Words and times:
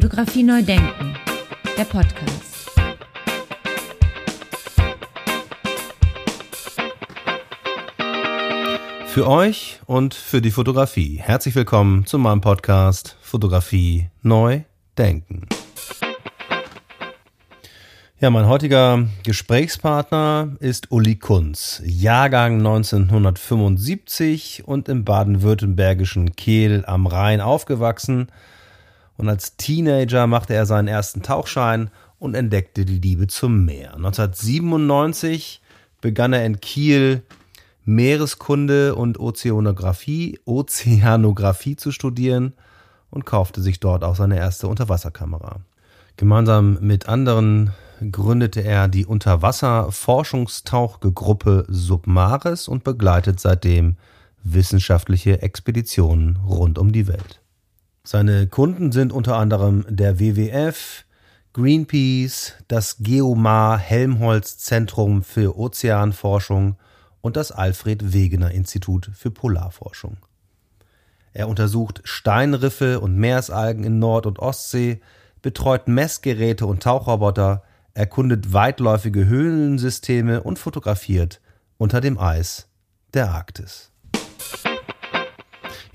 Fotografie 0.00 0.44
neu 0.44 0.62
denken, 0.62 1.16
der 1.76 1.82
Podcast. 1.82 2.70
Für 9.08 9.26
euch 9.26 9.80
und 9.86 10.14
für 10.14 10.40
die 10.40 10.52
Fotografie. 10.52 11.16
Herzlich 11.16 11.56
willkommen 11.56 12.06
zu 12.06 12.16
meinem 12.16 12.40
Podcast 12.40 13.16
Fotografie 13.20 14.08
neu 14.22 14.60
denken. 14.96 15.48
Ja, 18.20 18.30
mein 18.30 18.46
heutiger 18.46 19.04
Gesprächspartner 19.24 20.54
ist 20.60 20.92
Uli 20.92 21.16
Kunz, 21.16 21.82
Jahrgang 21.84 22.58
1975 22.58 24.62
und 24.64 24.88
im 24.88 25.04
baden-württembergischen 25.04 26.36
Kehl 26.36 26.84
am 26.86 27.08
Rhein 27.08 27.40
aufgewachsen. 27.40 28.28
Und 29.18 29.28
als 29.28 29.56
Teenager 29.56 30.26
machte 30.26 30.54
er 30.54 30.64
seinen 30.64 30.88
ersten 30.88 31.20
Tauchschein 31.22 31.90
und 32.18 32.34
entdeckte 32.34 32.86
die 32.86 32.98
Liebe 32.98 33.26
zum 33.26 33.66
Meer. 33.66 33.96
1997 33.96 35.60
begann 36.00 36.32
er 36.32 36.46
in 36.46 36.60
Kiel 36.60 37.22
Meereskunde 37.84 38.94
und 38.94 39.18
Ozeanographie, 39.18 40.38
Ozeanographie 40.44 41.74
zu 41.76 41.90
studieren 41.90 42.52
und 43.10 43.26
kaufte 43.26 43.60
sich 43.60 43.80
dort 43.80 44.04
auch 44.04 44.14
seine 44.14 44.36
erste 44.36 44.68
Unterwasserkamera. 44.68 45.56
Gemeinsam 46.16 46.78
mit 46.80 47.08
anderen 47.08 47.72
gründete 48.12 48.62
er 48.62 48.86
die 48.88 49.06
Unterwasserforschungstauchgruppe 49.06 51.64
Submaris 51.68 52.68
und 52.68 52.84
begleitet 52.84 53.40
seitdem 53.40 53.96
wissenschaftliche 54.44 55.42
Expeditionen 55.42 56.38
rund 56.46 56.78
um 56.78 56.92
die 56.92 57.08
Welt. 57.08 57.40
Seine 58.10 58.46
Kunden 58.46 58.90
sind 58.90 59.12
unter 59.12 59.36
anderem 59.36 59.84
der 59.86 60.18
WWF, 60.18 61.04
Greenpeace, 61.52 62.54
das 62.66 62.96
Geomar 63.00 63.76
Helmholtz 63.76 64.56
Zentrum 64.56 65.22
für 65.22 65.58
Ozeanforschung 65.58 66.76
und 67.20 67.36
das 67.36 67.52
Alfred 67.52 68.14
Wegener 68.14 68.52
Institut 68.52 69.10
für 69.12 69.30
Polarforschung. 69.30 70.16
Er 71.34 71.50
untersucht 71.50 72.00
Steinriffe 72.04 73.00
und 73.00 73.14
Meersalgen 73.14 73.84
in 73.84 73.98
Nord- 73.98 74.24
und 74.24 74.38
Ostsee, 74.38 75.02
betreut 75.42 75.86
Messgeräte 75.86 76.64
und 76.64 76.82
Tauchroboter, 76.82 77.62
erkundet 77.92 78.54
weitläufige 78.54 79.26
Höhlensysteme 79.26 80.42
und 80.42 80.58
fotografiert 80.58 81.42
unter 81.76 82.00
dem 82.00 82.18
Eis 82.18 82.70
der 83.12 83.32
Arktis. 83.32 83.92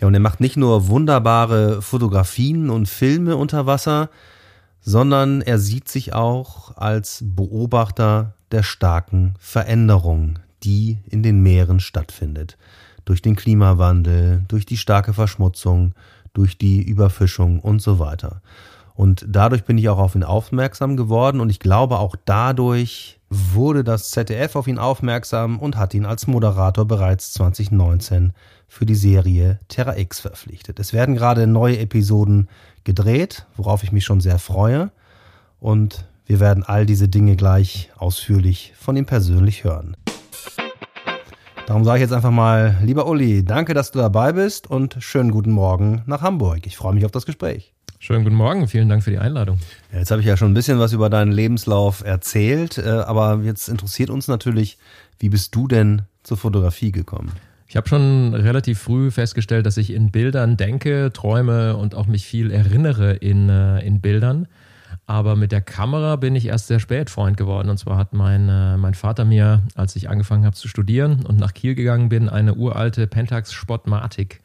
Ja, 0.04 0.08
und 0.08 0.16
er 0.16 0.20
macht 0.20 0.42
nicht 0.42 0.58
nur 0.58 0.90
wunderbare 0.90 1.82
Fotografien 1.82 2.70
und 2.70 2.90
Filme 2.90 3.38
unter 3.38 3.68
Wasser, 3.68 4.10
sondern 4.82 5.42
er 5.42 5.60
sieht 5.60 5.88
sich 5.88 6.12
auch 6.12 6.76
als 6.76 7.24
Beobachter 7.26 8.34
der 8.52 8.64
starken 8.64 9.36
Veränderung, 9.40 10.40
die 10.62 10.98
in 11.10 11.24
den 11.24 11.42
Meeren 11.42 11.80
stattfindet. 11.80 12.58
Durch 13.06 13.22
den 13.22 13.38
Klimawandel, 13.38 14.44
durch 14.50 14.66
die 14.66 14.76
starke 14.76 15.14
Verschmutzung, 15.14 15.94
durch 16.34 16.58
die 16.58 16.82
Überfischung 16.82 17.62
und 17.62 17.82
so 17.82 17.98
weiter. 17.98 18.42
Und 18.96 19.26
dadurch 19.30 19.64
bin 19.64 19.78
ich 19.78 19.88
auch 19.88 20.00
auf 20.00 20.16
ihn 20.16 20.26
aufmerksam 20.26 20.98
geworden 20.98 21.40
und 21.40 21.50
ich 21.50 21.60
glaube 21.60 22.00
auch 22.00 22.18
dadurch 22.26 23.22
wurde 23.34 23.84
das 23.84 24.12
ZDF 24.12 24.56
auf 24.56 24.68
ihn 24.68 24.78
aufmerksam 24.78 25.60
und 25.60 25.76
hat 25.76 25.94
ihn 25.94 26.06
als 26.06 26.28
Moderator 26.28 26.86
bereits 26.86 27.34
2019 27.34 28.34
für 28.68 28.86
die 28.86 28.96
Serie 28.96 29.60
Terra 29.68 29.98
X 29.98 30.20
verpflichtet. 30.20 30.80
Es 30.80 30.94
werden 30.94 31.16
gerade 31.16 31.48
neue 31.48 31.80
Episoden 31.80 32.50
gedreht, 32.84 33.48
worauf 33.56 33.84
ich 33.84 33.92
mich 33.92 34.06
schon 34.06 34.22
sehr 34.22 34.40
freue 34.40 34.92
und 35.60 36.06
wir 36.26 36.40
werden 36.40 36.64
all 36.64 36.86
diese 36.86 37.10
Dinge 37.10 37.36
gleich 37.36 37.92
ausführlich 37.98 38.74
von 38.78 38.96
ihm 38.96 39.06
persönlich 39.06 39.64
hören. 39.64 39.98
Darum 41.66 41.86
sage 41.86 42.00
ich 42.00 42.02
jetzt 42.02 42.14
einfach 42.14 42.32
mal, 42.32 42.78
lieber 42.84 43.08
Uli, 43.08 43.44
danke, 43.44 43.74
dass 43.74 43.92
du 43.92 44.00
dabei 44.00 44.34
bist 44.34 44.70
und 44.70 44.98
schönen 45.00 45.32
guten 45.32 45.52
Morgen 45.52 46.04
nach 46.06 46.22
Hamburg. 46.22 46.68
Ich 46.68 46.78
freue 46.78 46.94
mich 46.94 47.06
auf 47.06 47.12
das 47.12 47.26
Gespräch. 47.26 47.73
Schönen 48.06 48.26
guten 48.26 48.36
Morgen, 48.36 48.68
vielen 48.68 48.90
Dank 48.90 49.02
für 49.02 49.12
die 49.12 49.18
Einladung. 49.18 49.60
Ja, 49.94 50.00
jetzt 50.00 50.12
habe 50.12 50.20
ich 50.20 50.28
ja 50.28 50.36
schon 50.36 50.52
ein 50.52 50.54
bisschen 50.54 50.78
was 50.78 50.92
über 50.92 51.10
deinen 51.10 51.32
Lebenslauf 51.32 52.04
erzählt, 52.04 52.78
äh, 52.78 52.90
aber 52.90 53.40
jetzt 53.44 53.70
interessiert 53.70 54.10
uns 54.10 54.28
natürlich, 54.28 54.78
wie 55.20 55.30
bist 55.30 55.56
du 55.56 55.70
denn 55.70 56.02
zur 56.22 56.36
Fotografie 56.36 56.92
gekommen? 56.92 57.32
Ich 57.66 57.78
habe 57.78 57.88
schon 57.88 58.34
relativ 58.34 58.80
früh 58.80 59.10
festgestellt, 59.10 59.66
dass 59.66 59.78
ich 59.78 59.94
in 59.94 60.12
Bildern 60.12 60.58
denke, 60.58 61.12
träume 61.14 61.78
und 61.78 61.96
auch 61.96 62.08
mich 62.08 62.26
viel 62.26 62.52
erinnere 62.52 63.14
in, 63.14 63.48
äh, 63.48 63.80
in 63.80 64.02
Bildern. 64.02 64.50
Aber 65.06 65.38
mit 65.38 65.54
der 65.54 65.62
Kamera 65.62 66.18
bin 66.18 66.36
ich 66.36 66.48
erst 66.48 66.68
sehr 66.68 66.82
spät 66.82 67.10
Freund 67.10 67.38
geworden. 67.38 67.70
Und 67.70 67.78
zwar 67.78 67.98
hat 67.98 68.12
mein, 68.12 68.50
äh, 68.50 68.76
mein 68.76 68.96
Vater 68.96 69.24
mir, 69.24 69.64
als 69.76 69.96
ich 69.96 70.10
angefangen 70.10 70.44
habe 70.44 70.58
zu 70.58 70.68
studieren 70.68 71.26
und 71.26 71.40
nach 71.40 71.54
Kiel 71.54 71.74
gegangen 71.74 72.10
bin, 72.10 72.28
eine 72.28 72.56
uralte 72.56 73.08
Pentax 73.08 73.54
Spotmatic 73.54 74.43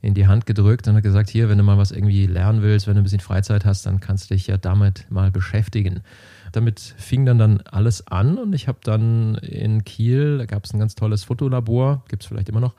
in 0.00 0.14
die 0.14 0.26
Hand 0.26 0.46
gedrückt 0.46 0.86
und 0.86 0.94
hat 0.94 1.02
gesagt, 1.02 1.28
hier, 1.28 1.48
wenn 1.48 1.58
du 1.58 1.64
mal 1.64 1.78
was 1.78 1.90
irgendwie 1.90 2.26
lernen 2.26 2.62
willst, 2.62 2.86
wenn 2.86 2.94
du 2.94 3.00
ein 3.00 3.04
bisschen 3.04 3.20
Freizeit 3.20 3.64
hast, 3.64 3.84
dann 3.86 4.00
kannst 4.00 4.30
du 4.30 4.34
dich 4.34 4.46
ja 4.46 4.56
damit 4.56 5.06
mal 5.10 5.30
beschäftigen. 5.30 6.00
Damit 6.52 6.80
fing 6.80 7.26
dann 7.26 7.38
dann 7.38 7.60
alles 7.70 8.06
an 8.06 8.38
und 8.38 8.52
ich 8.52 8.68
habe 8.68 8.78
dann 8.82 9.34
in 9.36 9.84
Kiel, 9.84 10.38
da 10.38 10.46
gab 10.46 10.64
es 10.64 10.72
ein 10.72 10.78
ganz 10.78 10.94
tolles 10.94 11.24
Fotolabor, 11.24 12.04
gibt 12.08 12.22
es 12.22 12.28
vielleicht 12.28 12.48
immer 12.48 12.60
noch, 12.60 12.74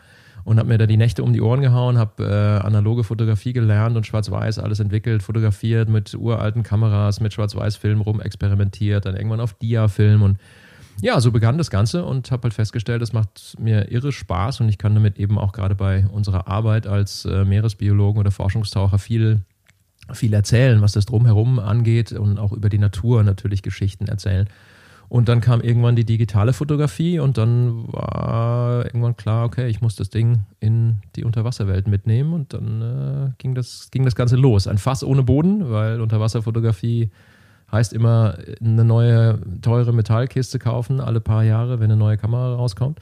und 0.45 0.57
habe 0.57 0.69
mir 0.69 0.77
da 0.77 0.87
die 0.87 0.97
Nächte 0.97 1.23
um 1.23 1.33
die 1.33 1.41
Ohren 1.41 1.61
gehauen, 1.61 1.97
habe 1.97 2.23
äh, 2.23 2.65
analoge 2.65 3.03
Fotografie 3.03 3.53
gelernt 3.53 3.97
und 3.97 4.07
Schwarz-Weiß 4.07 4.57
alles 4.59 4.79
entwickelt, 4.79 5.21
fotografiert 5.21 5.89
mit 5.89 6.15
uralten 6.15 6.63
Kameras, 6.63 7.19
mit 7.19 7.33
Schwarz-Weiß-Film 7.33 8.01
rumexperimentiert, 8.01 9.05
dann 9.05 9.15
irgendwann 9.15 9.41
auf 9.41 9.53
Dia-Film 9.53 10.23
und 10.23 10.37
ja, 11.01 11.19
so 11.21 11.31
begann 11.31 11.57
das 11.57 11.69
Ganze 11.69 12.03
und 12.03 12.31
habe 12.31 12.43
halt 12.43 12.53
festgestellt, 12.53 13.01
es 13.01 13.13
macht 13.13 13.55
mir 13.59 13.91
irre 13.91 14.11
Spaß 14.11 14.61
und 14.61 14.69
ich 14.69 14.77
kann 14.77 14.93
damit 14.93 15.17
eben 15.17 15.37
auch 15.37 15.51
gerade 15.51 15.75
bei 15.75 16.05
unserer 16.07 16.47
Arbeit 16.47 16.87
als 16.87 17.25
äh, 17.25 17.45
Meeresbiologen 17.45 18.19
oder 18.19 18.31
Forschungstaucher 18.31 18.99
viel, 18.99 19.41
viel 20.11 20.33
erzählen, 20.33 20.81
was 20.81 20.93
das 20.93 21.05
drumherum 21.05 21.59
angeht 21.59 22.11
und 22.11 22.37
auch 22.37 22.51
über 22.51 22.69
die 22.69 22.79
Natur 22.79 23.23
natürlich 23.23 23.61
Geschichten 23.61 24.07
erzählen. 24.07 24.47
Und 25.09 25.27
dann 25.27 25.41
kam 25.41 25.61
irgendwann 25.61 25.95
die 25.95 26.05
digitale 26.05 26.53
Fotografie 26.53 27.17
und 27.17 27.39
dann 27.39 27.91
war 27.91 28.85
irgendwann 28.85 29.17
klar, 29.17 29.45
okay, 29.45 29.67
ich 29.67 29.81
muss 29.81 29.95
das 29.95 30.11
Ding 30.11 30.41
in 30.59 30.97
die 31.15 31.23
Unterwasserwelt 31.23 31.87
mitnehmen 31.87 32.33
und 32.33 32.53
dann 32.53 32.81
äh, 32.81 33.31
ging, 33.39 33.55
das, 33.55 33.89
ging 33.89 34.05
das 34.05 34.15
Ganze 34.15 34.35
los. 34.35 34.67
Ein 34.67 34.77
Fass 34.77 35.03
ohne 35.03 35.23
Boden, 35.23 35.71
weil 35.71 35.99
Unterwasserfotografie 35.99 37.09
Heißt 37.71 37.93
immer, 37.93 38.37
eine 38.63 38.83
neue 38.83 39.39
teure 39.61 39.93
Metallkiste 39.93 40.59
kaufen, 40.59 40.99
alle 40.99 41.21
paar 41.21 41.43
Jahre, 41.43 41.79
wenn 41.79 41.91
eine 41.91 41.99
neue 41.99 42.17
Kamera 42.17 42.55
rauskommt. 42.55 42.99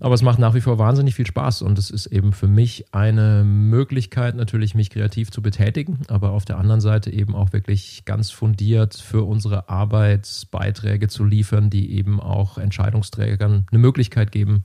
Aber 0.00 0.14
es 0.14 0.22
macht 0.22 0.38
nach 0.38 0.54
wie 0.54 0.60
vor 0.60 0.78
wahnsinnig 0.78 1.14
viel 1.14 1.26
Spaß 1.26 1.62
und 1.62 1.78
es 1.78 1.90
ist 1.90 2.06
eben 2.06 2.32
für 2.32 2.48
mich 2.48 2.86
eine 2.92 3.44
Möglichkeit, 3.44 4.34
natürlich 4.34 4.74
mich 4.74 4.90
kreativ 4.90 5.30
zu 5.30 5.40
betätigen, 5.40 6.00
aber 6.08 6.30
auf 6.32 6.44
der 6.44 6.58
anderen 6.58 6.80
Seite 6.80 7.10
eben 7.10 7.34
auch 7.34 7.52
wirklich 7.52 8.04
ganz 8.04 8.30
fundiert 8.30 8.94
für 8.94 9.24
unsere 9.24 9.68
Arbeit 9.70 10.48
Beiträge 10.50 11.08
zu 11.08 11.24
liefern, 11.24 11.70
die 11.70 11.92
eben 11.92 12.20
auch 12.20 12.58
Entscheidungsträgern 12.58 13.66
eine 13.70 13.78
Möglichkeit 13.78 14.32
geben, 14.32 14.64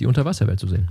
die 0.00 0.06
Unterwasserwelt 0.06 0.58
zu 0.58 0.66
sehen. 0.66 0.88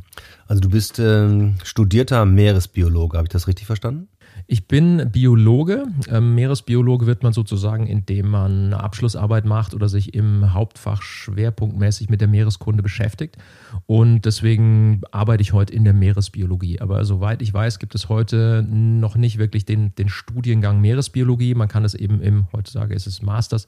Also 0.47 0.61
du 0.61 0.69
bist 0.69 0.99
ähm, 0.99 1.55
studierter 1.63 2.25
Meeresbiologe, 2.25 3.17
habe 3.17 3.25
ich 3.25 3.33
das 3.33 3.47
richtig 3.47 3.65
verstanden? 3.65 4.07
Ich 4.47 4.67
bin 4.67 5.09
Biologe. 5.11 5.85
Ähm, 6.09 6.35
Meeresbiologe 6.35 7.05
wird 7.05 7.23
man 7.23 7.33
sozusagen, 7.33 7.87
indem 7.87 8.29
man 8.29 8.65
eine 8.65 8.83
Abschlussarbeit 8.83 9.45
macht 9.45 9.73
oder 9.73 9.89
sich 9.89 10.13
im 10.13 10.53
Hauptfach 10.53 11.01
schwerpunktmäßig 11.01 12.09
mit 12.09 12.21
der 12.21 12.27
Meereskunde 12.27 12.83
beschäftigt. 12.83 13.37
Und 13.85 14.25
deswegen 14.25 15.01
arbeite 15.11 15.41
ich 15.41 15.53
heute 15.53 15.73
in 15.73 15.83
der 15.83 15.93
Meeresbiologie. 15.93 16.81
Aber 16.81 17.05
soweit 17.05 17.41
ich 17.41 17.53
weiß, 17.53 17.79
gibt 17.79 17.95
es 17.95 18.09
heute 18.09 18.65
noch 18.69 19.15
nicht 19.15 19.37
wirklich 19.37 19.65
den, 19.65 19.95
den 19.95 20.09
Studiengang 20.09 20.81
Meeresbiologie. 20.81 21.55
Man 21.55 21.67
kann 21.67 21.85
es 21.85 21.93
eben 21.93 22.21
im, 22.21 22.47
heutzutage 22.53 22.93
ist 22.93 23.07
es 23.07 23.21
Masters, 23.21 23.67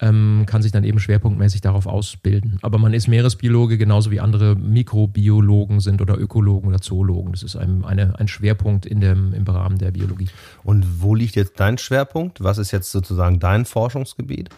ähm, 0.00 0.44
kann 0.46 0.62
sich 0.62 0.72
dann 0.72 0.84
eben 0.84 0.98
schwerpunktmäßig 0.98 1.60
darauf 1.60 1.86
ausbilden. 1.86 2.58
Aber 2.62 2.78
man 2.78 2.94
ist 2.94 3.08
Meeresbiologe 3.08 3.78
genauso 3.78 4.10
wie 4.10 4.20
andere 4.20 4.56
Mikrobiologen 4.56 5.80
sind 5.80 6.00
oder 6.00 6.18
Ökologen 6.18 6.68
oder 6.68 6.80
Zoologen. 6.80 7.32
Das 7.32 7.42
ist 7.42 7.56
ein, 7.56 7.84
eine, 7.84 8.18
ein 8.18 8.28
Schwerpunkt 8.28 8.86
in 8.86 9.00
dem, 9.00 9.32
im 9.34 9.44
Rahmen 9.44 9.78
der 9.78 9.90
Biologie. 9.90 10.28
Und 10.64 11.02
wo 11.02 11.14
liegt 11.14 11.36
jetzt 11.36 11.60
dein 11.60 11.78
Schwerpunkt? 11.78 12.42
Was 12.42 12.58
ist 12.58 12.70
jetzt 12.70 12.90
sozusagen 12.90 13.38
dein 13.38 13.64
Forschungsgebiet? 13.64 14.50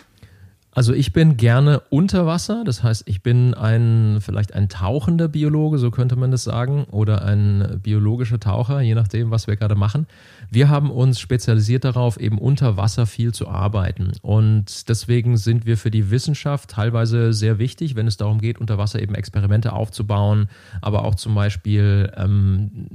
Also 0.74 0.94
ich 0.94 1.12
bin 1.12 1.36
gerne 1.36 1.82
unter 1.90 2.24
Wasser, 2.24 2.64
das 2.64 2.82
heißt, 2.82 3.02
ich 3.06 3.22
bin 3.22 3.52
ein 3.52 4.18
vielleicht 4.22 4.54
ein 4.54 4.70
tauchender 4.70 5.28
Biologe, 5.28 5.76
so 5.76 5.90
könnte 5.90 6.16
man 6.16 6.30
das 6.30 6.44
sagen, 6.44 6.84
oder 6.84 7.26
ein 7.26 7.78
biologischer 7.82 8.40
Taucher, 8.40 8.80
je 8.80 8.94
nachdem, 8.94 9.30
was 9.30 9.46
wir 9.46 9.56
gerade 9.56 9.74
machen. 9.74 10.06
Wir 10.50 10.70
haben 10.70 10.90
uns 10.90 11.20
spezialisiert 11.20 11.84
darauf, 11.84 12.18
eben 12.18 12.38
unter 12.38 12.78
Wasser 12.78 13.04
viel 13.04 13.34
zu 13.34 13.48
arbeiten. 13.48 14.12
Und 14.22 14.88
deswegen 14.88 15.36
sind 15.36 15.66
wir 15.66 15.76
für 15.76 15.90
die 15.90 16.10
Wissenschaft 16.10 16.70
teilweise 16.70 17.34
sehr 17.34 17.58
wichtig, 17.58 17.94
wenn 17.94 18.06
es 18.06 18.16
darum 18.16 18.40
geht, 18.40 18.58
unter 18.58 18.78
Wasser 18.78 19.02
eben 19.02 19.14
Experimente 19.14 19.74
aufzubauen, 19.74 20.48
aber 20.80 21.04
auch 21.04 21.16
zum 21.16 21.34
Beispiel 21.34 22.10
ähm, 22.16 22.88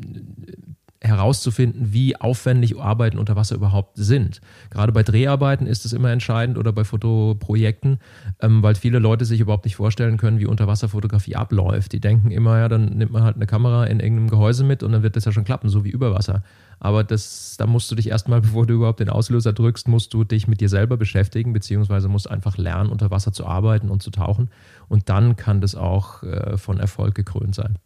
herauszufinden, 1.01 1.94
wie 1.94 2.15
aufwendig 2.15 2.79
Arbeiten 2.79 3.19
unter 3.19 3.35
Wasser 3.35 3.55
überhaupt 3.55 3.91
sind. 3.95 4.41
Gerade 4.71 4.91
bei 4.91 5.03
Dreharbeiten 5.03 5.67
ist 5.67 5.85
es 5.85 5.94
immer 5.94 6.11
entscheidend 6.11 6.57
oder 6.57 6.73
bei 6.73 6.83
Fotoprojekten, 6.83 7.99
ähm, 8.41 8.63
weil 8.63 8.75
viele 8.75 8.99
Leute 8.99 9.25
sich 9.25 9.39
überhaupt 9.39 9.65
nicht 9.65 9.75
vorstellen 9.75 10.17
können, 10.17 10.39
wie 10.39 10.47
Unterwasserfotografie 10.47 11.35
abläuft. 11.35 11.94
Die 11.94 11.99
denken 11.99 12.31
immer, 12.31 12.57
ja, 12.57 12.67
dann 12.67 12.85
nimmt 12.97 13.11
man 13.11 13.23
halt 13.23 13.35
eine 13.35 13.45
Kamera 13.45 13.85
in 13.85 13.99
irgendeinem 13.99 14.29
Gehäuse 14.29 14.63
mit 14.63 14.81
und 14.81 14.91
dann 14.91 15.03
wird 15.03 15.15
das 15.15 15.25
ja 15.25 15.31
schon 15.31 15.45
klappen, 15.45 15.69
so 15.69 15.83
wie 15.85 15.89
über 15.89 16.13
Wasser. 16.13 16.44
Aber 16.79 17.03
das, 17.03 17.55
da 17.57 17.67
musst 17.67 17.91
du 17.91 17.95
dich 17.95 18.09
erstmal, 18.09 18.41
bevor 18.47 18.65
du 18.65 18.73
überhaupt 18.75 18.99
den 18.99 19.09
Auslöser 19.09 19.53
drückst, 19.53 19.88
musst 19.88 20.13
du 20.13 20.23
dich 20.23 20.47
mit 20.47 20.61
dir 20.61 20.69
selber 20.69 20.97
beschäftigen, 20.97 21.53
beziehungsweise 21.53 22.07
musst 22.07 22.29
einfach 22.29 22.57
lernen, 22.57 22.89
unter 22.89 23.11
Wasser 23.11 23.31
zu 23.33 23.45
arbeiten 23.45 23.89
und 23.89 24.01
zu 24.01 24.09
tauchen. 24.09 24.49
Und 24.88 25.09
dann 25.09 25.35
kann 25.35 25.61
das 25.61 25.75
auch 25.75 26.23
äh, 26.23 26.57
von 26.57 26.79
Erfolg 26.79 27.13
gekrönt 27.13 27.53
sein. 27.53 27.77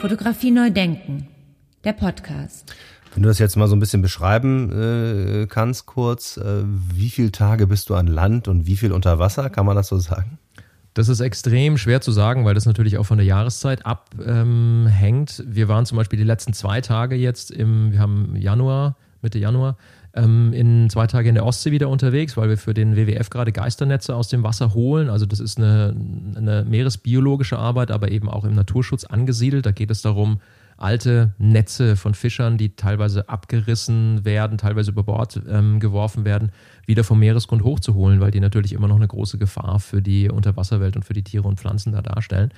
Fotografie 0.00 0.50
neu 0.50 0.70
denken, 0.70 1.26
der 1.84 1.94
Podcast. 1.94 2.74
Wenn 3.14 3.22
du 3.22 3.30
das 3.30 3.38
jetzt 3.38 3.56
mal 3.56 3.66
so 3.66 3.74
ein 3.74 3.80
bisschen 3.80 4.02
beschreiben 4.02 4.70
äh, 4.70 5.46
kannst, 5.46 5.86
kurz, 5.86 6.36
äh, 6.36 6.62
wie 6.64 7.08
viele 7.08 7.32
Tage 7.32 7.66
bist 7.66 7.88
du 7.88 7.94
an 7.94 8.06
Land 8.06 8.46
und 8.46 8.66
wie 8.66 8.76
viel 8.76 8.92
unter 8.92 9.18
Wasser, 9.18 9.48
kann 9.48 9.64
man 9.64 9.74
das 9.74 9.88
so 9.88 9.98
sagen? 9.98 10.38
Das 10.92 11.08
ist 11.08 11.20
extrem 11.20 11.78
schwer 11.78 12.02
zu 12.02 12.12
sagen, 12.12 12.44
weil 12.44 12.54
das 12.54 12.66
natürlich 12.66 12.98
auch 12.98 13.04
von 13.04 13.16
der 13.16 13.26
Jahreszeit 13.26 13.86
abhängt. 13.86 15.38
Ähm, 15.40 15.54
wir 15.54 15.68
waren 15.68 15.86
zum 15.86 15.96
Beispiel 15.96 16.18
die 16.18 16.24
letzten 16.24 16.52
zwei 16.52 16.82
Tage 16.82 17.16
jetzt 17.16 17.50
im, 17.50 17.92
wir 17.92 17.98
haben 17.98 18.36
Januar, 18.36 18.96
Mitte 19.22 19.38
Januar, 19.38 19.78
ähm, 20.16 20.52
in 20.52 20.90
zwei 20.90 21.06
Tage 21.06 21.28
in 21.28 21.34
der 21.34 21.44
Ostsee 21.44 21.70
wieder 21.70 21.88
unterwegs, 21.88 22.36
weil 22.36 22.48
wir 22.48 22.58
für 22.58 22.74
den 22.74 22.96
WWF 22.96 23.30
gerade 23.30 23.52
Geisternetze 23.52 24.14
aus 24.14 24.28
dem 24.28 24.42
Wasser 24.42 24.74
holen. 24.74 25.08
Also 25.08 25.26
das 25.26 25.40
ist 25.40 25.58
eine, 25.58 25.94
eine 26.34 26.64
meeresbiologische 26.64 27.58
Arbeit, 27.58 27.90
aber 27.90 28.10
eben 28.10 28.28
auch 28.28 28.44
im 28.44 28.54
Naturschutz 28.54 29.04
angesiedelt. 29.04 29.66
Da 29.66 29.72
geht 29.72 29.90
es 29.90 30.02
darum, 30.02 30.40
alte 30.78 31.34
Netze 31.38 31.96
von 31.96 32.14
Fischern, 32.14 32.58
die 32.58 32.76
teilweise 32.76 33.28
abgerissen 33.28 34.24
werden, 34.24 34.58
teilweise 34.58 34.90
über 34.90 35.04
Bord 35.04 35.40
ähm, 35.48 35.80
geworfen 35.80 36.24
werden, 36.24 36.50
wieder 36.86 37.04
vom 37.04 37.18
Meeresgrund 37.18 37.62
hochzuholen, 37.62 38.20
weil 38.20 38.30
die 38.30 38.40
natürlich 38.40 38.72
immer 38.72 38.88
noch 38.88 38.96
eine 38.96 39.08
große 39.08 39.38
Gefahr 39.38 39.80
für 39.80 40.02
die 40.02 40.30
Unterwasserwelt 40.30 40.96
und 40.96 41.04
für 41.04 41.14
die 41.14 41.24
Tiere 41.24 41.48
und 41.48 41.58
Pflanzen 41.58 41.92
da 41.92 42.02
darstellen. 42.02 42.50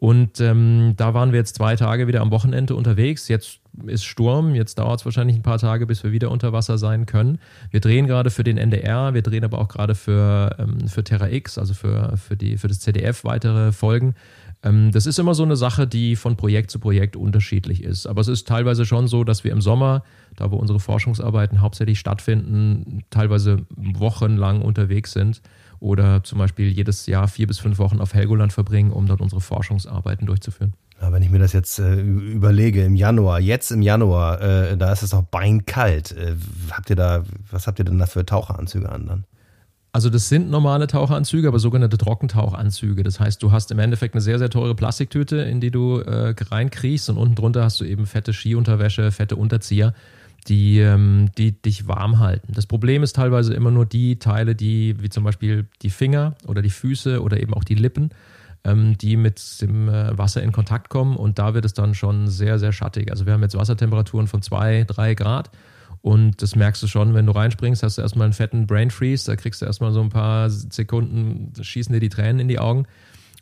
Und 0.00 0.40
ähm, 0.40 0.94
da 0.96 1.12
waren 1.12 1.30
wir 1.30 1.38
jetzt 1.38 1.56
zwei 1.56 1.76
Tage 1.76 2.06
wieder 2.06 2.22
am 2.22 2.30
Wochenende 2.30 2.74
unterwegs. 2.74 3.28
Jetzt 3.28 3.60
ist 3.84 4.02
Sturm, 4.02 4.54
jetzt 4.54 4.78
dauert 4.78 5.00
es 5.00 5.04
wahrscheinlich 5.04 5.36
ein 5.36 5.42
paar 5.42 5.58
Tage, 5.58 5.86
bis 5.86 6.02
wir 6.02 6.10
wieder 6.10 6.30
unter 6.30 6.54
Wasser 6.54 6.78
sein 6.78 7.04
können. 7.04 7.38
Wir 7.70 7.80
drehen 7.80 8.06
gerade 8.06 8.30
für 8.30 8.42
den 8.42 8.56
NDR, 8.56 9.12
wir 9.12 9.20
drehen 9.20 9.44
aber 9.44 9.58
auch 9.58 9.68
gerade 9.68 9.94
für, 9.94 10.56
ähm, 10.58 10.88
für 10.88 11.04
Terra 11.04 11.28
X, 11.28 11.58
also 11.58 11.74
für, 11.74 12.16
für, 12.16 12.34
die, 12.34 12.56
für 12.56 12.66
das 12.66 12.80
ZDF 12.80 13.24
weitere 13.24 13.72
Folgen. 13.72 14.14
Ähm, 14.62 14.90
das 14.90 15.04
ist 15.04 15.18
immer 15.18 15.34
so 15.34 15.42
eine 15.42 15.56
Sache, 15.56 15.86
die 15.86 16.16
von 16.16 16.34
Projekt 16.34 16.70
zu 16.70 16.78
Projekt 16.78 17.14
unterschiedlich 17.14 17.84
ist. 17.84 18.06
Aber 18.06 18.22
es 18.22 18.28
ist 18.28 18.48
teilweise 18.48 18.86
schon 18.86 19.06
so, 19.06 19.22
dass 19.22 19.44
wir 19.44 19.52
im 19.52 19.60
Sommer, 19.60 20.02
da 20.34 20.50
wo 20.50 20.56
unsere 20.56 20.80
Forschungsarbeiten 20.80 21.60
hauptsächlich 21.60 21.98
stattfinden, 21.98 23.04
teilweise 23.10 23.66
wochenlang 23.76 24.62
unterwegs 24.62 25.12
sind 25.12 25.42
oder 25.80 26.22
zum 26.22 26.38
Beispiel 26.38 26.68
jedes 26.68 27.06
Jahr 27.06 27.26
vier 27.26 27.46
bis 27.46 27.58
fünf 27.58 27.78
Wochen 27.78 28.00
auf 28.00 28.14
Helgoland 28.14 28.52
verbringen, 28.52 28.92
um 28.92 29.06
dort 29.06 29.20
unsere 29.20 29.40
Forschungsarbeiten 29.40 30.26
durchzuführen. 30.26 30.74
Ja, 31.00 31.12
wenn 31.12 31.22
ich 31.22 31.30
mir 31.30 31.38
das 31.38 31.54
jetzt 31.54 31.78
äh, 31.78 31.98
überlege, 31.98 32.84
im 32.84 32.94
Januar, 32.94 33.40
jetzt 33.40 33.70
im 33.70 33.80
Januar, 33.80 34.40
äh, 34.42 34.76
da 34.76 34.92
ist 34.92 35.02
es 35.02 35.14
auch 35.14 35.22
beinkalt. 35.22 36.12
Äh, 36.12 36.36
habt 36.70 36.90
ihr 36.90 36.96
da, 36.96 37.24
was 37.50 37.66
habt 37.66 37.78
ihr 37.78 37.86
denn 37.86 37.98
da 37.98 38.04
für 38.04 38.26
Taucheranzüge 38.26 38.88
an 38.88 39.06
dann? 39.06 39.24
Also 39.92 40.08
das 40.08 40.28
sind 40.28 40.50
normale 40.50 40.86
Taucheranzüge, 40.86 41.48
aber 41.48 41.58
sogenannte 41.58 41.98
Trockentauchanzüge. 41.98 43.02
Das 43.02 43.18
heißt, 43.18 43.42
du 43.42 43.50
hast 43.50 43.72
im 43.72 43.80
Endeffekt 43.80 44.14
eine 44.14 44.20
sehr, 44.20 44.38
sehr 44.38 44.50
teure 44.50 44.76
Plastiktüte, 44.76 45.38
in 45.38 45.60
die 45.60 45.70
du 45.70 45.98
äh, 45.98 46.34
reinkriechst 46.38 47.10
und 47.10 47.16
unten 47.16 47.34
drunter 47.34 47.64
hast 47.64 47.80
du 47.80 47.84
eben 47.84 48.06
fette 48.06 48.32
Skiunterwäsche, 48.32 49.10
fette 49.10 49.36
Unterzieher 49.36 49.94
die, 50.48 50.80
ähm, 50.80 51.30
die 51.36 51.52
dich 51.52 51.88
warm 51.88 52.18
halten. 52.18 52.52
Das 52.54 52.66
Problem 52.66 53.02
ist 53.02 53.16
teilweise 53.16 53.54
immer 53.54 53.70
nur 53.70 53.86
die 53.86 54.18
Teile, 54.18 54.54
die, 54.54 54.96
wie 55.00 55.08
zum 55.08 55.24
Beispiel 55.24 55.66
die 55.82 55.90
Finger 55.90 56.34
oder 56.46 56.62
die 56.62 56.70
Füße 56.70 57.22
oder 57.22 57.40
eben 57.40 57.54
auch 57.54 57.64
die 57.64 57.74
Lippen, 57.74 58.10
ähm, 58.64 58.96
die 58.98 59.16
mit 59.16 59.60
dem 59.60 59.88
äh, 59.88 60.16
Wasser 60.16 60.42
in 60.42 60.52
Kontakt 60.52 60.88
kommen 60.88 61.16
und 61.16 61.38
da 61.38 61.54
wird 61.54 61.64
es 61.64 61.74
dann 61.74 61.94
schon 61.94 62.28
sehr, 62.28 62.58
sehr 62.58 62.72
schattig. 62.72 63.10
Also 63.10 63.26
wir 63.26 63.32
haben 63.32 63.42
jetzt 63.42 63.56
Wassertemperaturen 63.56 64.26
von 64.26 64.42
zwei, 64.42 64.84
drei 64.84 65.14
Grad 65.14 65.50
und 66.02 66.40
das 66.40 66.56
merkst 66.56 66.82
du 66.82 66.86
schon, 66.86 67.14
wenn 67.14 67.26
du 67.26 67.32
reinspringst, 67.32 67.82
hast 67.82 67.98
du 67.98 68.02
erstmal 68.02 68.24
einen 68.24 68.32
fetten 68.32 68.66
Brain 68.66 68.90
Freeze, 68.90 69.26
da 69.26 69.36
kriegst 69.36 69.60
du 69.60 69.66
erstmal 69.66 69.92
so 69.92 70.00
ein 70.00 70.08
paar 70.08 70.48
Sekunden, 70.48 71.52
schießen 71.60 71.92
dir 71.92 72.00
die 72.00 72.08
Tränen 72.08 72.40
in 72.40 72.48
die 72.48 72.58
Augen. 72.58 72.86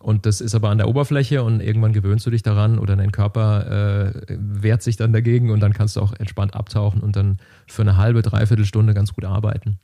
Und 0.01 0.27
das 0.27 0.41
ist 0.41 0.55
aber 0.55 0.71
an 0.71 0.79
der 0.79 0.89
Oberfläche 0.89 1.43
und 1.43 1.61
irgendwann 1.61 1.93
gewöhnst 1.93 2.25
du 2.25 2.31
dich 2.31 2.43
daran 2.43 2.79
oder 2.79 2.95
dein 2.95 3.11
Körper 3.11 4.13
äh, 4.29 4.37
wehrt 4.39 4.83
sich 4.83 4.97
dann 4.97 5.13
dagegen 5.13 5.51
und 5.51 5.61
dann 5.61 5.73
kannst 5.73 5.97
du 5.97 6.01
auch 6.01 6.13
entspannt 6.13 6.55
abtauchen 6.55 7.01
und 7.01 7.17
dann 7.17 7.39
für 7.67 7.83
eine 7.83 7.97
halbe, 7.97 8.23
dreiviertel 8.23 8.65
Stunde 8.65 8.95
ganz 8.95 9.13
gut 9.13 9.25
arbeiten. 9.25 9.79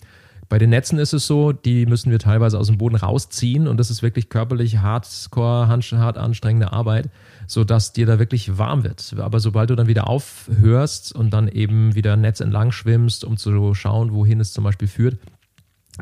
Bei 0.48 0.58
den 0.58 0.70
Netzen 0.70 0.98
ist 0.98 1.14
es 1.14 1.26
so, 1.26 1.52
die 1.52 1.86
müssen 1.86 2.10
wir 2.10 2.18
teilweise 2.18 2.58
aus 2.58 2.66
dem 2.66 2.78
Boden 2.78 2.96
rausziehen 2.96 3.66
und 3.66 3.78
das 3.78 3.90
ist 3.90 4.02
wirklich 4.02 4.28
körperlich 4.28 4.78
hardcore, 4.78 5.68
hart 5.68 6.18
anstrengende 6.18 6.72
Arbeit, 6.72 7.08
sodass 7.46 7.92
dir 7.92 8.06
da 8.06 8.18
wirklich 8.18 8.58
warm 8.58 8.84
wird. 8.84 9.14
Aber 9.18 9.40
sobald 9.40 9.70
du 9.70 9.74
dann 9.74 9.86
wieder 9.86 10.08
aufhörst 10.08 11.14
und 11.14 11.30
dann 11.30 11.48
eben 11.48 11.94
wieder 11.94 12.16
Netz 12.16 12.40
entlang 12.40 12.72
schwimmst, 12.72 13.24
um 13.24 13.36
zu 13.36 13.74
schauen, 13.74 14.12
wohin 14.12 14.40
es 14.40 14.52
zum 14.52 14.64
Beispiel 14.64 14.88
führt, 14.88 15.18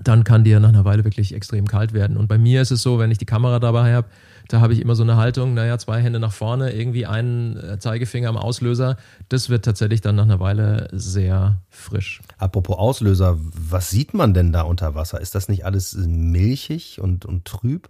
dann 0.03 0.25
kann 0.25 0.45
dir 0.45 0.59
nach 0.61 0.71
einer 0.71 0.85
Weile 0.85 1.05
wirklich 1.05 1.35
extrem 1.35 1.67
kalt 1.67 1.93
werden. 1.93 2.17
Und 2.17 2.29
bei 2.29 2.39
mir 2.39 2.63
ist 2.63 2.71
es 2.71 2.83
so, 2.83 2.99
wenn 2.99 3.11
ich 3.11 3.19
die 3.19 3.27
Kamera 3.27 3.59
dabei 3.59 3.95
habe, 3.95 4.09
da 4.49 4.61
habe 4.61 4.73
ich 4.73 4.81
immer 4.81 4.95
so 4.95 5.03
eine 5.03 5.17
Haltung, 5.17 5.55
naja, 5.55 5.79
zwei 5.79 6.01
Hände 6.01 6.19
nach 6.19 6.33
vorne, 6.33 6.73
irgendwie 6.73 7.07
einen 7.07 7.57
äh, 7.57 7.79
Zeigefinger 7.79 8.29
am 8.29 8.37
Auslöser. 8.37 8.97
Das 9.29 9.49
wird 9.49 9.65
tatsächlich 9.65 10.01
dann 10.01 10.17
nach 10.17 10.25
einer 10.25 10.41
Weile 10.41 10.89
sehr 10.93 11.61
frisch. 11.69 12.21
Apropos 12.39 12.77
Auslöser, 12.77 13.39
was 13.39 13.91
sieht 13.91 14.15
man 14.15 14.35
denn 14.35 14.53
da 14.53 14.63
unter 14.63 14.95
Wasser? 14.95 15.21
Ist 15.21 15.35
das 15.35 15.49
nicht 15.49 15.65
alles 15.65 15.95
milchig 15.95 17.01
und, 17.01 17.25
und 17.25 17.45
trüb? 17.45 17.89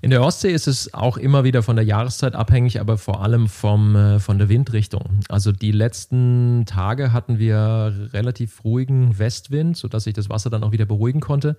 In 0.00 0.10
der 0.10 0.22
Ostsee 0.22 0.52
ist 0.52 0.68
es 0.68 0.94
auch 0.94 1.16
immer 1.16 1.42
wieder 1.42 1.62
von 1.62 1.74
der 1.74 1.84
Jahreszeit 1.84 2.36
abhängig, 2.36 2.80
aber 2.80 2.98
vor 2.98 3.22
allem 3.22 3.48
vom, 3.48 3.96
äh, 3.96 4.20
von 4.20 4.38
der 4.38 4.48
Windrichtung. 4.48 5.20
Also 5.28 5.50
die 5.50 5.72
letzten 5.72 6.64
Tage 6.66 7.12
hatten 7.12 7.38
wir 7.38 8.10
relativ 8.12 8.62
ruhigen 8.64 9.18
Westwind, 9.18 9.76
sodass 9.76 10.04
sich 10.04 10.14
das 10.14 10.30
Wasser 10.30 10.50
dann 10.50 10.62
auch 10.62 10.70
wieder 10.70 10.86
beruhigen 10.86 11.20
konnte. 11.20 11.56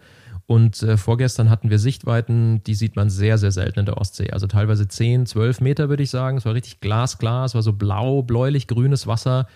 Und 0.48 0.82
äh, 0.84 0.96
vorgestern 0.96 1.50
hatten 1.50 1.70
wir 1.70 1.80
Sichtweiten, 1.80 2.64
die 2.64 2.76
sieht 2.76 2.96
man 2.96 3.10
sehr, 3.10 3.38
sehr 3.38 3.52
selten 3.52 3.80
in 3.80 3.86
der 3.86 3.98
Ostsee. 3.98 4.32
Also 4.32 4.48
teilweise 4.48 4.88
10, 4.88 5.26
12 5.26 5.60
Meter 5.62 5.90
würde 5.90 6.04
ich 6.04 6.10
sagen. 6.10 6.38
Es 6.38 6.46
war 6.46 6.54
richtig 6.54 6.80
glasklar, 6.80 7.46
es 7.46 7.56
war 7.56 7.62
so 7.62 7.74
blau, 7.74 8.24
bläulich, 8.24 8.68
grünes 8.68 9.06
Wasser. 9.06 9.48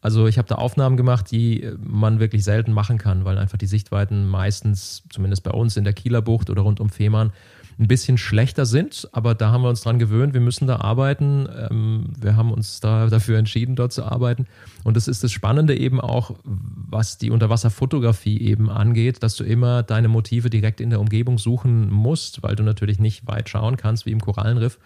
Also 0.00 0.26
ich 0.26 0.38
habe 0.38 0.48
da 0.48 0.54
Aufnahmen 0.54 0.96
gemacht, 0.96 1.30
die 1.30 1.62
äh, 1.62 1.76
man 1.78 2.20
wirklich 2.20 2.42
selten 2.42 2.72
machen 2.72 2.96
kann, 2.96 3.24
weil 3.26 3.36
einfach 3.36 3.58
die 3.58 3.66
Sichtweiten 3.66 4.26
meistens, 4.26 5.02
zumindest 5.10 5.42
bei 5.42 5.50
uns 5.50 5.76
in 5.76 5.84
der 5.84 5.92
Kieler 5.92 6.22
Bucht 6.22 6.48
oder 6.48 6.62
rund 6.62 6.80
um 6.80 6.88
Fehmarn, 6.88 7.32
ein 7.80 7.88
bisschen 7.88 8.18
schlechter 8.18 8.66
sind, 8.66 9.08
aber 9.12 9.34
da 9.34 9.52
haben 9.52 9.62
wir 9.62 9.70
uns 9.70 9.80
dran 9.80 9.98
gewöhnt, 9.98 10.34
wir 10.34 10.42
müssen 10.42 10.66
da 10.66 10.76
arbeiten. 10.76 11.48
Ähm, 11.70 12.10
wir 12.20 12.36
haben 12.36 12.52
uns 12.52 12.80
da 12.80 13.06
dafür 13.06 13.38
entschieden, 13.38 13.74
dort 13.74 13.92
zu 13.92 14.04
arbeiten. 14.04 14.46
Und 14.84 14.98
das 14.98 15.08
ist 15.08 15.24
das 15.24 15.32
Spannende 15.32 15.74
eben 15.74 15.98
auch, 15.98 16.34
was 16.44 17.16
die 17.16 17.30
Unterwasserfotografie 17.30 18.38
eben 18.38 18.68
angeht, 18.68 19.22
dass 19.22 19.34
du 19.34 19.44
immer 19.44 19.82
deine 19.82 20.08
Motive 20.08 20.50
direkt 20.50 20.82
in 20.82 20.90
der 20.90 21.00
Umgebung 21.00 21.38
suchen 21.38 21.90
musst, 21.90 22.42
weil 22.42 22.54
du 22.54 22.62
natürlich 22.62 22.98
nicht 22.98 23.26
weit 23.26 23.48
schauen 23.48 23.78
kannst 23.78 24.04
wie 24.04 24.12
im 24.12 24.20
Korallenriff 24.20 24.78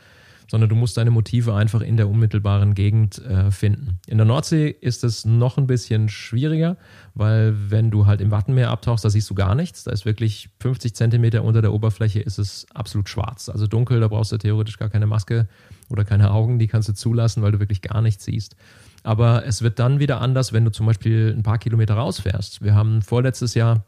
sondern 0.48 0.68
du 0.68 0.76
musst 0.76 0.96
deine 0.96 1.10
Motive 1.10 1.54
einfach 1.54 1.80
in 1.80 1.96
der 1.96 2.08
unmittelbaren 2.08 2.74
Gegend 2.74 3.18
äh, 3.24 3.50
finden. 3.50 3.98
In 4.06 4.18
der 4.18 4.26
Nordsee 4.26 4.68
ist 4.68 5.04
es 5.04 5.24
noch 5.24 5.56
ein 5.56 5.66
bisschen 5.66 6.08
schwieriger, 6.08 6.76
weil 7.14 7.54
wenn 7.70 7.90
du 7.90 8.06
halt 8.06 8.20
im 8.20 8.30
Wattenmeer 8.30 8.70
abtauchst, 8.70 9.04
da 9.04 9.10
siehst 9.10 9.28
du 9.30 9.34
gar 9.34 9.54
nichts. 9.54 9.84
Da 9.84 9.92
ist 9.92 10.04
wirklich 10.04 10.50
50 10.60 10.94
Zentimeter 10.94 11.44
unter 11.44 11.62
der 11.62 11.72
Oberfläche 11.72 12.20
ist 12.20 12.38
es 12.38 12.66
absolut 12.74 13.08
schwarz. 13.08 13.48
Also 13.48 13.66
dunkel, 13.66 14.00
da 14.00 14.08
brauchst 14.08 14.32
du 14.32 14.38
theoretisch 14.38 14.78
gar 14.78 14.90
keine 14.90 15.06
Maske 15.06 15.48
oder 15.88 16.04
keine 16.04 16.30
Augen, 16.30 16.58
die 16.58 16.66
kannst 16.66 16.88
du 16.88 16.94
zulassen, 16.94 17.42
weil 17.42 17.52
du 17.52 17.60
wirklich 17.60 17.82
gar 17.82 18.02
nichts 18.02 18.24
siehst. 18.24 18.56
Aber 19.02 19.44
es 19.46 19.62
wird 19.62 19.78
dann 19.78 19.98
wieder 19.98 20.20
anders, 20.20 20.52
wenn 20.52 20.64
du 20.64 20.70
zum 20.70 20.86
Beispiel 20.86 21.34
ein 21.36 21.42
paar 21.42 21.58
Kilometer 21.58 21.94
rausfährst. 21.94 22.62
Wir 22.62 22.74
haben 22.74 23.02
vorletztes 23.02 23.54
Jahr 23.54 23.84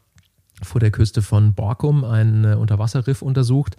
vor 0.61 0.79
der 0.79 0.91
Küste 0.91 1.21
von 1.21 1.53
Borkum 1.53 2.03
ein 2.03 2.45
äh, 2.45 2.55
Unterwasserriff 2.55 3.21
untersucht 3.21 3.77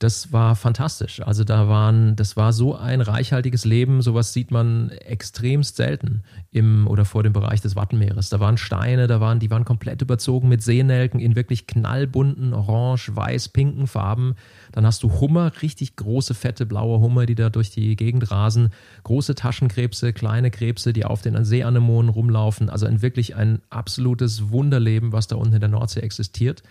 das 0.00 0.32
war 0.32 0.56
fantastisch. 0.56 1.20
Also 1.20 1.44
da 1.44 1.68
waren, 1.68 2.16
das 2.16 2.34
war 2.34 2.54
so 2.54 2.74
ein 2.74 3.02
reichhaltiges 3.02 3.66
Leben, 3.66 4.00
sowas 4.00 4.32
sieht 4.32 4.50
man 4.50 4.88
extremst 4.88 5.76
selten 5.76 6.22
im 6.50 6.86
oder 6.86 7.04
vor 7.04 7.22
dem 7.22 7.34
Bereich 7.34 7.60
des 7.60 7.76
Wattenmeeres. 7.76 8.30
Da 8.30 8.40
waren 8.40 8.56
Steine, 8.56 9.08
da 9.08 9.20
waren, 9.20 9.40
die 9.40 9.50
waren 9.50 9.66
komplett 9.66 10.00
überzogen 10.00 10.48
mit 10.48 10.62
Seenelken 10.62 11.20
in 11.20 11.36
wirklich 11.36 11.66
knallbunten, 11.66 12.54
orange, 12.54 13.14
weiß, 13.14 13.50
pinken 13.50 13.86
Farben. 13.86 14.36
Dann 14.72 14.86
hast 14.86 15.02
du 15.02 15.20
Hummer, 15.20 15.52
richtig 15.60 15.96
große, 15.96 16.32
fette, 16.32 16.64
blaue 16.64 17.00
Hummer, 17.00 17.26
die 17.26 17.34
da 17.34 17.50
durch 17.50 17.70
die 17.70 17.94
Gegend 17.94 18.30
rasen. 18.30 18.70
Große 19.04 19.34
Taschenkrebse, 19.34 20.14
kleine 20.14 20.50
Krebse, 20.50 20.94
die 20.94 21.04
auf 21.04 21.20
den 21.20 21.44
Seeanemonen 21.44 22.08
rumlaufen. 22.08 22.70
Also 22.70 22.86
ein 22.86 23.02
wirklich 23.02 23.36
ein 23.36 23.60
absolutes 23.68 24.48
Wunderleben, 24.48 25.12
was 25.12 25.26
da 25.26 25.36
unten 25.36 25.56
in 25.56 25.60
der 25.60 25.68
Nordsee 25.68 26.00
existiert. 26.00 26.62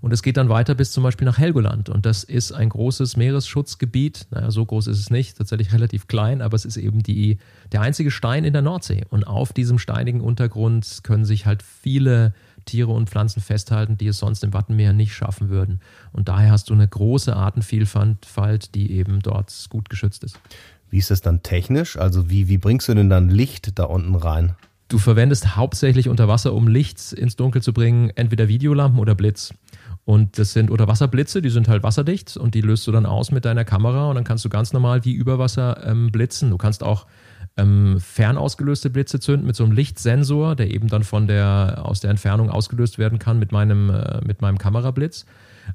Und 0.00 0.12
es 0.12 0.22
geht 0.22 0.36
dann 0.36 0.48
weiter 0.48 0.74
bis 0.74 0.92
zum 0.92 1.02
Beispiel 1.02 1.26
nach 1.26 1.38
Helgoland. 1.38 1.88
Und 1.88 2.06
das 2.06 2.24
ist 2.24 2.52
ein 2.52 2.70
großes 2.70 3.16
Meeresschutzgebiet. 3.16 4.26
Naja, 4.30 4.50
so 4.50 4.64
groß 4.64 4.86
ist 4.86 4.98
es 4.98 5.10
nicht, 5.10 5.36
tatsächlich 5.36 5.72
relativ 5.72 6.06
klein, 6.06 6.40
aber 6.40 6.54
es 6.54 6.64
ist 6.64 6.78
eben 6.78 7.02
die, 7.02 7.38
der 7.72 7.82
einzige 7.82 8.10
Stein 8.10 8.44
in 8.44 8.52
der 8.52 8.62
Nordsee. 8.62 9.04
Und 9.10 9.26
auf 9.26 9.52
diesem 9.52 9.78
steinigen 9.78 10.22
Untergrund 10.22 11.00
können 11.02 11.24
sich 11.24 11.44
halt 11.44 11.62
viele 11.62 12.32
Tiere 12.64 12.92
und 12.92 13.10
Pflanzen 13.10 13.40
festhalten, 13.40 13.98
die 13.98 14.06
es 14.06 14.18
sonst 14.18 14.42
im 14.44 14.52
Wattenmeer 14.54 14.92
nicht 14.92 15.14
schaffen 15.14 15.50
würden. 15.50 15.80
Und 16.12 16.28
daher 16.28 16.52
hast 16.52 16.70
du 16.70 16.74
eine 16.74 16.88
große 16.88 17.34
Artenvielfalt, 17.34 18.74
die 18.74 18.92
eben 18.92 19.20
dort 19.20 19.52
gut 19.68 19.90
geschützt 19.90 20.24
ist. 20.24 20.38
Wie 20.88 20.98
ist 20.98 21.10
das 21.10 21.20
dann 21.20 21.42
technisch? 21.42 21.96
Also 21.96 22.30
wie, 22.30 22.48
wie 22.48 22.58
bringst 22.58 22.88
du 22.88 22.94
denn 22.94 23.10
dann 23.10 23.28
Licht 23.28 23.78
da 23.78 23.84
unten 23.84 24.14
rein? 24.14 24.56
Du 24.88 24.98
verwendest 24.98 25.54
hauptsächlich 25.54 26.08
unter 26.08 26.26
Wasser, 26.26 26.52
um 26.52 26.66
Licht 26.66 27.12
ins 27.12 27.36
Dunkel 27.36 27.62
zu 27.62 27.72
bringen, 27.72 28.10
entweder 28.16 28.48
Videolampen 28.48 28.98
oder 28.98 29.14
Blitz. 29.14 29.54
Und 30.04 30.38
das 30.38 30.52
sind 30.52 30.70
Unterwasserblitze, 30.70 31.42
die 31.42 31.50
sind 31.50 31.68
halt 31.68 31.82
wasserdicht 31.82 32.36
und 32.36 32.54
die 32.54 32.62
löst 32.62 32.86
du 32.86 32.92
dann 32.92 33.06
aus 33.06 33.30
mit 33.30 33.44
deiner 33.44 33.64
Kamera 33.64 34.08
und 34.08 34.16
dann 34.16 34.24
kannst 34.24 34.44
du 34.44 34.48
ganz 34.48 34.72
normal 34.72 35.04
wie 35.04 35.12
über 35.12 35.38
Wasser 35.38 35.86
ähm, 35.86 36.10
blitzen. 36.10 36.50
Du 36.50 36.56
kannst 36.56 36.82
auch 36.82 37.06
ähm, 37.56 38.00
fernausgelöste 38.00 38.90
Blitze 38.90 39.20
zünden 39.20 39.46
mit 39.46 39.56
so 39.56 39.64
einem 39.64 39.72
Lichtsensor, 39.72 40.56
der 40.56 40.70
eben 40.70 40.88
dann 40.88 41.04
von 41.04 41.26
der, 41.26 41.82
aus 41.84 42.00
der 42.00 42.10
Entfernung 42.10 42.50
ausgelöst 42.50 42.98
werden 42.98 43.18
kann 43.18 43.38
mit 43.38 43.52
meinem, 43.52 43.90
äh, 43.90 44.20
mit 44.24 44.40
meinem 44.40 44.58
Kamerablitz. 44.58 45.26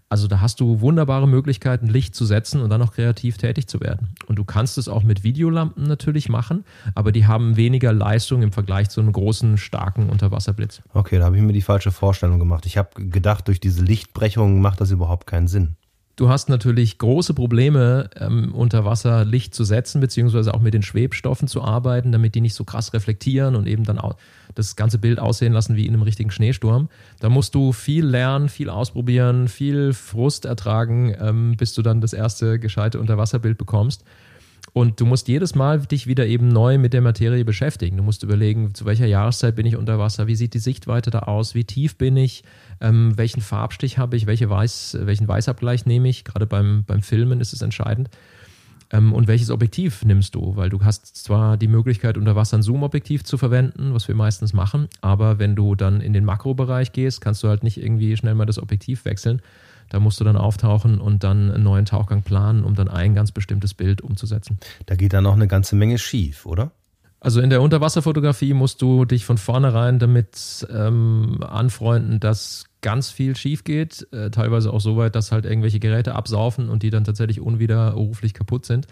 Also 0.09 0.27
da 0.27 0.41
hast 0.41 0.59
du 0.59 0.81
wunderbare 0.81 1.27
Möglichkeiten, 1.27 1.87
Licht 1.87 2.15
zu 2.15 2.25
setzen 2.25 2.61
und 2.61 2.69
dann 2.69 2.79
noch 2.79 2.93
kreativ 2.93 3.37
tätig 3.37 3.67
zu 3.67 3.79
werden. 3.79 4.09
Und 4.27 4.37
du 4.37 4.43
kannst 4.43 4.77
es 4.77 4.87
auch 4.87 5.03
mit 5.03 5.23
Videolampen 5.23 5.83
natürlich 5.83 6.29
machen, 6.29 6.65
aber 6.93 7.11
die 7.11 7.27
haben 7.27 7.57
weniger 7.57 7.93
Leistung 7.93 8.41
im 8.41 8.51
Vergleich 8.51 8.89
zu 8.89 9.01
einem 9.01 9.11
großen, 9.11 9.57
starken 9.57 10.09
Unterwasserblitz. 10.09 10.81
Okay, 10.93 11.19
da 11.19 11.25
habe 11.25 11.37
ich 11.37 11.43
mir 11.43 11.53
die 11.53 11.61
falsche 11.61 11.91
Vorstellung 11.91 12.39
gemacht. 12.39 12.65
Ich 12.65 12.77
habe 12.77 12.89
gedacht, 12.95 13.47
durch 13.47 13.59
diese 13.59 13.83
Lichtbrechung 13.83 14.61
macht 14.61 14.81
das 14.81 14.91
überhaupt 14.91 15.27
keinen 15.27 15.47
Sinn. 15.47 15.75
Du 16.15 16.29
hast 16.29 16.48
natürlich 16.48 16.98
große 16.98 17.34
Probleme, 17.34 18.10
ähm, 18.17 18.53
unter 18.53 18.86
Wasser 18.86 19.25
Licht 19.25 19.53
zu 19.53 19.65
setzen, 19.65 20.00
beziehungsweise 20.00 20.53
auch 20.53 20.62
mit 20.62 20.74
den 20.74 20.81
Schwebstoffen 20.81 21.50
zu 21.50 21.62
arbeiten, 21.62 22.13
damit 22.13 22.36
die 22.36 22.41
nicht 22.41 22.53
so 22.53 22.63
krass 22.63 22.93
reflektieren 22.93 23.55
und 23.55 23.67
eben 23.67 23.84
dann 23.84 24.00
auch 24.00 24.15
das 24.53 24.77
ganze 24.77 24.98
Bild 24.98 25.19
aussehen 25.19 25.51
lassen 25.51 25.75
wie 25.75 25.86
in 25.86 25.93
einem 25.93 26.03
richtigen 26.03 26.31
Schneesturm. 26.31 26.88
Da 27.19 27.27
musst 27.27 27.53
du 27.53 27.74
viel 27.74 28.05
lernen, 28.05 28.48
viel 28.48 28.69
ausprobieren, 28.69 29.50
viel 29.50 29.91
Frust 29.91 30.45
ertragen, 30.45 31.13
ähm, 31.19 31.57
bis 31.57 31.74
du 31.74 31.81
dann 31.81 32.00
das 32.00 32.13
erste 32.13 32.60
gescheite 32.60 33.01
Unterwasserbild 33.01 33.57
bekommst. 33.57 34.05
Und 34.72 35.00
du 35.00 35.05
musst 35.05 35.27
jedes 35.27 35.55
Mal 35.55 35.79
dich 35.79 36.07
wieder 36.07 36.25
eben 36.27 36.48
neu 36.48 36.77
mit 36.77 36.93
der 36.93 37.01
Materie 37.01 37.45
beschäftigen. 37.45 37.98
Du 37.98 38.03
musst 38.03 38.24
überlegen, 38.24 38.74
zu 38.74 38.86
welcher 38.86 39.05
Jahreszeit 39.05 39.55
bin 39.55 39.65
ich 39.65 39.75
unter 39.75 40.00
Wasser, 40.00 40.27
wie 40.27 40.36
sieht 40.36 40.53
die 40.53 40.60
Sichtweite 40.60 41.12
da 41.12 41.19
aus, 41.19 41.55
wie 41.55 41.63
tief 41.65 41.98
bin 41.98 42.17
ich, 42.17 42.43
ähm, 42.82 43.17
welchen 43.17 43.41
Farbstich 43.41 43.98
habe 43.98 44.15
ich, 44.15 44.25
welche 44.25 44.50
Weiß, 44.50 44.98
welchen 45.01 45.27
Weißabgleich 45.27 45.86
nehme 45.86 46.10
ich. 46.10 46.24
Gerade 46.24 46.46
beim, 46.46 46.84
beim 46.86 47.01
Filmen 47.01 47.41
ist 47.41 47.53
es 47.53 47.62
entscheidend. 47.62 48.10
Ähm, 48.91 49.13
und 49.13 49.27
welches 49.27 49.50
Objektiv 49.50 50.05
nimmst 50.05 50.36
du? 50.36 50.55
Weil 50.55 50.70
du 50.70 50.84
hast 50.84 51.15
zwar 51.17 51.58
die 51.58 51.67
Möglichkeit, 51.67 52.17
unter 52.17 52.36
Wasser 52.36 52.58
ein 52.58 52.63
Zoom-Objektiv 52.63 53.24
zu 53.24 53.38
verwenden, 53.38 53.94
was 53.94 54.08
wir 54.08 54.15
meistens 54.15 54.53
machen, 54.53 54.88
aber 55.01 55.39
wenn 55.39 55.55
du 55.55 55.75
dann 55.75 56.01
in 56.01 56.13
den 56.13 56.25
Makrobereich 56.25 56.91
gehst, 56.91 57.22
kannst 57.22 57.44
du 57.44 57.48
halt 57.48 57.63
nicht 57.63 57.77
irgendwie 57.77 58.15
schnell 58.15 58.36
mal 58.36 58.46
das 58.46 58.60
Objektiv 58.60 59.05
wechseln. 59.05 59.41
Da 59.89 60.00
musst 60.00 60.20
du 60.20 60.24
dann 60.24 60.38
auftauchen 60.38 61.00
und 61.00 61.24
dann 61.24 61.51
einen 61.51 61.63
neuen 61.63 61.86
Tauchgang 61.86 62.24
planen, 62.24 62.63
um 62.63 62.75
dann 62.75 62.88
ein 62.88 63.13
ganz 63.13 63.32
bestimmtes 63.32 63.74
Bild 63.74 64.01
umzusetzen. 64.01 64.58
Da 64.88 64.96
geht 64.96 65.13
dann 65.13 65.24
noch 65.24 65.36
eine 65.36 65.48
ganze 65.48 65.75
Menge 65.75 66.00
schief, 66.00 66.46
oder? 66.46 66.72
Also 67.25 67.41
in 67.41 67.50
der 67.50 67.63
Unterwasserfotografie 67.63 68.53
musst 68.53 68.84
du 68.84 69.03
dich 69.03 69.25
von 69.25 69.39
vornherein 69.39 69.98
damit 69.98 70.67
ähm, 70.72 71.39
anfreunden, 71.41 72.20
dass 72.20 72.65
ganz 72.82 73.10
viel 73.10 73.36
schief 73.36 73.63
geht, 73.63 74.08
äh, 74.13 74.29
teilweise 74.29 74.72
auch 74.72 74.79
so 74.79 74.96
weit, 74.96 75.15
dass 75.15 75.32
halt 75.32 75.44
irgendwelche 75.44 75.79
Geräte 75.79 76.13
absaufen 76.13 76.70
und 76.70 76.84
die 76.84 76.91
dann 76.91 77.03
tatsächlich 77.03 77.41
unwiderruflich 77.41 78.36
kaputt 78.36 78.67
sind. 78.67 78.86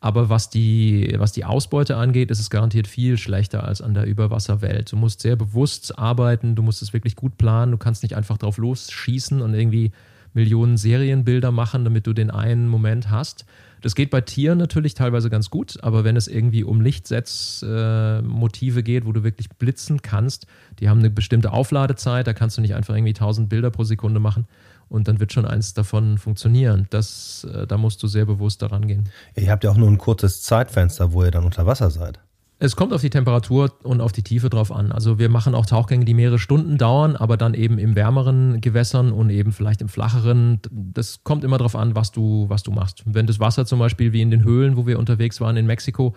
Aber 0.00 0.30
was 0.30 0.48
die, 0.48 1.14
was 1.18 1.32
die 1.32 1.44
Ausbeute 1.44 1.98
angeht, 1.98 2.30
ist 2.30 2.40
es 2.40 2.48
garantiert 2.48 2.86
viel 2.86 3.18
schlechter 3.18 3.64
als 3.64 3.82
an 3.82 3.92
der 3.92 4.06
Überwasserwelt. 4.06 4.90
Du 4.90 4.96
musst 4.96 5.20
sehr 5.20 5.36
bewusst 5.36 5.98
arbeiten, 5.98 6.54
du 6.54 6.62
musst 6.62 6.80
es 6.80 6.94
wirklich 6.94 7.16
gut 7.16 7.36
planen, 7.36 7.72
du 7.72 7.76
kannst 7.76 8.02
nicht 8.02 8.16
einfach 8.16 8.38
drauf 8.38 8.56
losschießen 8.56 9.42
und 9.42 9.52
irgendwie 9.52 9.92
Millionen 10.32 10.78
Serienbilder 10.78 11.52
machen, 11.52 11.84
damit 11.84 12.06
du 12.06 12.14
den 12.14 12.30
einen 12.30 12.66
Moment 12.66 13.10
hast. 13.10 13.44
Das 13.84 13.94
geht 13.94 14.08
bei 14.08 14.22
Tieren 14.22 14.56
natürlich 14.56 14.94
teilweise 14.94 15.28
ganz 15.28 15.50
gut, 15.50 15.76
aber 15.82 16.04
wenn 16.04 16.16
es 16.16 16.26
irgendwie 16.26 16.64
um 16.64 16.80
Lichtsetzmotive 16.80 18.80
äh, 18.80 18.82
geht, 18.82 19.04
wo 19.04 19.12
du 19.12 19.24
wirklich 19.24 19.50
blitzen 19.50 20.00
kannst, 20.00 20.46
die 20.80 20.88
haben 20.88 21.00
eine 21.00 21.10
bestimmte 21.10 21.52
Aufladezeit, 21.52 22.26
da 22.26 22.32
kannst 22.32 22.56
du 22.56 22.62
nicht 22.62 22.74
einfach 22.74 22.94
irgendwie 22.94 23.12
1000 23.12 23.50
Bilder 23.50 23.70
pro 23.70 23.84
Sekunde 23.84 24.20
machen 24.20 24.46
und 24.88 25.06
dann 25.06 25.20
wird 25.20 25.34
schon 25.34 25.44
eins 25.44 25.74
davon 25.74 26.16
funktionieren. 26.16 26.86
Das, 26.88 27.46
äh, 27.52 27.66
da 27.66 27.76
musst 27.76 28.02
du 28.02 28.06
sehr 28.06 28.24
bewusst 28.24 28.62
daran 28.62 28.88
gehen. 28.88 29.10
Ihr 29.34 29.50
habt 29.50 29.64
ja 29.64 29.70
auch 29.70 29.76
nur 29.76 29.88
ein 29.88 29.98
kurzes 29.98 30.40
Zeitfenster, 30.40 31.12
wo 31.12 31.22
ihr 31.22 31.30
dann 31.30 31.44
unter 31.44 31.66
Wasser 31.66 31.90
seid. 31.90 32.20
Es 32.64 32.76
kommt 32.76 32.94
auf 32.94 33.02
die 33.02 33.10
Temperatur 33.10 33.74
und 33.82 34.00
auf 34.00 34.12
die 34.12 34.22
Tiefe 34.22 34.48
drauf 34.48 34.72
an. 34.72 34.90
Also 34.90 35.18
wir 35.18 35.28
machen 35.28 35.54
auch 35.54 35.66
Tauchgänge, 35.66 36.06
die 36.06 36.14
mehrere 36.14 36.38
Stunden 36.38 36.78
dauern, 36.78 37.14
aber 37.14 37.36
dann 37.36 37.52
eben 37.52 37.76
im 37.76 37.94
wärmeren 37.94 38.62
Gewässern 38.62 39.12
und 39.12 39.28
eben 39.28 39.52
vielleicht 39.52 39.82
im 39.82 39.90
flacheren. 39.90 40.60
Das 40.70 41.22
kommt 41.24 41.44
immer 41.44 41.58
drauf 41.58 41.76
an, 41.76 41.94
was 41.94 42.10
du, 42.10 42.46
was 42.48 42.62
du 42.62 42.72
machst. 42.72 43.02
Wenn 43.04 43.26
das 43.26 43.38
Wasser 43.38 43.66
zum 43.66 43.80
Beispiel 43.80 44.14
wie 44.14 44.22
in 44.22 44.30
den 44.30 44.44
Höhlen, 44.44 44.78
wo 44.78 44.86
wir 44.86 44.98
unterwegs 44.98 45.42
waren 45.42 45.58
in 45.58 45.66
Mexiko, 45.66 46.14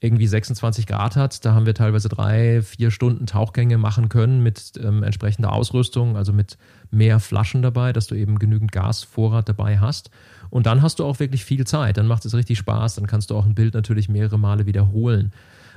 irgendwie 0.00 0.26
26 0.26 0.86
Grad 0.86 1.16
hat, 1.16 1.44
da 1.44 1.52
haben 1.52 1.66
wir 1.66 1.74
teilweise 1.74 2.08
drei, 2.08 2.62
vier 2.62 2.90
Stunden 2.90 3.26
Tauchgänge 3.26 3.76
machen 3.76 4.08
können 4.08 4.42
mit 4.42 4.72
ähm, 4.82 5.02
entsprechender 5.02 5.52
Ausrüstung, 5.52 6.16
also 6.16 6.32
mit 6.32 6.56
mehr 6.90 7.20
Flaschen 7.20 7.60
dabei, 7.60 7.92
dass 7.92 8.06
du 8.06 8.14
eben 8.14 8.38
genügend 8.38 8.72
Gasvorrat 8.72 9.50
dabei 9.50 9.78
hast. 9.80 10.10
Und 10.48 10.64
dann 10.64 10.80
hast 10.80 10.98
du 10.98 11.04
auch 11.04 11.20
wirklich 11.20 11.44
viel 11.44 11.66
Zeit, 11.66 11.98
dann 11.98 12.06
macht 12.06 12.24
es 12.24 12.34
richtig 12.34 12.56
Spaß, 12.56 12.94
dann 12.94 13.06
kannst 13.06 13.30
du 13.30 13.36
auch 13.36 13.44
ein 13.44 13.54
Bild 13.54 13.74
natürlich 13.74 14.08
mehrere 14.08 14.38
Male 14.38 14.64
wiederholen. 14.64 15.32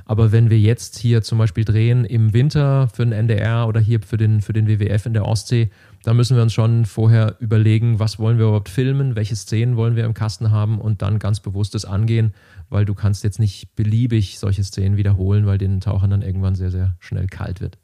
Aber 0.05 0.31
wenn 0.31 0.49
wir 0.49 0.59
jetzt 0.59 0.97
hier 0.97 1.21
zum 1.21 1.37
Beispiel 1.37 1.63
drehen 1.63 2.03
im 2.03 2.33
Winter 2.33 2.89
für 2.89 3.05
den 3.05 3.13
NDR 3.13 3.67
oder 3.67 3.79
hier 3.79 4.01
für 4.01 4.17
den, 4.17 4.41
für 4.41 4.51
den 4.51 4.67
WWF 4.67 5.05
in 5.05 5.13
der 5.13 5.25
Ostsee, 5.25 5.69
da 6.03 6.13
müssen 6.13 6.35
wir 6.35 6.43
uns 6.43 6.53
schon 6.53 6.85
vorher 6.85 7.37
überlegen, 7.39 7.99
was 7.99 8.19
wollen 8.19 8.37
wir 8.37 8.45
überhaupt 8.45 8.67
filmen, 8.67 9.15
welche 9.15 9.35
Szenen 9.35 9.77
wollen 9.77 9.95
wir 9.95 10.03
im 10.03 10.13
Kasten 10.13 10.51
haben 10.51 10.79
und 10.79 11.01
dann 11.01 11.19
ganz 11.19 11.39
bewusstes 11.39 11.85
angehen, 11.85 12.33
weil 12.69 12.83
du 12.83 12.93
kannst 12.93 13.23
jetzt 13.23 13.39
nicht 13.39 13.75
beliebig 13.75 14.39
solche 14.39 14.63
Szenen 14.63 14.97
wiederholen, 14.97 15.45
weil 15.45 15.57
den 15.57 15.79
Tauchern 15.79 16.09
dann 16.09 16.21
irgendwann 16.21 16.55
sehr, 16.55 16.71
sehr 16.71 16.97
schnell 16.99 17.27
kalt 17.27 17.61
wird. 17.61 17.77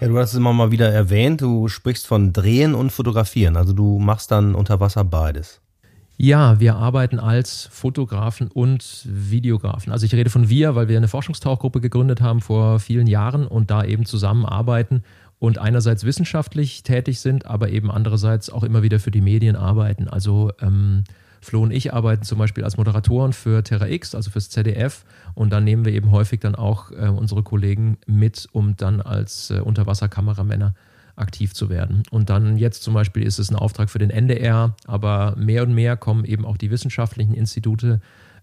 Ja, 0.00 0.08
du 0.08 0.18
hast 0.18 0.30
es 0.30 0.38
immer 0.38 0.54
mal 0.54 0.70
wieder 0.70 0.90
erwähnt, 0.90 1.42
du 1.42 1.68
sprichst 1.68 2.06
von 2.06 2.32
Drehen 2.32 2.74
und 2.74 2.90
Fotografieren, 2.90 3.58
also 3.58 3.74
du 3.74 3.98
machst 3.98 4.30
dann 4.30 4.54
unter 4.54 4.80
Wasser 4.80 5.04
beides. 5.04 5.60
Ja, 6.22 6.60
wir 6.60 6.76
arbeiten 6.76 7.18
als 7.18 7.66
Fotografen 7.72 8.48
und 8.48 9.06
Videografen. 9.08 9.90
Also 9.90 10.04
ich 10.04 10.14
rede 10.14 10.28
von 10.28 10.50
wir, 10.50 10.74
weil 10.74 10.86
wir 10.86 10.98
eine 10.98 11.08
Forschungstauchgruppe 11.08 11.80
gegründet 11.80 12.20
haben 12.20 12.42
vor 12.42 12.78
vielen 12.78 13.06
Jahren 13.06 13.46
und 13.46 13.70
da 13.70 13.84
eben 13.84 14.04
zusammenarbeiten 14.04 15.02
und 15.38 15.56
einerseits 15.56 16.04
wissenschaftlich 16.04 16.82
tätig 16.82 17.20
sind, 17.20 17.46
aber 17.46 17.70
eben 17.70 17.90
andererseits 17.90 18.50
auch 18.50 18.64
immer 18.64 18.82
wieder 18.82 19.00
für 19.00 19.10
die 19.10 19.22
Medien 19.22 19.56
arbeiten. 19.56 20.08
Also 20.08 20.52
ähm, 20.60 21.04
Flo 21.40 21.62
und 21.62 21.70
ich 21.70 21.94
arbeiten 21.94 22.22
zum 22.22 22.36
Beispiel 22.36 22.64
als 22.64 22.76
Moderatoren 22.76 23.32
für 23.32 23.64
Terra 23.64 23.88
X, 23.88 24.14
also 24.14 24.30
fürs 24.30 24.50
ZDF. 24.50 25.06
Und 25.32 25.54
dann 25.54 25.64
nehmen 25.64 25.86
wir 25.86 25.94
eben 25.94 26.10
häufig 26.10 26.40
dann 26.40 26.54
auch 26.54 26.90
äh, 26.90 27.08
unsere 27.08 27.42
Kollegen 27.42 27.96
mit, 28.06 28.46
um 28.52 28.76
dann 28.76 29.00
als 29.00 29.48
äh, 29.48 29.60
Unterwasserkameramänner 29.60 30.74
aktiv 31.20 31.54
zu 31.54 31.68
werden. 31.68 32.02
Und 32.10 32.30
dann 32.30 32.56
jetzt 32.56 32.82
zum 32.82 32.94
Beispiel 32.94 33.22
ist 33.22 33.38
es 33.38 33.50
ein 33.50 33.56
Auftrag 33.56 33.90
für 33.90 33.98
den 33.98 34.10
NDR, 34.10 34.74
aber 34.86 35.34
mehr 35.36 35.62
und 35.62 35.74
mehr 35.74 35.96
kommen 35.96 36.24
eben 36.24 36.44
auch 36.44 36.56
die 36.56 36.70
wissenschaftlichen 36.70 37.34
Institute 37.34 38.00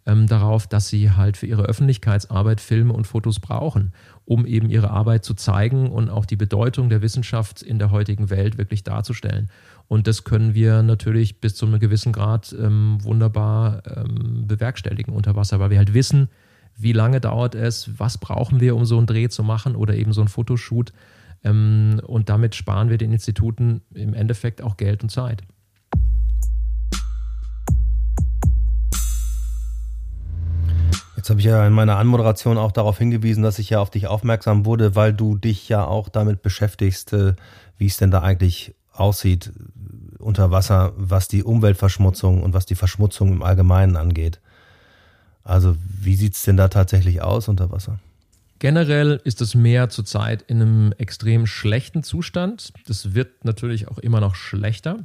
ähm, 0.08 0.26
darauf, 0.26 0.68
dass 0.68 0.88
sie 0.88 1.12
halt 1.12 1.38
für 1.38 1.48
ihre 1.48 1.64
Öffentlichkeitsarbeit 1.64 2.62
Filme 2.62 2.94
und 2.94 3.06
Fotos 3.06 3.40
brauchen, 3.40 3.92
um 4.26 4.46
eben 4.46 4.70
ihre 4.70 4.90
Arbeit 4.90 5.26
zu 5.26 5.34
zeigen 5.34 5.90
und 5.90 6.10
auch 6.10 6.26
die 6.26 6.38
Bedeutung 6.38 6.90
der 6.90 7.02
Wissenschaft 7.02 7.62
in 7.62 7.78
der 7.78 7.92
heutigen 7.92 8.30
Welt 8.30 8.58
wirklich 8.58 8.84
darzustellen. 8.84 9.50
Und 9.90 10.08
das 10.08 10.24
können 10.24 10.54
wir 10.56 10.82
natürlich 10.82 11.42
bis 11.42 11.56
zu 11.56 11.66
einem 11.66 11.80
gewissen 11.80 12.14
Grad 12.14 12.56
ähm, 12.58 12.98
wunderbar 13.02 13.84
ähm, 13.86 14.48
bewerkstelligen 14.48 15.14
unter 15.14 15.36
Wasser, 15.36 15.60
weil 15.60 15.70
wir 15.70 15.78
halt 15.78 15.94
wissen, 15.94 16.30
wie 16.78 16.94
lange 16.94 17.20
dauert 17.20 17.56
es, 17.56 17.90
was 17.98 18.18
brauchen 18.18 18.60
wir, 18.60 18.76
um 18.76 18.86
so 18.86 18.98
einen 18.98 19.08
Dreh 19.08 19.30
zu 19.30 19.44
machen 19.44 19.76
oder 19.76 19.96
eben 19.96 20.14
so 20.14 20.22
einen 20.22 20.28
Fotoshoot. 20.28 20.94
Ähm, 21.44 22.02
und 22.06 22.30
damit 22.30 22.56
sparen 22.56 22.90
wir 22.90 22.98
den 22.98 23.12
Instituten 23.12 23.82
im 23.94 24.14
Endeffekt 24.14 24.62
auch 24.62 24.78
Geld 24.78 25.04
und 25.04 25.10
Zeit. 25.10 25.44
Jetzt 31.16 31.32
habe 31.32 31.40
ich 31.42 31.46
ja 31.46 31.68
in 31.68 31.74
meiner 31.74 31.98
Anmoderation 31.98 32.58
auch 32.58 32.72
darauf 32.72 33.00
hingewiesen, 33.00 33.44
dass 33.44 33.60
ich 33.60 33.72
ja 33.72 33.82
auf 33.82 33.90
dich 33.90 34.08
aufmerksam 34.08 34.66
wurde, 34.66 34.96
weil 34.96 35.14
du 35.14 35.36
dich 35.36 35.68
ja 35.68 35.84
auch 35.84 36.08
damit 36.08 36.42
beschäftigst, 36.42 37.12
äh, 37.12 37.34
wie 37.78 37.88
es 37.88 37.98
denn 37.98 38.12
da 38.12 38.22
eigentlich 38.22 38.76
aussieht 38.94 39.52
unter 40.20 40.52
Wasser, 40.52 40.94
was 40.96 41.28
die 41.28 41.44
Umweltverschmutzung 41.44 42.44
und 42.44 42.54
was 42.54 42.66
die 42.66 42.76
Verschmutzung 42.76 43.34
im 43.34 43.44
Allgemeinen 43.44 43.96
angeht. 43.96 44.40
Also 45.44 45.76
wie 45.84 46.16
sieht 46.16 46.36
es 46.36 46.44
denn 46.44 46.58
da 46.58 46.68
tatsächlich 46.68 47.22
aus 47.22 47.48
unter 47.48 47.72
Wasser? 47.72 48.00
Generell 48.60 49.22
ist 49.24 49.42
das 49.42 49.54
Meer 49.54 49.90
zurzeit 49.90 50.42
in 50.44 50.62
einem 50.62 50.94
extrem 50.98 51.46
schlechten 51.46 52.04
Zustand. 52.04 52.74
Das 52.88 53.14
wird 53.14 53.46
natürlich 53.46 53.88
auch 53.88 54.00
immer 54.00 54.20
noch 54.20 54.36
schlechter. 54.36 55.04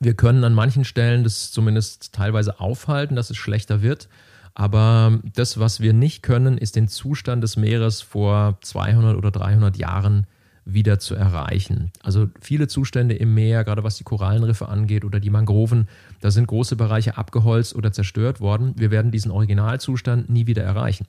Wir 0.00 0.14
können 0.14 0.44
an 0.44 0.54
manchen 0.54 0.84
Stellen 0.84 1.24
das 1.24 1.50
zumindest 1.50 2.12
teilweise 2.12 2.60
aufhalten, 2.60 3.16
dass 3.16 3.30
es 3.30 3.36
schlechter 3.36 3.82
wird. 3.82 4.08
Aber 4.54 5.20
das, 5.34 5.58
was 5.58 5.80
wir 5.80 5.92
nicht 5.92 6.22
können, 6.22 6.58
ist 6.58 6.76
den 6.76 6.88
Zustand 6.88 7.42
des 7.42 7.56
Meeres 7.56 8.00
vor 8.02 8.58
200 8.60 9.16
oder 9.16 9.30
300 9.30 9.76
Jahren 9.76 10.26
wieder 10.64 10.98
zu 10.98 11.14
erreichen. 11.14 11.90
Also 12.02 12.28
viele 12.40 12.68
Zustände 12.68 13.14
im 13.14 13.34
Meer, 13.34 13.64
gerade 13.64 13.84
was 13.84 13.96
die 13.96 14.04
Korallenriffe 14.04 14.68
angeht 14.68 15.04
oder 15.04 15.18
die 15.18 15.30
Mangroven, 15.30 15.88
da 16.20 16.30
sind 16.30 16.46
große 16.46 16.76
Bereiche 16.76 17.16
abgeholzt 17.16 17.74
oder 17.74 17.90
zerstört 17.90 18.40
worden. 18.40 18.74
Wir 18.76 18.90
werden 18.90 19.10
diesen 19.10 19.30
Originalzustand 19.30 20.28
nie 20.28 20.46
wieder 20.46 20.62
erreichen. 20.62 21.06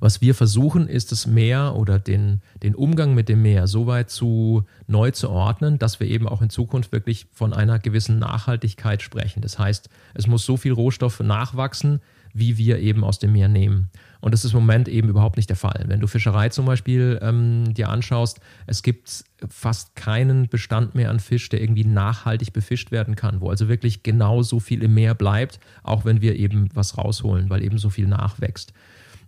Was 0.00 0.22
wir 0.22 0.34
versuchen, 0.34 0.88
ist 0.88 1.12
das 1.12 1.26
Meer 1.26 1.76
oder 1.76 1.98
den, 1.98 2.40
den 2.62 2.74
Umgang 2.74 3.14
mit 3.14 3.28
dem 3.28 3.42
Meer 3.42 3.66
so 3.66 3.86
weit 3.86 4.10
zu 4.10 4.64
neu 4.86 5.10
zu 5.10 5.28
ordnen, 5.28 5.78
dass 5.78 6.00
wir 6.00 6.08
eben 6.08 6.26
auch 6.26 6.40
in 6.40 6.48
Zukunft 6.48 6.90
wirklich 6.90 7.26
von 7.32 7.52
einer 7.52 7.78
gewissen 7.78 8.18
Nachhaltigkeit 8.18 9.02
sprechen. 9.02 9.42
Das 9.42 9.58
heißt, 9.58 9.90
es 10.14 10.26
muss 10.26 10.46
so 10.46 10.56
viel 10.56 10.72
Rohstoff 10.72 11.20
nachwachsen, 11.20 12.00
wie 12.32 12.56
wir 12.56 12.78
eben 12.78 13.04
aus 13.04 13.18
dem 13.18 13.32
Meer 13.32 13.48
nehmen. 13.48 13.90
Und 14.20 14.32
das 14.32 14.44
ist 14.44 14.52
im 14.52 14.60
Moment 14.60 14.88
eben 14.88 15.08
überhaupt 15.08 15.36
nicht 15.36 15.48
der 15.48 15.56
Fall. 15.56 15.84
Wenn 15.86 16.00
du 16.00 16.06
Fischerei 16.06 16.48
zum 16.48 16.64
Beispiel 16.64 17.18
ähm, 17.22 17.74
dir 17.74 17.88
anschaust, 17.88 18.40
es 18.66 18.82
gibt 18.82 19.24
fast 19.48 19.96
keinen 19.96 20.48
Bestand 20.48 20.94
mehr 20.94 21.10
an 21.10 21.20
Fisch, 21.20 21.48
der 21.48 21.60
irgendwie 21.60 21.84
nachhaltig 21.84 22.52
befischt 22.52 22.90
werden 22.90 23.16
kann, 23.16 23.40
wo 23.40 23.50
also 23.50 23.68
wirklich 23.68 24.02
genau 24.02 24.42
so 24.42 24.60
viel 24.60 24.82
im 24.82 24.94
Meer 24.94 25.14
bleibt, 25.14 25.58
auch 25.82 26.04
wenn 26.04 26.20
wir 26.20 26.36
eben 26.36 26.68
was 26.74 26.96
rausholen, 26.96 27.50
weil 27.50 27.62
eben 27.62 27.78
so 27.78 27.90
viel 27.90 28.06
nachwächst. 28.06 28.72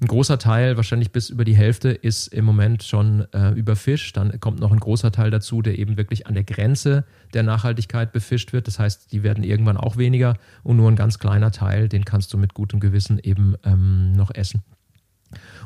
Ein 0.02 0.08
großer 0.08 0.36
Teil, 0.36 0.76
wahrscheinlich 0.76 1.12
bis 1.12 1.30
über 1.30 1.44
die 1.44 1.54
Hälfte, 1.54 1.90
ist 1.90 2.26
im 2.26 2.44
Moment 2.44 2.82
schon 2.82 3.24
äh, 3.32 3.50
überfischt. 3.50 4.16
Dann 4.16 4.40
kommt 4.40 4.58
noch 4.58 4.72
ein 4.72 4.80
großer 4.80 5.12
Teil 5.12 5.30
dazu, 5.30 5.62
der 5.62 5.78
eben 5.78 5.96
wirklich 5.96 6.26
an 6.26 6.34
der 6.34 6.42
Grenze 6.42 7.04
der 7.34 7.44
Nachhaltigkeit 7.44 8.12
befischt 8.12 8.52
wird. 8.52 8.66
Das 8.66 8.80
heißt, 8.80 9.12
die 9.12 9.22
werden 9.22 9.44
irgendwann 9.44 9.76
auch 9.76 9.96
weniger 9.96 10.34
und 10.64 10.76
nur 10.76 10.90
ein 10.90 10.96
ganz 10.96 11.20
kleiner 11.20 11.52
Teil, 11.52 11.88
den 11.88 12.04
kannst 12.04 12.32
du 12.32 12.38
mit 12.38 12.52
gutem 12.52 12.80
Gewissen 12.80 13.20
eben 13.20 13.54
ähm, 13.62 14.10
noch 14.14 14.34
essen. 14.34 14.64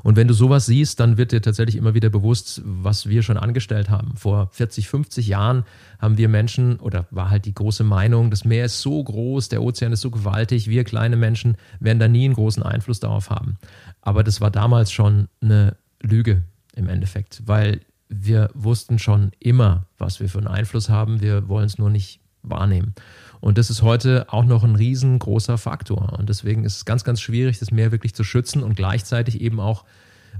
Und 0.02 0.16
wenn 0.16 0.28
du 0.28 0.34
sowas 0.34 0.66
siehst, 0.66 1.00
dann 1.00 1.16
wird 1.16 1.32
dir 1.32 1.42
tatsächlich 1.42 1.76
immer 1.76 1.94
wieder 1.94 2.10
bewusst, 2.10 2.62
was 2.64 3.08
wir 3.08 3.22
schon 3.22 3.36
angestellt 3.36 3.90
haben. 3.90 4.16
Vor 4.16 4.48
40, 4.52 4.88
50 4.88 5.26
Jahren 5.26 5.64
haben 5.98 6.18
wir 6.18 6.28
Menschen, 6.28 6.78
oder 6.78 7.06
war 7.10 7.30
halt 7.30 7.44
die 7.44 7.54
große 7.54 7.84
Meinung, 7.84 8.30
das 8.30 8.44
Meer 8.44 8.66
ist 8.66 8.80
so 8.80 9.02
groß, 9.02 9.48
der 9.48 9.62
Ozean 9.62 9.92
ist 9.92 10.02
so 10.02 10.10
gewaltig, 10.10 10.68
wir 10.68 10.84
kleine 10.84 11.16
Menschen 11.16 11.56
werden 11.80 11.98
da 11.98 12.08
nie 12.08 12.24
einen 12.24 12.34
großen 12.34 12.62
Einfluss 12.62 13.00
darauf 13.00 13.30
haben. 13.30 13.58
Aber 14.06 14.22
das 14.22 14.40
war 14.40 14.52
damals 14.52 14.92
schon 14.92 15.26
eine 15.40 15.76
Lüge 16.00 16.44
im 16.76 16.88
Endeffekt, 16.88 17.42
weil 17.46 17.80
wir 18.08 18.50
wussten 18.54 19.00
schon 19.00 19.32
immer, 19.40 19.86
was 19.98 20.20
wir 20.20 20.28
für 20.28 20.38
einen 20.38 20.46
Einfluss 20.46 20.88
haben. 20.88 21.20
Wir 21.20 21.48
wollen 21.48 21.66
es 21.66 21.76
nur 21.76 21.90
nicht 21.90 22.20
wahrnehmen. 22.44 22.94
Und 23.40 23.58
das 23.58 23.68
ist 23.68 23.82
heute 23.82 24.32
auch 24.32 24.44
noch 24.44 24.62
ein 24.62 24.76
riesengroßer 24.76 25.58
Faktor. 25.58 26.16
Und 26.16 26.28
deswegen 26.28 26.62
ist 26.62 26.76
es 26.76 26.84
ganz, 26.84 27.02
ganz 27.02 27.20
schwierig, 27.20 27.58
das 27.58 27.72
Meer 27.72 27.90
wirklich 27.90 28.14
zu 28.14 28.22
schützen 28.22 28.62
und 28.62 28.76
gleichzeitig 28.76 29.40
eben 29.40 29.58
auch 29.58 29.84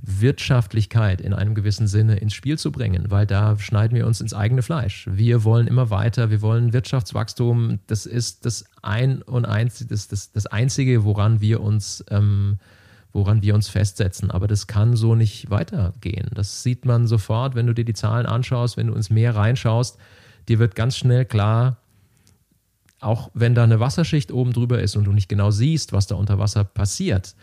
Wirtschaftlichkeit 0.00 1.20
in 1.20 1.35
einem 1.35 1.56
gewissen 1.56 1.88
Sinne 1.88 2.18
ins 2.18 2.35
Spiel 2.35 2.61
zu 2.61 2.70
bringen, 2.70 3.11
weil 3.11 3.26
da 3.26 3.58
schneiden 3.58 3.96
wir 3.96 4.06
uns 4.06 4.20
ins 4.20 4.32
eigene 4.32 4.62
Fleisch. 4.62 5.08
Wir 5.11 5.42
wollen 5.42 5.66
immer 5.66 5.90
weiter, 5.90 6.30
wir 6.30 6.40
wollen 6.40 6.73
Wirtschaftswachstum. 6.73 7.80
Das 7.88 8.06
ist 8.06 8.46
das 8.46 8.64
ein 8.82 9.23
und 9.23 9.44
eins, 9.44 9.85
das, 9.88 10.06
das, 10.06 10.30
das 10.30 10.46
Einzige, 10.46 11.02
woran 11.02 11.40
wir 11.40 11.62
uns 11.62 12.04
ähm, 12.11 12.61
woran 13.16 13.42
wir 13.42 13.54
uns 13.54 13.68
festsetzen. 13.68 14.30
Aber 14.30 14.46
das 14.46 14.66
kann 14.66 14.94
so 14.94 15.14
nicht 15.14 15.50
weitergehen. 15.50 16.28
Das 16.35 16.62
sieht 16.62 16.85
man 16.85 17.06
sofort, 17.06 17.54
wenn 17.54 17.66
du 17.66 17.73
dir 17.73 17.85
die 17.85 17.94
Zahlen 17.94 18.26
anschaust, 18.26 18.76
wenn 18.76 18.87
du 18.88 18.94
ins 18.94 19.11
Meer 19.11 19.35
reinschaust. 19.35 19.99
Dir 20.49 20.58
wird 20.58 20.75
ganz 20.75 20.96
schnell 20.96 21.25
klar, 21.25 21.78
auch 23.00 23.30
wenn 23.35 23.54
da 23.54 23.64
eine 23.64 23.80
Wasserschicht 23.80 24.30
oben 24.30 24.52
drüber 24.52 24.80
ist 24.80 24.96
und 24.96 25.04
du 25.04 25.12
nicht 25.12 25.28
genau 25.28 25.50
siehst, 25.50 25.92
was 25.92 26.06
da 26.06 26.14
unter 26.14 26.38
Wasser 26.38 26.64
passiert, 26.64 27.35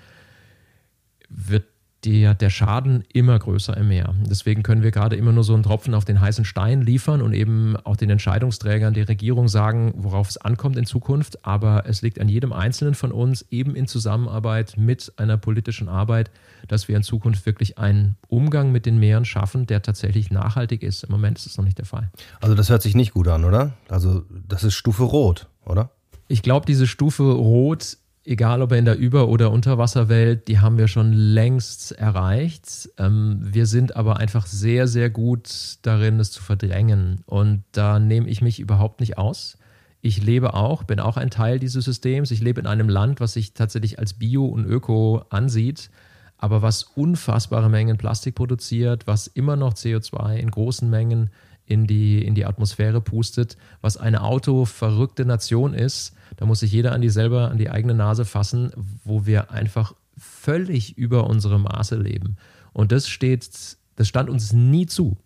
wird 1.29 1.65
der, 2.05 2.33
der 2.33 2.49
Schaden 2.49 3.03
immer 3.13 3.39
größer 3.39 3.75
im 3.77 3.87
Meer. 3.87 4.13
Deswegen 4.29 4.63
können 4.63 4.83
wir 4.83 4.91
gerade 4.91 5.15
immer 5.15 5.31
nur 5.31 5.43
so 5.43 5.53
einen 5.53 5.63
Tropfen 5.63 5.93
auf 5.93 6.05
den 6.05 6.19
heißen 6.19 6.45
Stein 6.45 6.81
liefern 6.81 7.21
und 7.21 7.33
eben 7.33 7.75
auch 7.77 7.95
den 7.95 8.09
Entscheidungsträgern 8.09 8.93
der 8.93 9.07
Regierung 9.07 9.47
sagen, 9.47 9.93
worauf 9.97 10.29
es 10.29 10.37
ankommt 10.37 10.77
in 10.77 10.85
Zukunft. 10.85 11.45
Aber 11.45 11.85
es 11.87 12.01
liegt 12.01 12.19
an 12.19 12.27
jedem 12.27 12.51
Einzelnen 12.51 12.95
von 12.95 13.11
uns, 13.11 13.45
eben 13.51 13.75
in 13.75 13.87
Zusammenarbeit 13.87 14.75
mit 14.77 15.13
einer 15.17 15.37
politischen 15.37 15.87
Arbeit, 15.87 16.31
dass 16.67 16.87
wir 16.87 16.97
in 16.97 17.03
Zukunft 17.03 17.45
wirklich 17.45 17.77
einen 17.77 18.15
Umgang 18.27 18.71
mit 18.71 18.85
den 18.85 18.99
Meeren 18.99 19.25
schaffen, 19.25 19.65
der 19.65 19.81
tatsächlich 19.81 20.31
nachhaltig 20.31 20.83
ist. 20.83 21.03
Im 21.03 21.11
Moment 21.11 21.37
ist 21.37 21.45
es 21.45 21.57
noch 21.57 21.65
nicht 21.65 21.77
der 21.77 21.85
Fall. 21.85 22.11
Also 22.41 22.55
das 22.55 22.69
hört 22.69 22.81
sich 22.81 22.95
nicht 22.95 23.13
gut 23.13 23.27
an, 23.27 23.45
oder? 23.45 23.73
Also 23.89 24.23
das 24.47 24.63
ist 24.63 24.73
Stufe 24.73 25.03
Rot, 25.03 25.47
oder? 25.65 25.91
Ich 26.27 26.41
glaube, 26.41 26.65
diese 26.65 26.87
Stufe 26.87 27.23
Rot 27.23 27.97
egal 28.25 28.61
ob 28.61 28.71
in 28.71 28.85
der 28.85 28.97
Über- 28.97 29.27
oder 29.27 29.51
Unterwasserwelt, 29.51 30.47
die 30.47 30.59
haben 30.59 30.77
wir 30.77 30.87
schon 30.87 31.13
längst 31.13 31.91
erreicht. 31.93 32.89
Ähm, 32.97 33.39
wir 33.41 33.65
sind 33.65 33.95
aber 33.95 34.17
einfach 34.17 34.45
sehr, 34.45 34.87
sehr 34.87 35.09
gut 35.09 35.77
darin, 35.81 36.19
es 36.19 36.31
zu 36.31 36.41
verdrängen. 36.41 37.21
Und 37.25 37.63
da 37.71 37.99
nehme 37.99 38.29
ich 38.29 38.41
mich 38.41 38.59
überhaupt 38.59 38.99
nicht 38.99 39.17
aus. 39.17 39.57
Ich 40.01 40.21
lebe 40.21 40.53
auch, 40.53 40.83
bin 40.83 40.99
auch 40.99 41.15
ein 41.15 41.29
Teil 41.29 41.59
dieses 41.59 41.85
Systems. 41.85 42.31
Ich 42.31 42.41
lebe 42.41 42.59
in 42.59 42.67
einem 42.67 42.89
Land, 42.89 43.19
was 43.19 43.33
sich 43.33 43.53
tatsächlich 43.53 43.99
als 43.99 44.13
Bio 44.13 44.45
und 44.45 44.65
Öko 44.65 45.23
ansieht, 45.29 45.89
aber 46.37 46.61
was 46.61 46.83
unfassbare 46.83 47.69
Mengen 47.69 47.97
Plastik 47.97 48.35
produziert, 48.35 49.07
was 49.07 49.27
immer 49.27 49.55
noch 49.55 49.75
CO2 49.75 50.35
in 50.35 50.51
großen 50.51 50.89
Mengen 50.89 51.29
in 51.65 51.87
die, 51.87 52.23
in 52.23 52.35
die 52.35 52.45
Atmosphäre 52.45 52.99
pustet, 52.99 53.55
was 53.81 53.95
eine 53.95 54.23
autoverrückte 54.23 55.23
Nation 55.23 55.73
ist. 55.73 56.13
Da 56.37 56.45
muss 56.45 56.59
sich 56.59 56.71
jeder 56.71 56.91
an 56.93 57.01
die 57.01 57.09
selber, 57.09 57.49
an 57.49 57.57
die 57.57 57.69
eigene 57.69 57.93
Nase 57.93 58.25
fassen, 58.25 58.71
wo 59.03 59.25
wir 59.25 59.51
einfach 59.51 59.93
völlig 60.17 60.97
über 60.97 61.27
unsere 61.27 61.59
Maße 61.59 61.95
leben. 61.95 62.37
Und 62.71 62.91
das 62.91 63.07
steht, 63.07 63.47
das 63.95 64.07
stand 64.07 64.29
uns 64.29 64.53
nie 64.53 64.85
zu. 64.85 65.17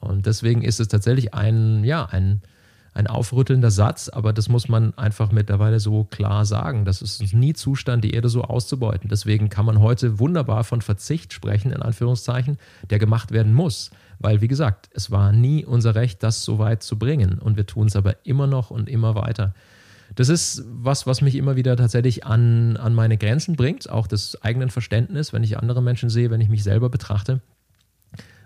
Und 0.00 0.26
deswegen 0.26 0.62
ist 0.62 0.80
es 0.80 0.88
tatsächlich 0.88 1.34
ein, 1.34 1.84
ja, 1.84 2.04
ein, 2.04 2.40
ein 2.94 3.06
aufrüttelnder 3.06 3.70
Satz, 3.70 4.08
aber 4.08 4.32
das 4.32 4.48
muss 4.48 4.68
man 4.68 4.96
einfach 4.96 5.32
mittlerweile 5.32 5.80
so 5.80 6.04
klar 6.04 6.44
sagen. 6.44 6.84
Das 6.84 7.02
ist 7.02 7.20
uns 7.20 7.32
nie 7.32 7.52
Zustand, 7.52 8.04
die 8.04 8.12
Erde 8.12 8.28
so 8.28 8.42
auszubeuten. 8.42 9.08
Deswegen 9.08 9.48
kann 9.48 9.66
man 9.66 9.80
heute 9.80 10.18
wunderbar 10.18 10.64
von 10.64 10.82
Verzicht 10.82 11.32
sprechen, 11.32 11.72
in 11.72 11.82
Anführungszeichen, 11.82 12.58
der 12.90 12.98
gemacht 12.98 13.32
werden 13.32 13.54
muss. 13.54 13.90
Weil, 14.18 14.40
wie 14.40 14.48
gesagt, 14.48 14.88
es 14.94 15.10
war 15.10 15.32
nie 15.32 15.64
unser 15.64 15.94
Recht, 15.94 16.22
das 16.22 16.44
so 16.44 16.58
weit 16.58 16.82
zu 16.82 16.98
bringen. 16.98 17.38
Und 17.38 17.56
wir 17.56 17.66
tun 17.66 17.86
es 17.86 17.96
aber 17.96 18.26
immer 18.26 18.46
noch 18.46 18.70
und 18.70 18.88
immer 18.88 19.14
weiter. 19.14 19.54
Das 20.14 20.28
ist 20.28 20.64
was, 20.66 21.06
was 21.06 21.20
mich 21.20 21.34
immer 21.34 21.56
wieder 21.56 21.76
tatsächlich 21.76 22.24
an, 22.24 22.76
an 22.76 22.94
meine 22.94 23.18
Grenzen 23.18 23.56
bringt, 23.56 23.88
auch 23.90 24.06
das 24.06 24.40
eigenen 24.42 24.70
Verständnis, 24.70 25.32
wenn 25.32 25.44
ich 25.44 25.58
andere 25.58 25.82
Menschen 25.82 26.10
sehe, 26.10 26.30
wenn 26.30 26.40
ich 26.40 26.48
mich 26.48 26.62
selber 26.62 26.88
betrachte. 26.88 27.40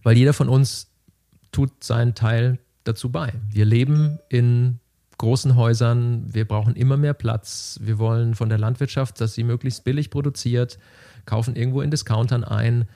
Weil 0.03 0.17
jeder 0.17 0.33
von 0.33 0.49
uns 0.49 0.89
tut 1.53 1.85
seinen 1.85 2.15
Teil 2.15 2.59
dazu 2.85 3.11
bei. 3.11 3.33
Wir 3.51 3.65
leben 3.65 4.19
in 4.29 4.81
großen 5.19 5.55
Häusern, 5.55 6.25
wir 6.35 6.47
brauchen 6.47 6.75
immer 6.75 6.97
mehr 6.97 7.15
Platz, 7.15 7.79
wir 7.81 7.99
wollen 7.99 8.35
von 8.35 8.49
der 8.49 8.59
Landwirtschaft, 8.59 9.21
dass 9.21 9.35
sie 9.35 9.45
möglichst 9.45 9.85
billig 9.85 10.11
produziert, 10.11 10.79
kaufen 11.27 11.55
irgendwo 11.55 11.81
in 11.81 11.93
Discountern 11.93 12.43
ein. 12.43 12.89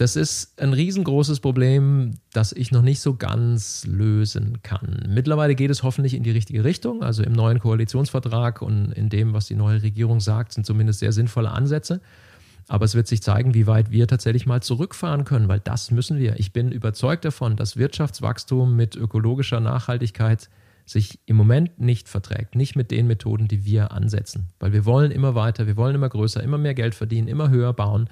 Das 0.00 0.16
ist 0.16 0.58
ein 0.58 0.72
riesengroßes 0.72 1.40
Problem, 1.40 2.14
das 2.32 2.52
ich 2.52 2.72
noch 2.72 2.80
nicht 2.80 3.00
so 3.00 3.16
ganz 3.16 3.84
lösen 3.86 4.62
kann. 4.62 5.06
Mittlerweile 5.10 5.54
geht 5.54 5.70
es 5.70 5.82
hoffentlich 5.82 6.14
in 6.14 6.22
die 6.22 6.30
richtige 6.30 6.64
Richtung. 6.64 7.02
Also 7.02 7.22
im 7.22 7.34
neuen 7.34 7.58
Koalitionsvertrag 7.58 8.62
und 8.62 8.92
in 8.92 9.10
dem, 9.10 9.34
was 9.34 9.44
die 9.44 9.56
neue 9.56 9.82
Regierung 9.82 10.20
sagt, 10.20 10.54
sind 10.54 10.64
zumindest 10.64 11.00
sehr 11.00 11.12
sinnvolle 11.12 11.50
Ansätze. 11.50 12.00
Aber 12.66 12.86
es 12.86 12.94
wird 12.94 13.08
sich 13.08 13.22
zeigen, 13.22 13.52
wie 13.52 13.66
weit 13.66 13.90
wir 13.90 14.08
tatsächlich 14.08 14.46
mal 14.46 14.62
zurückfahren 14.62 15.24
können, 15.24 15.48
weil 15.48 15.60
das 15.60 15.90
müssen 15.90 16.18
wir. 16.18 16.40
Ich 16.40 16.54
bin 16.54 16.72
überzeugt 16.72 17.26
davon, 17.26 17.56
dass 17.56 17.76
Wirtschaftswachstum 17.76 18.74
mit 18.74 18.96
ökologischer 18.96 19.60
Nachhaltigkeit 19.60 20.48
sich 20.86 21.18
im 21.26 21.36
Moment 21.36 21.78
nicht 21.78 22.08
verträgt, 22.08 22.54
nicht 22.54 22.74
mit 22.74 22.90
den 22.90 23.06
Methoden, 23.06 23.48
die 23.48 23.66
wir 23.66 23.92
ansetzen. 23.92 24.46
Weil 24.60 24.72
wir 24.72 24.86
wollen 24.86 25.10
immer 25.10 25.34
weiter, 25.34 25.66
wir 25.66 25.76
wollen 25.76 25.94
immer 25.94 26.08
größer, 26.08 26.42
immer 26.42 26.56
mehr 26.56 26.72
Geld 26.72 26.94
verdienen, 26.94 27.28
immer 27.28 27.50
höher 27.50 27.74
bauen 27.74 28.08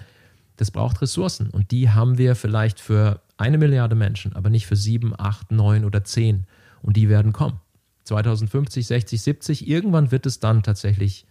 das 0.58 0.70
braucht 0.70 1.00
Ressourcen. 1.00 1.48
Und 1.50 1.70
die 1.70 1.88
haben 1.90 2.18
wir 2.18 2.34
vielleicht 2.34 2.80
für 2.80 3.22
eine 3.38 3.58
Milliarde 3.58 3.94
Menschen, 3.94 4.34
aber 4.34 4.50
nicht 4.50 4.66
für 4.66 4.76
sieben, 4.76 5.14
acht, 5.16 5.50
neun 5.50 5.84
oder 5.84 6.04
zehn. 6.04 6.46
Und 6.82 6.96
die 6.96 7.08
werden 7.08 7.32
kommen. 7.32 7.60
2050, 8.04 8.86
60, 8.86 9.22
70, 9.22 9.68
irgendwann 9.68 10.10
wird 10.10 10.26
es 10.26 10.40
dann 10.40 10.62
tatsächlich 10.62 11.26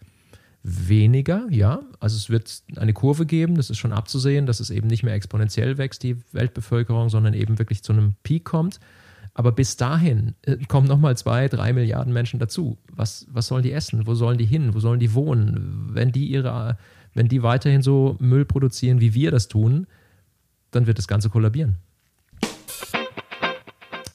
weniger, 0.64 1.48
ja. 1.50 1.82
Also 2.00 2.18
es 2.18 2.30
wird 2.30 2.64
eine 2.78 2.94
Kurve 2.94 3.26
geben, 3.26 3.56
das 3.56 3.70
ist 3.70 3.78
schon 3.78 3.94
abzusehen, 3.94 4.46
dass 4.46 4.60
es 4.60 4.70
eben 4.70 4.88
nicht 4.88 5.04
mehr 5.04 5.14
exponentiell 5.14 5.78
wächst, 5.78 6.04
die 6.04 6.18
Weltbevölkerung, 6.32 7.10
sondern 7.10 7.34
eben 7.34 7.60
wirklich 7.60 7.84
zu 7.84 7.94
einem 7.94 8.16
Peak 8.24 8.46
kommt. 8.46 8.80
Aber 9.34 9.52
bis 9.52 9.78
dahin 9.78 10.36
äh, 10.44 10.58
kommen 10.68 10.88
nochmal 10.88 11.18
zwei, 11.18 11.48
drei 11.48 11.74
Milliarden 11.74 12.14
Menschen 12.14 12.40
dazu. 12.40 12.78
Was, 12.92 13.28
was 13.30 13.48
sollen 13.48 13.64
die 13.64 13.72
essen? 13.72 14.08
Wo 14.08 14.16
sollen 14.16 14.38
die 14.38 14.46
hin? 14.46 14.74
Wo 14.74 14.80
sollen 14.80 15.00
die 15.00 15.14
wohnen? 15.14 15.90
Wenn 15.92 16.12
die 16.12 16.28
ihre 16.28 16.78
wenn 17.18 17.28
die 17.28 17.42
weiterhin 17.44 17.82
so 17.82 18.16
Müll 18.20 18.46
produzieren, 18.46 19.02
wie 19.02 19.16
wir 19.16 19.32
das 19.32 19.48
tun, 19.48 19.88
dann 20.72 20.86
wird 20.86 21.00
das 21.00 21.08
Ganze 21.08 21.30
kollabieren. 21.30 21.78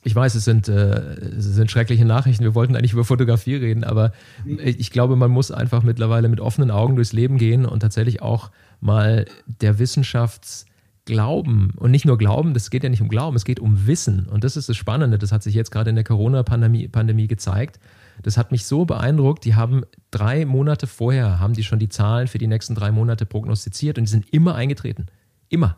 Ich 0.05 0.15
weiß, 0.15 0.37
es 0.37 0.45
sind, 0.45 0.69
äh, 0.69 1.15
es 1.37 1.45
sind 1.45 1.71
schreckliche 1.71 2.05
Nachrichten. 2.05 2.45
Wir 2.45 2.55
wollten 2.55 2.77
eigentlich 2.77 2.93
über 2.93 3.05
Fotografie 3.05 3.57
reden, 3.57 3.83
aber 3.85 4.13
ich 4.45 4.91
glaube, 4.91 5.17
man 5.17 5.31
muss 5.31 5.51
einfach 5.51 5.83
mittlerweile 5.83 6.29
mit 6.29 6.41
offenen 6.41 6.71
Augen 6.71 6.95
durchs 6.97 7.13
Leben 7.13 7.39
gehen 7.39 7.67
und 7.67 7.81
tatsächlich 7.81 8.23
auch 8.23 8.51
mal 8.81 9.27
der 9.47 9.81
Wissenschaftsglauben 9.81 11.73
und 11.77 11.91
nicht 11.91 12.05
nur 12.05 12.19
Glauben, 12.19 12.55
das 12.55 12.71
geht 12.71 12.85
ja 12.85 12.89
nicht 12.89 13.03
um 13.03 13.09
Glauben, 13.09 13.37
es 13.37 13.45
geht 13.45 13.61
um 13.61 13.87
Wissen. 13.87 14.27
Und 14.27 14.45
das 14.45 14.57
ist 14.57 14.69
das 14.69 14.77
Spannende. 14.77 15.19
Das 15.19 15.33
hat 15.33 15.43
sich 15.43 15.55
jetzt 15.55 15.71
gerade 15.71 15.91
in 15.91 15.97
der 15.97 16.05
Corona-Pandemie 16.05 16.87
Pandemie 16.89 17.27
gezeigt. 17.27 17.81
Das 18.23 18.37
hat 18.37 18.53
mich 18.53 18.67
so 18.67 18.85
beeindruckt. 18.85 19.45
Die 19.45 19.55
haben 19.55 19.83
drei 20.11 20.45
Monate 20.45 20.87
vorher, 20.87 21.41
haben 21.41 21.55
die 21.55 21.65
schon 21.65 21.79
die 21.79 21.89
Zahlen 21.89 22.29
für 22.29 22.39
die 22.39 22.47
nächsten 22.47 22.75
drei 22.75 22.91
Monate 22.93 23.27
prognostiziert 23.27 23.99
und 23.99 24.05
die 24.05 24.11
sind 24.11 24.33
immer 24.33 24.55
eingetreten. 24.55 25.07
Immer. 25.49 25.77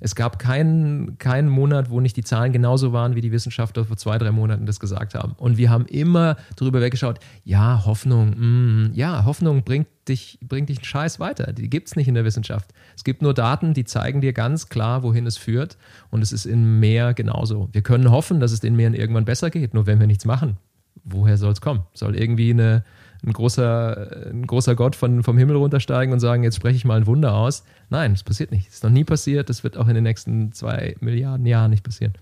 Es 0.00 0.14
gab 0.14 0.38
keinen, 0.38 1.16
keinen 1.16 1.48
Monat, 1.48 1.88
wo 1.88 1.98
nicht 1.98 2.16
die 2.16 2.24
Zahlen 2.24 2.52
genauso 2.52 2.92
waren, 2.92 3.14
wie 3.14 3.22
die 3.22 3.32
Wissenschaftler 3.32 3.86
vor 3.86 3.96
zwei, 3.96 4.18
drei 4.18 4.32
Monaten 4.32 4.66
das 4.66 4.78
gesagt 4.78 5.14
haben. 5.14 5.32
Und 5.38 5.56
wir 5.56 5.70
haben 5.70 5.86
immer 5.86 6.36
darüber 6.56 6.82
weggeschaut, 6.82 7.20
ja, 7.42 7.86
Hoffnung, 7.86 8.34
mm, 8.36 8.92
ja, 8.92 9.24
Hoffnung 9.24 9.62
bringt 9.62 9.86
dich, 10.08 10.38
bringt 10.42 10.68
dich 10.68 10.78
einen 10.78 10.84
Scheiß 10.84 11.20
weiter. 11.20 11.54
Die 11.54 11.70
gibt 11.70 11.88
es 11.88 11.96
nicht 11.96 12.08
in 12.08 12.14
der 12.14 12.26
Wissenschaft. 12.26 12.70
Es 12.94 13.04
gibt 13.04 13.22
nur 13.22 13.32
Daten, 13.32 13.72
die 13.72 13.84
zeigen 13.84 14.20
dir 14.20 14.34
ganz 14.34 14.68
klar, 14.68 15.02
wohin 15.02 15.26
es 15.26 15.38
führt. 15.38 15.78
Und 16.10 16.20
es 16.20 16.32
ist 16.32 16.44
in 16.44 16.80
Meer 16.80 17.14
genauso. 17.14 17.70
Wir 17.72 17.80
können 17.80 18.10
hoffen, 18.10 18.40
dass 18.40 18.52
es 18.52 18.60
den 18.60 18.76
Meeren 18.76 18.92
irgendwann 18.92 19.24
besser 19.24 19.48
geht, 19.48 19.72
nur 19.72 19.86
wenn 19.86 20.00
wir 20.00 20.06
nichts 20.06 20.26
machen. 20.26 20.58
Woher 21.02 21.36
soll 21.36 21.52
es 21.52 21.60
kommen? 21.60 21.82
Soll 21.92 22.16
irgendwie 22.16 22.50
eine, 22.50 22.84
ein 23.24 23.32
großer, 23.32 24.30
ein 24.30 24.46
großer 24.46 24.74
Gott 24.74 24.96
von, 24.96 25.22
vom 25.22 25.36
Himmel 25.36 25.56
runtersteigen 25.56 26.12
und 26.12 26.20
sagen, 26.20 26.44
jetzt 26.44 26.56
spreche 26.56 26.76
ich 26.76 26.84
mal 26.84 26.96
ein 26.96 27.06
Wunder 27.06 27.34
aus. 27.34 27.64
Nein, 27.90 28.12
das 28.12 28.22
passiert 28.22 28.52
nicht. 28.52 28.68
Das 28.68 28.76
ist 28.76 28.84
noch 28.84 28.90
nie 28.90 29.04
passiert. 29.04 29.48
Das 29.48 29.64
wird 29.64 29.76
auch 29.76 29.88
in 29.88 29.94
den 29.94 30.04
nächsten 30.04 30.52
zwei 30.52 30.96
Milliarden 31.00 31.46
Jahren 31.46 31.70
nicht 31.70 31.84
passieren. 31.84 32.14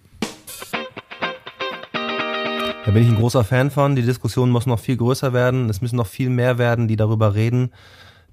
Da 2.85 2.91
bin 2.91 3.05
ich 3.05 3.09
ein 3.09 3.17
großer 3.17 3.45
Fan 3.45 3.71
von. 3.71 3.95
Die 3.95 4.03
Diskussion 4.03 4.51
muss 4.51 4.67
noch 4.67 4.81
viel 4.81 4.97
größer 4.97 5.33
werden. 5.33 5.71
Es 5.71 5.81
müssen 5.81 5.97
noch 5.97 6.09
viel 6.09 6.31
mehr 6.31 6.59
werden, 6.59 6.89
die 6.89 6.97
darüber 6.97 7.35
reden. 7.35 7.71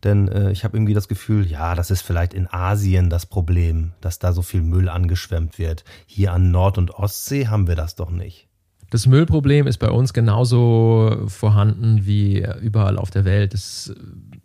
Denn 0.04 0.28
äh, 0.28 0.52
ich 0.52 0.64
habe 0.64 0.78
irgendwie 0.78 0.96
das 0.96 1.08
Gefühl, 1.08 1.46
ja, 1.46 1.76
das 1.76 1.92
ist 1.92 2.02
vielleicht 2.02 2.34
in 2.34 2.52
Asien 2.52 3.10
das 3.10 3.28
Problem, 3.28 3.92
dass 4.02 4.18
da 4.18 4.34
so 4.34 4.42
viel 4.42 4.62
Müll 4.62 4.90
angeschwemmt 4.90 5.60
wird. 5.60 5.84
Hier 6.08 6.34
an 6.34 6.52
Nord- 6.52 6.78
und 6.78 6.92
Ostsee 6.92 7.48
haben 7.48 7.68
wir 7.68 7.76
das 7.76 7.96
doch 7.96 8.10
nicht. 8.10 8.49
Das 8.90 9.06
Müllproblem 9.06 9.68
ist 9.68 9.78
bei 9.78 9.90
uns 9.90 10.14
genauso 10.14 11.26
vorhanden 11.28 12.06
wie 12.06 12.44
überall 12.62 12.98
auf 12.98 13.12
der 13.12 13.24
Welt. 13.24 13.54
Das 13.54 13.94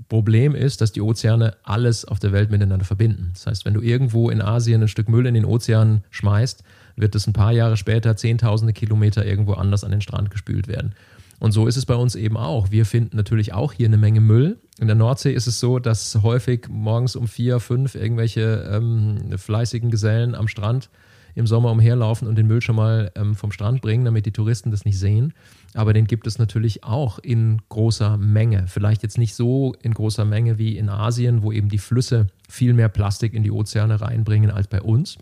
Problem 0.09 0.55
ist, 0.55 0.81
dass 0.81 0.93
die 0.93 1.01
Ozeane 1.01 1.57
alles 1.63 2.05
auf 2.05 2.19
der 2.19 2.33
Welt 2.33 2.51
miteinander 2.51 2.85
verbinden. 2.85 3.31
Das 3.33 3.47
heißt, 3.47 3.65
wenn 3.65 3.75
du 3.75 3.81
irgendwo 3.81 4.29
in 4.29 4.43
Asien 4.43 4.83
ein 4.83 4.89
Stück 4.89 5.09
Müll 5.09 5.27
in 5.27 5.35
den 5.35 5.47
Ozean 5.47 6.05
schmeißt, 6.11 6.63
wird 6.97 7.15
es 7.15 7.27
ein 7.27 7.33
paar 7.33 7.53
Jahre 7.53 7.77
später 7.77 8.17
zehntausende 8.17 8.75
Kilometer 8.75 9.25
irgendwo 9.25 9.55
anders 9.55 9.83
an 9.83 9.91
den 9.91 10.03
Strand 10.03 10.31
gespült 10.31 10.69
werden. 10.69 10.95
Und 11.41 11.53
so 11.53 11.67
ist 11.67 11.77
es 11.77 11.87
bei 11.87 11.95
uns 11.95 12.15
eben 12.15 12.37
auch. 12.37 12.71
Wir 12.71 12.87
finden 12.87 13.17
natürlich 13.17 13.53
auch 13.53 13.73
hier 13.73 13.87
eine 13.87 13.97
Menge 13.97 14.21
Müll. 14.21 14.59
In 14.79 14.87
der 14.87 14.97
Nordsee 14.97 15.33
ist 15.33 15.47
es 15.47 15.59
so, 15.59 15.79
dass 15.79 16.23
häufig 16.23 16.69
morgens 16.69 17.17
um 17.17 17.29
vier, 17.29 17.61
fünf 17.61 17.95
irgendwelche 17.95 18.69
ähm, 18.71 19.37
fleißigen 19.37 19.91
Gesellen 19.91 20.35
am 20.35 20.49
Strand 20.49 20.91
im 21.35 21.47
Sommer 21.47 21.71
umherlaufen 21.71 22.29
und 22.29 22.37
den 22.37 22.47
Müll 22.47 22.61
schon 22.61 22.77
mal 22.77 23.11
ähm, 23.17 23.35
vom 23.35 23.53
Strand 23.53 23.83
bringen, 23.83 24.05
damit 24.05 24.27
die 24.27 24.33
Touristen 24.33 24.71
das 24.71 24.85
nicht 24.85 24.99
sehen. 24.99 25.33
Aber 25.75 25.93
den 25.93 26.07
gibt 26.07 26.27
es 26.27 26.39
natürlich 26.39 26.85
auch 26.85 27.19
in 27.19 27.61
großer 27.69 28.17
Menge. 28.17 28.67
Vielleicht 28.69 29.03
jetzt 29.03 29.19
nicht 29.19 29.35
so 29.35 29.75
in 29.83 29.95
großer 29.95 30.25
Menge 30.25 30.59
wie 30.59 30.77
in 30.77 30.89
Asien, 30.89 31.43
wo 31.43 31.51
eben 31.51 31.69
die 31.69 31.79
Flüsse 31.79 32.29
viel 32.49 32.73
mehr 32.73 32.89
Plastik 32.89 33.35
in 33.35 33.43
die 33.43 33.51
Ozeane 33.51 34.01
reinbringen 34.01 34.51
als 34.51 34.69
bei 34.69 34.81
uns. 34.81 35.19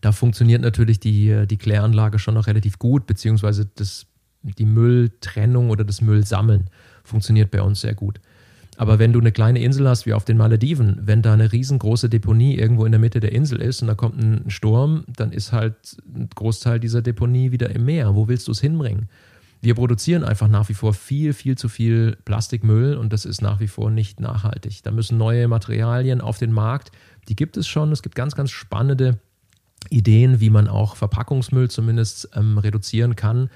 Da 0.00 0.12
funktioniert 0.12 0.62
natürlich 0.62 1.00
die, 1.00 1.46
die 1.46 1.56
Kläranlage 1.56 2.18
schon 2.18 2.34
noch 2.34 2.46
relativ 2.46 2.78
gut, 2.78 3.06
beziehungsweise 3.06 3.66
das, 3.74 4.06
die 4.42 4.64
Mülltrennung 4.64 5.70
oder 5.70 5.84
das 5.84 6.00
Müllsammeln 6.00 6.70
funktioniert 7.04 7.50
bei 7.50 7.62
uns 7.62 7.80
sehr 7.80 7.94
gut. 7.94 8.20
Aber 8.80 8.98
wenn 8.98 9.12
du 9.12 9.20
eine 9.20 9.30
kleine 9.30 9.60
Insel 9.60 9.86
hast, 9.86 10.06
wie 10.06 10.14
auf 10.14 10.24
den 10.24 10.38
Malediven, 10.38 11.00
wenn 11.02 11.20
da 11.20 11.34
eine 11.34 11.52
riesengroße 11.52 12.08
Deponie 12.08 12.54
irgendwo 12.54 12.86
in 12.86 12.92
der 12.92 12.98
Mitte 12.98 13.20
der 13.20 13.32
Insel 13.32 13.60
ist 13.60 13.82
und 13.82 13.88
da 13.88 13.94
kommt 13.94 14.16
ein 14.16 14.48
Sturm, 14.48 15.04
dann 15.06 15.32
ist 15.32 15.52
halt 15.52 15.98
ein 16.14 16.30
Großteil 16.34 16.80
dieser 16.80 17.02
Deponie 17.02 17.52
wieder 17.52 17.68
im 17.74 17.84
Meer. 17.84 18.14
Wo 18.14 18.26
willst 18.26 18.48
du 18.48 18.52
es 18.52 18.60
hinbringen? 18.62 19.10
Wir 19.60 19.74
produzieren 19.74 20.24
einfach 20.24 20.48
nach 20.48 20.70
wie 20.70 20.74
vor 20.74 20.94
viel, 20.94 21.34
viel 21.34 21.58
zu 21.58 21.68
viel 21.68 22.16
Plastikmüll 22.24 22.96
und 22.96 23.12
das 23.12 23.26
ist 23.26 23.42
nach 23.42 23.60
wie 23.60 23.68
vor 23.68 23.90
nicht 23.90 24.18
nachhaltig. 24.18 24.82
Da 24.82 24.92
müssen 24.92 25.18
neue 25.18 25.46
Materialien 25.46 26.22
auf 26.22 26.38
den 26.38 26.50
Markt. 26.50 26.90
Die 27.28 27.36
gibt 27.36 27.58
es 27.58 27.68
schon. 27.68 27.92
Es 27.92 28.00
gibt 28.00 28.14
ganz, 28.14 28.34
ganz 28.34 28.50
spannende 28.50 29.18
Ideen, 29.90 30.40
wie 30.40 30.48
man 30.48 30.68
auch 30.68 30.96
Verpackungsmüll 30.96 31.68
zumindest 31.68 32.30
ähm, 32.34 32.56
reduzieren 32.56 33.14
kann. 33.14 33.50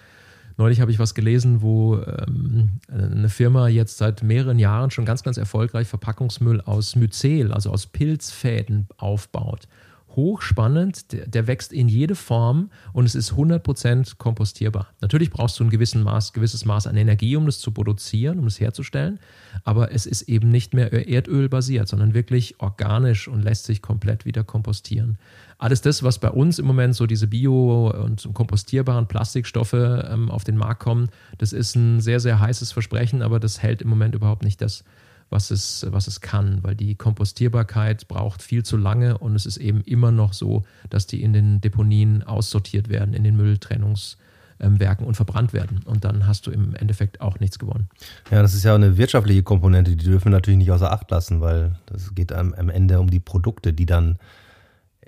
Neulich 0.57 0.81
habe 0.81 0.91
ich 0.91 0.99
was 0.99 1.15
gelesen, 1.15 1.63
wo 1.63 1.97
ähm, 1.99 2.81
eine 2.89 3.29
Firma 3.29 3.69
jetzt 3.69 3.99
seit 3.99 4.23
mehreren 4.23 4.59
Jahren 4.59 4.91
schon 4.91 5.05
ganz, 5.05 5.23
ganz 5.23 5.37
erfolgreich 5.37 5.89
Verpackungsmüll 5.89 6.61
aus 6.61 6.95
Myzel, 6.95 7.53
also 7.53 7.71
aus 7.71 7.87
Pilzfäden 7.87 8.87
aufbaut. 8.97 9.67
Hochspannend, 10.17 11.13
der, 11.13 11.27
der 11.27 11.47
wächst 11.47 11.73
in 11.73 11.89
jede 11.89 12.15
Form 12.15 12.71
und 12.93 13.05
es 13.05 13.15
ist 13.15 13.33
100% 13.33 14.17
kompostierbar. 14.19 14.89
Natürlich 15.01 15.31
brauchst 15.31 15.59
du 15.59 15.65
ein 15.65 15.71
gewissen 15.71 16.03
Maß, 16.03 16.33
gewisses 16.33 16.65
Maß 16.65 16.87
an 16.87 16.97
Energie, 16.97 17.37
um 17.37 17.47
das 17.47 17.59
zu 17.59 17.71
produzieren, 17.71 18.39
um 18.39 18.47
es 18.47 18.61
herzustellen, 18.61 19.19
aber 19.65 19.93
es 19.93 20.07
ist 20.07 20.23
eben 20.23 20.51
nicht 20.51 20.75
mehr 20.75 20.93
erdölbasiert, 21.09 21.89
sondern 21.89 22.15
wirklich 22.15 22.61
organisch 22.61 23.29
und 23.29 23.43
lässt 23.43 23.65
sich 23.65 23.83
komplett 23.83 24.25
wieder 24.25 24.45
kompostieren 24.45 25.19
alles 25.59 25.81
das, 25.81 26.03
was 26.03 26.19
bei 26.19 26.31
uns 26.31 26.59
im 26.59 26.67
Moment 26.67 26.95
so 26.95 27.07
diese 27.07 27.27
bio- 27.27 27.91
und 27.91 28.29
kompostierbaren 28.35 29.07
Plastikstoffe 29.07 29.73
ähm, 29.73 30.31
auf 30.31 30.45
den 30.45 30.57
Markt 30.57 30.83
kommen, 30.83 31.09
das 31.39 31.53
ist 31.53 31.75
ein 31.75 32.01
sehr, 32.01 32.21
sehr 32.21 32.41
heißes 32.41 32.73
Versprechen, 32.73 33.23
aber 33.23 33.41
das 33.41 33.63
hält 33.63 33.83
im 33.83 33.89
Moment 33.89 34.15
überhaupt 34.15 34.45
nicht 34.45 34.61
das, 34.61 34.85
was 35.31 35.51
es, 35.51 35.87
was 35.91 36.07
es 36.07 36.21
kann, 36.21 36.63
weil 36.63 36.75
die 36.75 36.95
Kompostierbarkeit 36.95 38.09
braucht 38.09 38.43
viel 38.43 38.65
zu 38.65 38.77
lange 38.77 39.19
und 39.19 39.35
es 39.35 39.47
ist 39.47 39.57
eben 39.57 39.81
immer 39.83 40.11
noch 40.11 40.33
so, 40.33 40.65
dass 40.91 41.07
die 41.07 41.23
in 41.23 41.33
den 41.33 41.61
Deponien 41.61 42.23
aussortiert 42.23 42.89
werden, 42.89 43.15
in 43.15 43.25
den 43.25 43.37
Mülltrennungswerken 43.37 45.07
und 45.07 45.17
verbrannt 45.17 45.53
werden. 45.53 45.81
Und 45.85 46.05
dann 46.05 46.27
hast 46.27 46.47
du 46.47 46.51
im 46.51 46.75
Endeffekt 46.75 47.21
auch 47.21 47.41
nichts 47.41 47.59
gewonnen. 47.59 47.89
Ja, 48.31 48.43
das 48.43 48.55
ist 48.55 48.65
ja 48.65 48.75
eine 48.75 48.97
wirtschaftliche 48.97 49.43
Komponente, 49.43 49.97
die 49.97 50.05
dürfen 50.05 50.27
wir 50.27 50.33
natürlich 50.33 50.59
nicht 50.59 50.71
außer 50.71 50.93
Acht 50.93 51.11
lassen, 51.11 51.41
weil 51.41 51.77
das 51.87 52.15
geht 52.15 52.33
am, 52.33 52.55
am 52.55 52.69
Ende 52.69 53.01
um 53.01 53.11
die 53.11 53.21
Produkte, 53.21 53.73
die 53.73 53.87
dann 53.87 54.19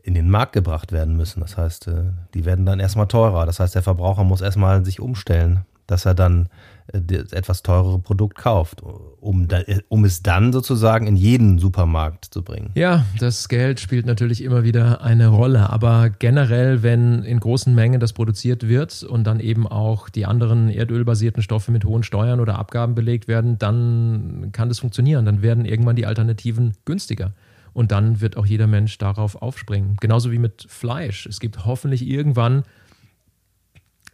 in 0.07 0.15
den 0.15 0.31
Markt 0.31 0.53
gebracht 0.53 0.93
werden 0.93 1.17
müssen. 1.17 1.41
Das 1.41 1.57
heißt, 1.57 1.89
äh, 1.89 2.13
die 2.33 2.45
werden 2.45 2.65
dann 2.65 2.79
erstmal 2.79 3.09
teurer. 3.09 3.45
Das 3.45 3.59
heißt, 3.59 3.75
der 3.75 3.83
Verbraucher 3.83 4.23
muss 4.23 4.41
erstmal 4.41 4.85
sich 4.85 5.01
umstellen, 5.01 5.67
dass 5.89 6.05
er 6.05 6.15
dann 6.15 6.49
äh, 6.93 7.01
das 7.03 7.33
etwas 7.33 7.65
teurere 7.65 7.99
Produkt 7.99 8.39
kauft, 8.39 8.83
um, 9.27 9.49
um 9.89 10.05
es 10.05 10.23
dann 10.23 10.53
sozusagen 10.53 11.07
in 11.07 11.17
jeden 11.17 11.59
Supermarkt 11.59 12.27
zu 12.27 12.43
bringen. 12.43 12.71
Ja, 12.75 13.05
das 13.19 13.49
Geld 13.49 13.81
spielt 13.81 14.07
natürlich 14.07 14.43
immer 14.43 14.63
wieder 14.63 15.03
eine 15.03 15.29
Rolle, 15.29 15.69
aber 15.69 16.11
generell, 16.11 16.83
wenn 16.85 17.25
in 17.25 17.41
großen 17.41 17.75
Mengen 17.75 17.99
das 17.99 18.13
produziert 18.13 18.69
wird 18.69 19.03
und 19.03 19.25
dann 19.25 19.41
eben 19.41 19.67
auch 19.67 20.09
die 20.09 20.27
anderen 20.27 20.71
erdölbasierten 20.71 21.43
Stoffe 21.43 21.73
mit 21.73 21.85
hohen 21.85 22.05
Steuern 22.05 22.39
oder 22.39 22.59
Abgaben 22.59 22.95
belegt 22.95 23.27
werden, 23.27 23.59
dann 23.59 24.51
kann 24.53 24.69
das 24.69 24.79
funktionieren. 24.79 25.25
Dann 25.25 25.43
werden 25.43 25.65
irgendwann 25.65 25.97
die 25.97 26.07
Alternativen 26.07 26.75
günstiger. 26.85 27.33
Und 27.73 27.91
dann 27.93 28.21
wird 28.21 28.37
auch 28.37 28.47
jeder 28.47 28.67
Mensch 28.67 28.97
darauf 28.97 29.43
aufspringen. 29.43 29.97
Genauso 30.01 30.31
wie 30.31 30.39
mit 30.39 30.67
Fleisch. 30.69 31.27
Es 31.27 31.41
gibt 31.41 31.67
hoffentlich 31.67 32.07
irgendwann, 32.07 32.63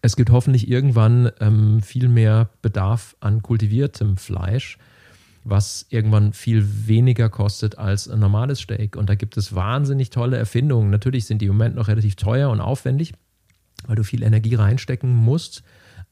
es 0.01 0.17
gibt 0.17 0.31
hoffentlich 0.31 0.69
irgendwann 0.69 1.31
ähm, 1.39 1.81
viel 1.83 2.09
mehr 2.09 2.49
Bedarf 2.61 3.15
an 3.21 3.43
kultiviertem 3.43 4.17
Fleisch, 4.17 4.79
was 5.45 5.87
irgendwann 5.89 6.33
viel 6.33 6.87
weniger 6.87 7.29
kostet 7.29 7.79
als 7.79 8.09
ein 8.09 8.21
normales 8.21 8.61
Steak. 8.61 8.97
Und 8.97 9.09
da 9.09 9.15
gibt 9.15 9.37
es 9.37 9.55
wahnsinnig 9.55 10.11
tolle 10.11 10.37
Erfindungen. 10.37 10.91
Natürlich 10.91 11.27
sind 11.27 11.43
die 11.43 11.47
im 11.47 11.53
Moment 11.53 11.75
noch 11.75 11.89
relativ 11.89 12.17
teuer 12.17 12.51
und 12.51 12.61
aufwendig, 12.61 13.13
weil 13.87 13.97
du 13.97 14.05
viel 14.05 14.23
Energie 14.23 14.55
reinstecken 14.55 15.15
musst. 15.15 15.63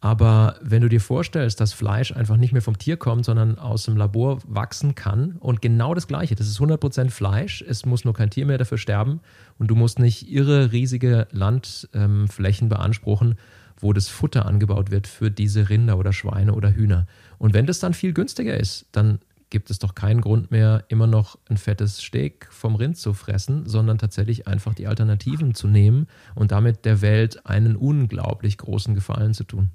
Aber 0.02 0.56
wenn 0.62 0.80
du 0.80 0.88
dir 0.88 1.00
vorstellst, 1.00 1.60
dass 1.60 1.74
Fleisch 1.74 2.10
einfach 2.12 2.38
nicht 2.38 2.52
mehr 2.52 2.62
vom 2.62 2.78
Tier 2.78 2.96
kommt, 2.96 3.26
sondern 3.26 3.58
aus 3.58 3.84
dem 3.84 3.98
Labor 3.98 4.38
wachsen 4.46 4.94
kann 4.94 5.36
und 5.40 5.60
genau 5.60 5.92
das 5.94 6.08
Gleiche, 6.08 6.34
das 6.34 6.48
ist 6.48 6.58
100% 6.58 7.10
Fleisch, 7.10 7.62
es 7.62 7.84
muss 7.84 8.06
nur 8.06 8.14
kein 8.14 8.30
Tier 8.30 8.46
mehr 8.46 8.56
dafür 8.56 8.78
sterben 8.78 9.20
und 9.58 9.68
du 9.68 9.74
musst 9.74 9.98
nicht 9.98 10.30
irre 10.32 10.72
riesige 10.72 11.28
Landflächen 11.32 12.70
beanspruchen, 12.70 13.34
wo 13.76 13.92
das 13.92 14.08
Futter 14.08 14.46
angebaut 14.46 14.90
wird 14.90 15.06
für 15.06 15.30
diese 15.30 15.68
Rinder 15.68 15.98
oder 15.98 16.14
Schweine 16.14 16.54
oder 16.54 16.74
Hühner. 16.74 17.06
Und 17.40 17.54
wenn 17.54 17.64
das 17.64 17.78
dann 17.78 17.94
viel 17.94 18.12
günstiger 18.12 18.54
ist, 18.60 18.84
dann 18.92 19.18
gibt 19.48 19.70
es 19.70 19.78
doch 19.78 19.94
keinen 19.94 20.20
Grund 20.20 20.50
mehr, 20.50 20.84
immer 20.88 21.06
noch 21.06 21.38
ein 21.48 21.56
fettes 21.56 21.96
Steak 21.96 22.46
vom 22.50 22.74
Rind 22.74 22.98
zu 22.98 23.14
fressen, 23.14 23.66
sondern 23.66 23.96
tatsächlich 23.96 24.46
einfach 24.46 24.74
die 24.74 24.86
Alternativen 24.86 25.54
zu 25.54 25.66
nehmen 25.66 26.06
und 26.34 26.52
damit 26.52 26.84
der 26.84 27.00
Welt 27.00 27.46
einen 27.46 27.76
unglaublich 27.76 28.58
großen 28.58 28.94
Gefallen 28.94 29.32
zu 29.32 29.44
tun. 29.44 29.70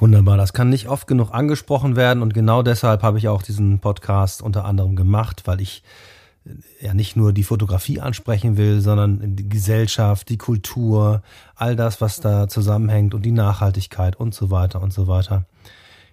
Wunderbar, 0.00 0.36
das 0.36 0.52
kann 0.52 0.68
nicht 0.68 0.88
oft 0.88 1.06
genug 1.06 1.30
angesprochen 1.30 1.94
werden 1.94 2.24
und 2.24 2.34
genau 2.34 2.64
deshalb 2.64 3.04
habe 3.04 3.18
ich 3.18 3.28
auch 3.28 3.42
diesen 3.42 3.78
Podcast 3.78 4.42
unter 4.42 4.64
anderem 4.64 4.96
gemacht, 4.96 5.42
weil 5.44 5.60
ich 5.60 5.84
ja 6.80 6.94
nicht 6.94 7.16
nur 7.16 7.32
die 7.32 7.44
Fotografie 7.44 8.00
ansprechen 8.00 8.56
will, 8.56 8.80
sondern 8.80 9.36
die 9.36 9.48
Gesellschaft, 9.48 10.28
die 10.28 10.38
Kultur, 10.38 11.22
all 11.54 11.76
das, 11.76 12.00
was 12.00 12.20
da 12.20 12.48
zusammenhängt 12.48 13.14
und 13.14 13.22
die 13.22 13.32
Nachhaltigkeit 13.32 14.16
und 14.16 14.34
so 14.34 14.50
weiter 14.50 14.82
und 14.82 14.92
so 14.92 15.06
weiter. 15.06 15.44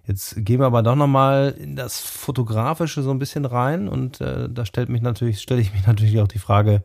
Jetzt 0.05 0.43
gehen 0.43 0.59
wir 0.59 0.65
aber 0.65 0.81
doch 0.81 0.95
nochmal 0.95 1.55
in 1.59 1.75
das 1.75 1.99
Fotografische 1.99 3.03
so 3.03 3.11
ein 3.11 3.19
bisschen 3.19 3.45
rein 3.45 3.87
und 3.87 4.21
äh, 4.21 4.49
da 4.49 4.65
stellt 4.65 4.89
mich 4.89 5.01
natürlich, 5.01 5.39
stelle 5.41 5.61
ich 5.61 5.73
mich 5.73 5.85
natürlich 5.87 6.19
auch 6.19 6.27
die 6.27 6.39
Frage, 6.39 6.83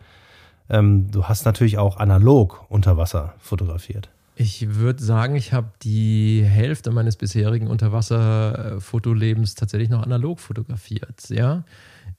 ähm, 0.68 1.10
du 1.10 1.24
hast 1.24 1.44
natürlich 1.44 1.78
auch 1.78 1.98
analog 1.98 2.64
unter 2.68 2.96
Wasser 2.96 3.34
fotografiert. 3.38 4.10
Ich 4.36 4.74
würde 4.74 5.02
sagen, 5.02 5.36
ich 5.36 5.52
habe 5.52 5.68
die 5.82 6.42
Hälfte 6.44 6.90
meines 6.90 7.16
bisherigen 7.16 7.68
Unterwasserfotolebens 7.68 9.54
tatsächlich 9.54 9.90
noch 9.90 10.02
analog 10.02 10.40
fotografiert. 10.40 11.28
Ja, 11.28 11.62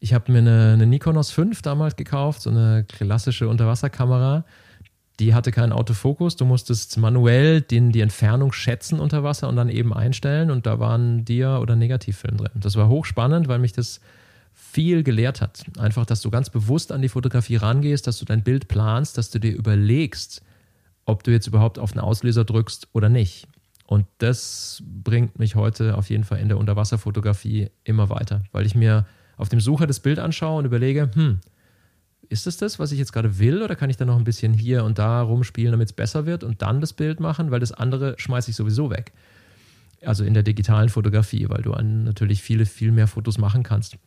ich 0.06 0.14
habe 0.14 0.32
mir 0.32 0.38
eine, 0.38 0.74
eine 0.74 0.86
Nikonos 0.86 1.32
5 1.32 1.64
damals 1.64 1.96
gekauft, 1.96 2.44
so 2.44 2.52
eine 2.52 2.86
klassische 2.88 3.50
Unterwasserkamera. 3.50 4.46
Die 5.20 5.34
hatte 5.34 5.52
keinen 5.52 5.72
Autofokus. 5.72 6.36
Du 6.36 6.46
musstest 6.46 6.96
manuell 7.00 7.62
den, 7.62 7.92
die 7.92 8.02
Entfernung 8.02 8.52
schätzen 8.52 9.00
unter 9.00 9.24
Wasser 9.24 9.50
und 9.50 9.56
dann 9.56 9.68
eben 9.68 9.96
einstellen. 9.96 10.52
Und 10.52 10.68
da 10.68 10.80
waren 10.80 11.26
Dia- 11.26 11.58
oder 11.58 11.76
Negativfilm 11.76 12.38
drin. 12.38 12.52
Das 12.54 12.76
war 12.76 12.88
hochspannend, 12.88 13.48
weil 13.48 13.58
mich 13.58 13.74
das 13.74 14.00
viel 14.54 15.02
gelehrt 15.02 15.42
hat. 15.42 15.64
Einfach, 15.80 16.06
dass 16.06 16.22
du 16.22 16.30
ganz 16.30 16.52
bewusst 16.52 16.92
an 16.92 17.02
die 17.02 17.10
Fotografie 17.10 17.56
rangehst, 17.56 18.06
dass 18.06 18.20
du 18.20 18.26
dein 18.26 18.44
Bild 18.44 18.68
planst, 18.68 19.18
dass 19.18 19.32
du 19.32 19.40
dir 19.40 19.56
überlegst, 19.56 20.44
ob 21.06 21.24
du 21.24 21.32
jetzt 21.32 21.48
überhaupt 21.48 21.80
auf 21.80 21.94
den 21.94 22.02
Auslöser 22.02 22.46
drückst 22.46 22.90
oder 22.94 23.10
nicht. 23.10 23.48
Und 23.88 24.06
das 24.20 24.84
bringt 24.86 25.40
mich 25.40 25.56
heute 25.56 25.98
auf 25.98 26.12
jeden 26.12 26.26
Fall 26.26 26.42
in 26.42 26.50
der 26.50 26.60
Unterwasserfotografie 26.60 27.72
immer 27.84 28.12
weiter, 28.12 28.44
weil 28.52 28.68
ich 28.68 28.76
mir 28.76 29.08
auf 29.38 29.50
dem 29.50 29.60
Sucher 29.60 29.88
das 29.88 30.00
Bild 30.00 30.20
anschaue 30.20 30.60
und 30.60 30.66
überlege, 30.66 31.12
hm, 31.14 31.40
ist 32.30 32.48
es 32.48 32.58
das, 32.58 32.80
was 32.80 32.92
ich 32.92 33.00
jetzt 33.00 33.14
gerade 33.14 33.40
will, 33.40 33.62
oder 33.62 33.76
kann 33.76 33.90
ich 33.90 33.98
da 33.98 34.06
noch 34.06 34.18
ein 34.18 34.24
bisschen 34.24 34.54
hier 34.54 34.84
und 34.84 34.98
da 34.98 35.22
rumspielen, 35.22 35.72
damit 35.72 35.90
es 35.90 35.94
besser 35.94 36.26
wird 36.26 36.44
und 36.44 36.62
dann 36.62 36.82
das 36.82 36.94
Bild 36.94 37.20
machen, 37.20 37.52
weil 37.52 37.60
das 37.60 37.72
andere 37.72 38.16
schmeiße 38.18 38.52
ich 38.52 38.56
sowieso 38.56 38.90
weg. 38.90 39.14
Also 40.02 40.24
in 40.24 40.34
der 40.34 40.44
digitalen 40.44 40.90
Fotografie, 40.90 41.48
weil 41.50 41.62
du 41.62 41.72
natürlich 41.72 42.42
viele, 42.42 42.66
viel 42.66 42.92
mehr 42.92 43.08
Fotos 43.08 43.38
machen 43.38 43.64
kannst. 43.64 43.98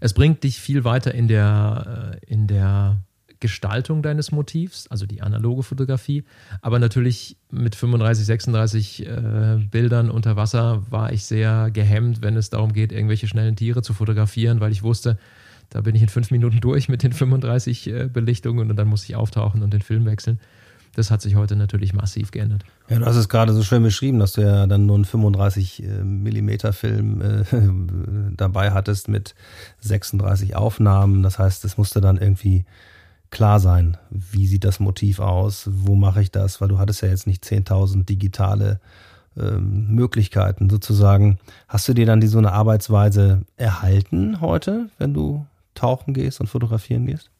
Es 0.00 0.12
bringt 0.12 0.44
dich 0.44 0.60
viel 0.60 0.84
weiter 0.84 1.14
in 1.14 1.28
der, 1.28 2.18
äh, 2.22 2.32
in 2.32 2.46
der 2.46 3.00
Gestaltung 3.40 4.02
deines 4.02 4.32
Motivs, 4.32 4.86
also 4.88 5.06
die 5.06 5.22
analoge 5.22 5.62
Fotografie. 5.62 6.24
Aber 6.62 6.78
natürlich 6.78 7.36
mit 7.50 7.74
35, 7.74 8.24
36 8.26 9.06
äh, 9.06 9.58
Bildern 9.70 10.10
unter 10.10 10.36
Wasser 10.36 10.82
war 10.90 11.12
ich 11.12 11.24
sehr 11.24 11.70
gehemmt, 11.70 12.22
wenn 12.22 12.36
es 12.36 12.50
darum 12.50 12.72
geht, 12.72 12.92
irgendwelche 12.92 13.26
schnellen 13.26 13.56
Tiere 13.56 13.82
zu 13.82 13.92
fotografieren, 13.92 14.60
weil 14.60 14.72
ich 14.72 14.82
wusste, 14.82 15.18
da 15.70 15.80
bin 15.80 15.94
ich 15.94 16.02
in 16.02 16.08
fünf 16.08 16.30
Minuten 16.30 16.60
durch 16.60 16.88
mit 16.88 17.02
den 17.02 17.12
35 17.12 17.86
äh, 17.88 18.08
Belichtungen 18.12 18.70
und 18.70 18.76
dann 18.76 18.88
muss 18.88 19.04
ich 19.04 19.16
auftauchen 19.16 19.62
und 19.62 19.72
den 19.72 19.82
Film 19.82 20.06
wechseln. 20.06 20.38
Das 20.94 21.10
hat 21.10 21.20
sich 21.20 21.34
heute 21.34 21.56
natürlich 21.56 21.92
massiv 21.92 22.30
geändert. 22.30 22.64
Ja, 22.88 22.98
du 22.98 23.04
hast 23.04 23.16
es 23.16 23.28
gerade 23.28 23.52
so 23.52 23.62
schön 23.62 23.82
beschrieben, 23.82 24.20
dass 24.20 24.34
du 24.34 24.42
ja 24.42 24.66
dann 24.66 24.86
nur 24.86 24.94
einen 24.94 25.04
35 25.04 25.82
äh, 25.82 26.04
Millimeter 26.04 26.72
Film 26.72 27.20
äh, 27.20 27.44
dabei 28.36 28.70
hattest 28.70 29.08
mit 29.08 29.34
36 29.80 30.54
Aufnahmen. 30.54 31.22
Das 31.22 31.38
heißt, 31.38 31.64
es 31.64 31.76
musste 31.76 32.00
dann 32.00 32.16
irgendwie 32.16 32.64
klar 33.34 33.60
sein, 33.60 33.98
wie 34.10 34.46
sieht 34.46 34.64
das 34.64 34.80
Motiv 34.80 35.20
aus, 35.20 35.68
wo 35.70 35.94
mache 35.94 36.22
ich 36.22 36.30
das, 36.30 36.60
weil 36.60 36.68
du 36.68 36.78
hattest 36.78 37.02
ja 37.02 37.08
jetzt 37.08 37.26
nicht 37.26 37.44
10.000 37.44 38.04
digitale 38.04 38.80
ähm, 39.36 39.88
Möglichkeiten 39.88 40.70
sozusagen. 40.70 41.38
Hast 41.68 41.86
du 41.88 41.92
dir 41.92 42.06
dann 42.06 42.20
die 42.20 42.28
so 42.28 42.38
eine 42.38 42.52
Arbeitsweise 42.52 43.42
erhalten 43.56 44.40
heute, 44.40 44.88
wenn 44.98 45.12
du 45.12 45.44
tauchen 45.74 46.14
gehst 46.14 46.40
und 46.40 46.46
fotografieren 46.46 47.06
gehst? 47.06 47.30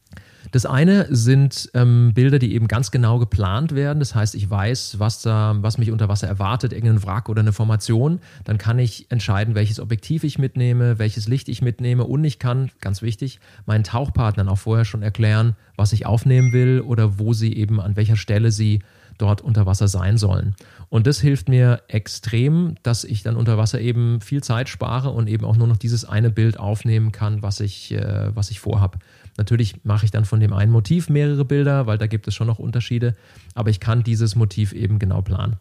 Das 0.53 0.67
eine 0.67 1.07
sind 1.11 1.71
ähm, 1.75 2.13
Bilder, 2.15 2.39
die 2.39 2.55
eben 2.55 2.69
ganz 2.69 2.91
genau 2.91 3.19
geplant 3.19 3.75
werden. 3.75 3.99
Das 3.99 4.15
heißt, 4.15 4.35
ich 4.35 4.49
weiß, 4.49 4.99
was, 4.99 5.23
da, 5.23 5.57
was 5.61 5.79
mich 5.79 5.91
unter 5.91 6.09
Wasser 6.09 6.29
erwartet, 6.29 6.73
irgendein 6.73 7.03
Wrack 7.05 7.29
oder 7.29 7.41
eine 7.41 7.53
Formation. 7.53 8.21
Dann 8.45 8.59
kann 8.59 8.79
ich 8.79 9.11
entscheiden, 9.11 9.55
welches 9.55 9.81
Objektiv 9.81 10.25
ich 10.25 10.39
mitnehme, 10.39 10.99
welches 10.99 11.29
Licht 11.29 11.49
ich 11.49 11.63
mitnehme. 11.63 12.05
Und 12.05 12.25
ich 12.25 12.39
kann, 12.39 12.71
ganz 12.81 13.03
wichtig, 13.03 13.41
meinen 13.67 13.85
Tauchpartnern 13.85 14.49
auch 14.49 14.59
vorher 14.59 14.85
schon 14.85 15.03
erklären, 15.03 15.57
was 15.77 15.93
ich 15.93 16.07
aufnehmen 16.07 16.53
will 16.53 16.81
oder 16.81 17.19
wo 17.19 17.33
sie 17.33 17.55
eben, 17.55 17.81
an 17.81 17.97
welcher 17.97 18.17
Stelle 18.17 18.51
sie 18.51 18.81
dort 19.19 19.41
unter 19.41 19.67
Wasser 19.67 19.89
sein 19.89 20.19
sollen. 20.19 20.55
Und 20.89 21.07
das 21.07 21.21
hilft 21.21 21.49
mir 21.49 21.83
extrem, 21.89 22.77
dass 22.83 23.05
ich 23.05 23.23
dann 23.23 23.37
unter 23.37 23.59
Wasser 23.59 23.81
eben 23.81 24.21
viel 24.21 24.43
Zeit 24.43 24.69
spare 24.69 25.11
und 25.11 25.29
eben 25.29 25.45
auch 25.45 25.57
nur 25.57 25.67
noch 25.67 25.77
dieses 25.77 26.05
eine 26.05 26.31
Bild 26.31 26.59
aufnehmen 26.59 27.13
kann, 27.13 27.43
was 27.43 27.61
ich, 27.61 27.93
äh, 27.93 28.35
was 28.35 28.51
ich 28.51 28.61
vorhabe. 28.61 28.99
Natürlich 29.37 29.85
mache 29.85 30.05
ich 30.05 30.11
dann 30.11 30.25
von 30.25 30.41
dem 30.41 30.53
einen 30.53 30.71
Motiv 30.71 31.09
mehrere 31.09 31.45
Bilder, 31.45 31.87
weil 31.87 31.99
da 31.99 32.07
gibt 32.07 32.29
es 32.29 32.35
schon 32.35 32.47
noch 32.47 32.59
Unterschiede, 32.59 33.15
aber 33.55 33.71
ich 33.71 33.81
kann 33.81 34.05
dieses 34.05 34.37
Motiv 34.37 34.73
eben 34.73 34.99
genau 34.99 35.23
planen. 35.23 35.57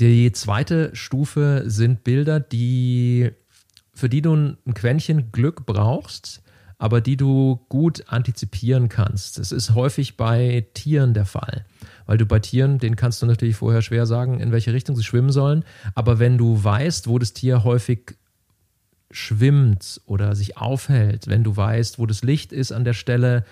Die 0.00 0.32
zweite 0.32 0.94
Stufe 0.94 1.64
sind 1.66 2.04
Bilder, 2.04 2.40
die, 2.40 3.30
für 3.92 4.08
die 4.08 4.22
du 4.22 4.34
ein 4.34 4.74
Quäntchen 4.74 5.32
Glück 5.32 5.66
brauchst, 5.66 6.43
aber 6.84 7.00
die 7.00 7.16
du 7.16 7.64
gut 7.70 8.04
antizipieren 8.08 8.90
kannst. 8.90 9.38
Das 9.38 9.52
ist 9.52 9.74
häufig 9.74 10.18
bei 10.18 10.66
Tieren 10.74 11.14
der 11.14 11.24
Fall, 11.24 11.64
weil 12.04 12.18
du 12.18 12.26
bei 12.26 12.40
Tieren, 12.40 12.78
denen 12.78 12.94
kannst 12.94 13.22
du 13.22 13.26
natürlich 13.26 13.56
vorher 13.56 13.80
schwer 13.80 14.04
sagen, 14.04 14.38
in 14.38 14.52
welche 14.52 14.74
Richtung 14.74 14.94
sie 14.94 15.02
schwimmen 15.02 15.32
sollen, 15.32 15.64
aber 15.94 16.18
wenn 16.18 16.36
du 16.36 16.62
weißt, 16.62 17.08
wo 17.08 17.18
das 17.18 17.32
Tier 17.32 17.64
häufig 17.64 18.18
schwimmt 19.10 20.02
oder 20.04 20.34
sich 20.34 20.58
aufhält, 20.58 21.26
wenn 21.26 21.42
du 21.42 21.56
weißt, 21.56 21.98
wo 21.98 22.04
das 22.04 22.22
Licht 22.22 22.52
ist 22.52 22.70
an 22.70 22.84
der 22.84 22.92
Stelle, 22.92 23.46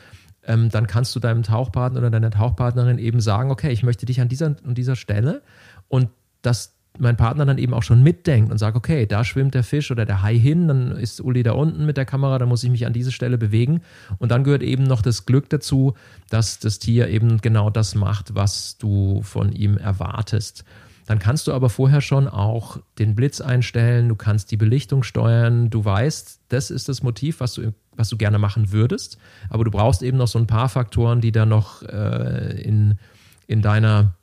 ähm, 0.44 0.68
dann 0.68 0.86
kannst 0.86 1.16
du 1.16 1.18
deinem 1.18 1.42
Tauchpartner 1.42 2.00
oder 2.00 2.10
deiner 2.10 2.32
Tauchpartnerin 2.32 2.98
eben 2.98 3.22
sagen, 3.22 3.50
okay, 3.50 3.72
ich 3.72 3.82
möchte 3.82 4.04
dich 4.04 4.20
an 4.20 4.28
dieser, 4.28 4.56
an 4.62 4.74
dieser 4.74 4.94
Stelle. 4.94 5.40
Und 5.88 6.10
dass 6.42 6.74
mein 6.98 7.16
Partner 7.16 7.46
dann 7.46 7.58
eben 7.58 7.74
auch 7.74 7.82
schon 7.82 8.02
mitdenkt 8.02 8.52
und 8.52 8.58
sagt, 8.58 8.76
okay, 8.76 9.06
da 9.06 9.24
schwimmt 9.24 9.54
der 9.54 9.64
Fisch 9.64 9.90
oder 9.90 10.04
der 10.04 10.22
Hai 10.22 10.38
hin, 10.38 10.68
dann 10.68 10.92
ist 10.92 11.20
Uli 11.20 11.42
da 11.42 11.52
unten 11.52 11.86
mit 11.86 11.96
der 11.96 12.04
Kamera, 12.04 12.38
dann 12.38 12.48
muss 12.48 12.64
ich 12.64 12.70
mich 12.70 12.86
an 12.86 12.92
diese 12.92 13.12
Stelle 13.12 13.38
bewegen. 13.38 13.80
Und 14.18 14.30
dann 14.30 14.44
gehört 14.44 14.62
eben 14.62 14.84
noch 14.84 15.02
das 15.02 15.24
Glück 15.24 15.48
dazu, 15.48 15.94
dass 16.28 16.58
das 16.58 16.78
Tier 16.78 17.08
eben 17.08 17.40
genau 17.40 17.70
das 17.70 17.94
macht, 17.94 18.34
was 18.34 18.76
du 18.78 19.22
von 19.22 19.52
ihm 19.52 19.78
erwartest. 19.78 20.64
Dann 21.06 21.18
kannst 21.18 21.46
du 21.46 21.52
aber 21.52 21.68
vorher 21.68 22.00
schon 22.00 22.28
auch 22.28 22.78
den 22.98 23.14
Blitz 23.14 23.40
einstellen, 23.40 24.08
du 24.08 24.14
kannst 24.14 24.50
die 24.50 24.56
Belichtung 24.56 25.02
steuern, 25.02 25.68
du 25.68 25.84
weißt, 25.84 26.40
das 26.48 26.70
ist 26.70 26.88
das 26.88 27.02
Motiv, 27.02 27.40
was 27.40 27.54
du, 27.54 27.74
was 27.96 28.08
du 28.08 28.16
gerne 28.16 28.38
machen 28.38 28.70
würdest, 28.70 29.18
aber 29.50 29.64
du 29.64 29.70
brauchst 29.70 30.02
eben 30.02 30.18
noch 30.18 30.28
so 30.28 30.38
ein 30.38 30.46
paar 30.46 30.68
Faktoren, 30.68 31.20
die 31.20 31.32
da 31.32 31.44
noch 31.44 31.82
äh, 31.82 32.62
in, 32.62 32.98
in 33.46 33.62
deiner, 33.62 34.14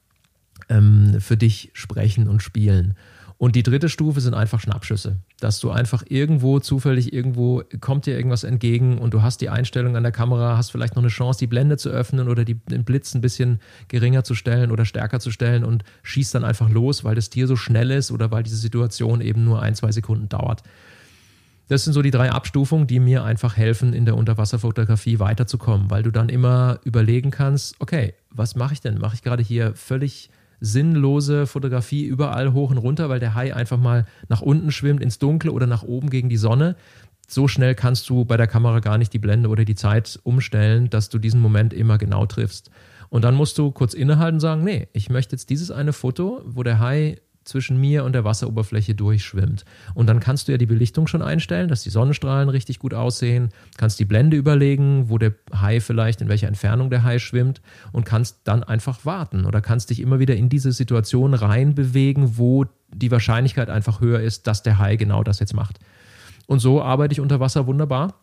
ähm, 0.70 1.18
für 1.20 1.38
dich 1.38 1.72
sprechen 1.74 2.28
und 2.28 2.42
spielen. 2.42 2.96
Und 3.40 3.56
die 3.56 3.64
dritte 3.64 3.88
Stufe 3.88 4.20
sind 4.20 4.34
einfach 4.34 4.60
Schnappschüsse, 4.60 5.16
dass 5.40 5.62
du 5.62 5.72
einfach 5.72 6.04
irgendwo 6.10 6.60
zufällig 6.60 7.14
irgendwo 7.14 7.64
kommt 7.80 8.06
dir 8.06 8.18
irgendwas 8.18 8.44
entgegen 8.44 8.98
und 8.98 9.14
du 9.14 9.22
hast 9.22 9.40
die 9.40 9.48
Einstellung 9.48 9.96
an 9.96 10.04
der 10.04 10.12
Kamera, 10.12 10.58
hast 10.58 10.72
vielleicht 10.72 10.98
noch 10.98 11.04
eine 11.04 11.10
Chance, 11.10 11.40
die 11.40 11.48
Blende 11.48 11.78
zu 11.78 11.90
öffnen 11.90 12.28
oder 12.28 12.44
die, 12.44 12.56
den 12.56 12.84
Blitz 12.84 13.16
ein 13.16 13.22
bisschen 13.22 13.62
geringer 13.88 14.26
zu 14.26 14.36
stellen 14.36 14.72
oder 14.72 14.84
stärker 14.84 15.22
zu 15.22 15.32
stellen 15.32 15.64
und 15.64 15.86
schießt 16.04 16.36
dann 16.36 16.44
einfach 16.44 16.70
los, 16.70 17.06
weil 17.06 17.16
das 17.16 17.30
Tier 17.30 17.48
so 17.48 17.56
schnell 17.56 17.92
ist 17.92 18.12
oder 18.12 18.30
weil 18.30 18.44
diese 18.44 18.58
Situation 18.58 19.22
eben 19.22 19.46
nur 19.46 19.62
ein, 19.62 19.74
zwei 19.74 19.94
Sekunden 19.94 20.28
dauert. 20.28 20.64
Das 21.70 21.86
sind 21.86 21.94
so 21.94 22.02
die 22.02 22.12
drei 22.12 22.32
Abstufungen, 22.32 22.88
die 22.88 23.00
mir 23.00 23.24
einfach 23.24 23.56
helfen, 23.56 23.94
in 23.94 24.04
der 24.04 24.18
Unterwasserfotografie 24.18 25.20
weiterzukommen, 25.20 25.90
weil 25.90 26.04
du 26.04 26.12
dann 26.12 26.28
immer 26.28 26.82
überlegen 26.84 27.32
kannst, 27.32 27.76
okay, 27.80 28.16
was 28.32 28.56
mache 28.58 28.74
ich 28.74 28.82
denn? 28.82 28.98
Mache 28.98 29.16
ich 29.16 29.22
gerade 29.22 29.44
hier 29.44 29.74
völlig 29.76 30.30
sinnlose 30.60 31.48
Fotografie 31.48 32.06
überall 32.06 32.54
hoch 32.54 32.72
und 32.72 32.78
runter, 32.78 33.10
weil 33.10 33.20
der 33.20 33.36
Hai 33.36 33.56
einfach 33.56 33.78
mal 33.78 34.06
nach 34.28 34.42
unten 34.42 34.72
schwimmt 34.72 35.02
ins 35.02 35.20
Dunkle 35.20 35.52
oder 35.52 35.68
nach 35.68 35.84
oben 35.84 36.10
gegen 36.10 36.30
die 36.30 36.38
Sonne. 36.38 36.76
So 37.28 37.48
schnell 37.48 37.76
kannst 37.76 38.10
du 38.10 38.26
bei 38.26 38.38
der 38.38 38.48
Kamera 38.48 38.80
gar 38.80 38.98
nicht 38.98 39.14
die 39.14 39.20
Blende 39.20 39.50
oder 39.50 39.66
die 39.66 39.76
Zeit 39.76 40.20
umstellen, 40.24 40.90
dass 40.90 41.10
du 41.10 41.20
diesen 41.20 41.42
Moment 41.42 41.74
immer 41.74 41.98
genau 41.98 42.26
triffst. 42.26 42.72
Und 43.10 43.24
dann 43.24 43.36
musst 43.36 43.58
du 43.58 43.72
kurz 43.72 43.94
innehalten 43.94 44.36
und 44.36 44.42
sagen, 44.42 44.64
nee, 44.64 44.88
ich 44.94 45.10
möchte 45.10 45.36
jetzt 45.36 45.50
dieses 45.50 45.72
eine 45.72 45.94
Foto, 45.94 46.42
wo 46.46 46.64
der 46.64 46.80
Hai 46.80 47.18
zwischen 47.50 47.80
mir 47.80 48.06
und 48.06 48.14
der 48.14 48.24
Wasseroberfläche 48.24 48.96
durchschwimmt. 48.96 49.66
Und 49.94 50.08
dann 50.08 50.20
kannst 50.22 50.48
du 50.48 50.54
ja 50.54 50.58
die 50.58 50.66
Belichtung 50.66 51.08
schon 51.08 51.22
einstellen, 51.22 51.68
dass 51.68 51.84
die 51.84 51.90
Sonnenstrahlen 51.90 52.48
richtig 52.48 52.80
gut 52.80 52.94
aussehen, 52.94 53.50
kannst 53.78 54.00
die 54.00 54.06
Blende 54.06 54.38
überlegen, 54.38 55.10
wo 55.10 55.18
der 55.18 55.34
Hai 55.54 55.82
vielleicht, 55.82 56.22
in 56.22 56.30
welcher 56.30 56.48
Entfernung 56.48 56.90
der 56.90 57.04
Hai 57.04 57.20
schwimmt 57.20 57.62
und 57.92 58.06
kannst 58.06 58.42
dann 58.46 58.64
einfach 58.64 59.06
warten 59.06 59.46
oder 59.46 59.60
kannst 59.62 59.90
dich 59.90 60.00
immer 60.00 60.20
wieder 60.20 60.36
in 60.36 60.48
diese 60.48 60.72
Situation 60.72 61.34
reinbewegen, 61.34 62.38
wo 62.38 62.66
die 62.94 63.12
Wahrscheinlichkeit 63.12 63.70
einfach 63.70 64.00
höher 64.00 64.22
ist, 64.22 64.48
dass 64.48 64.64
der 64.64 64.80
Hai 64.80 64.96
genau 64.96 65.24
das 65.24 65.40
jetzt 65.40 65.54
macht. 65.54 65.80
Und 66.48 66.60
so 66.60 66.82
arbeite 66.82 67.14
ich 67.14 67.20
unter 67.20 67.40
Wasser 67.40 67.68
wunderbar. 67.68 68.16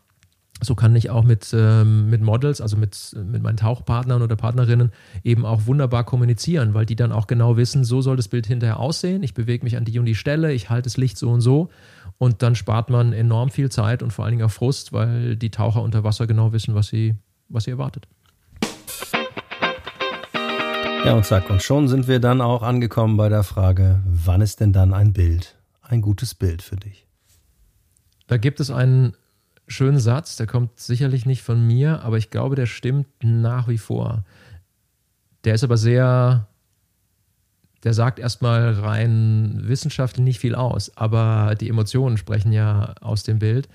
So 0.63 0.75
kann 0.75 0.97
ich 0.97 1.11
auch 1.11 1.23
mit, 1.23 1.53
ähm, 1.53 2.09
mit 2.09 2.23
Models, 2.23 2.61
also 2.61 2.77
mit, 2.77 3.15
mit 3.15 3.43
meinen 3.43 3.59
Tauchpartnern 3.59 4.23
oder 4.23 4.37
Partnerinnen 4.37 4.91
eben 5.23 5.45
auch 5.45 5.67
wunderbar 5.67 6.05
kommunizieren, 6.05 6.73
weil 6.73 6.87
die 6.87 6.97
dann 6.97 7.13
auch 7.13 7.27
genau 7.27 7.57
wissen, 7.57 7.85
so 7.85 8.01
soll 8.01 8.17
das 8.17 8.29
Bild 8.29 8.47
hinterher 8.47 8.81
aussehen. 8.81 9.23
Ich 9.23 9.35
bewege 9.35 9.65
mich 9.65 9.77
an 9.77 9.85
die 9.85 9.99
und 9.99 10.07
die 10.07 10.15
Stelle, 10.15 10.53
ich 10.53 10.71
halte 10.71 10.85
das 10.85 10.97
Licht 10.97 11.19
so 11.19 11.31
und 11.31 11.43
so. 11.43 11.69
Und 12.19 12.43
dann 12.43 12.55
spart 12.55 12.89
man 12.89 13.13
enorm 13.13 13.51
viel 13.51 13.71
Zeit 13.71 14.03
und 14.03 14.13
vor 14.13 14.25
allen 14.25 14.33
Dingen 14.33 14.47
auch 14.47 14.51
Frust, 14.51 14.95
weil 14.95 15.37
die 15.37 15.51
Taucher 15.51 15.83
unter 15.83 16.05
Wasser 16.05 16.27
genau 16.27 16.53
wissen, 16.53 16.75
was 16.75 16.87
sie, 16.89 17.17
was 17.49 17.65
sie 17.65 17.73
erwartet. 17.73 18.09
Ja, 21.05 21.15
und 21.15 21.25
zack, 21.25 21.51
und 21.51 21.63
schon 21.63 21.87
sind 21.87 22.09
wir 22.09 22.19
dann 22.19 22.41
auch 22.41 22.63
angekommen 22.63 23.17
bei 23.17 23.29
der 23.29 23.45
Frage, 23.45 24.03
wann 24.07 24.41
ist 24.41 24.61
denn 24.61 24.73
dann 24.73 24.95
ein 24.95 25.13
Bild, 25.13 25.57
ein 25.83 26.01
gutes 26.01 26.35
Bild 26.35 26.63
für 26.63 26.77
dich? 26.77 27.07
Da 28.27 28.39
gibt 28.39 28.59
es 28.59 28.71
einen 28.71 29.15
schönen 29.67 29.99
Satz, 29.99 30.37
der 30.37 30.47
kommt 30.47 30.79
sicherlich 30.79 31.27
nicht 31.27 31.43
von 31.43 31.67
mir, 31.67 32.03
aber 32.03 32.19
ich 32.19 32.31
glaube, 32.31 32.57
der 32.57 32.67
stimmt 32.67 33.07
nach 33.23 33.69
wie 33.69 33.79
vor. 33.79 34.25
Der 35.45 35.55
ist 35.55 35.65
aber 35.65 35.77
sehr, 35.77 36.49
der 37.85 37.95
sagt 37.95 38.19
erstmal 38.19 38.73
rein 38.73 39.61
wissenschaftlich 39.63 40.25
nicht 40.25 40.41
viel 40.41 40.55
aus, 40.55 40.97
aber 40.97 41.55
die 41.55 41.69
Emotionen 41.69 42.17
sprechen 42.17 42.53
ja 42.53 42.95
aus 43.01 43.23
dem 43.23 43.39
Bild. 43.39 43.69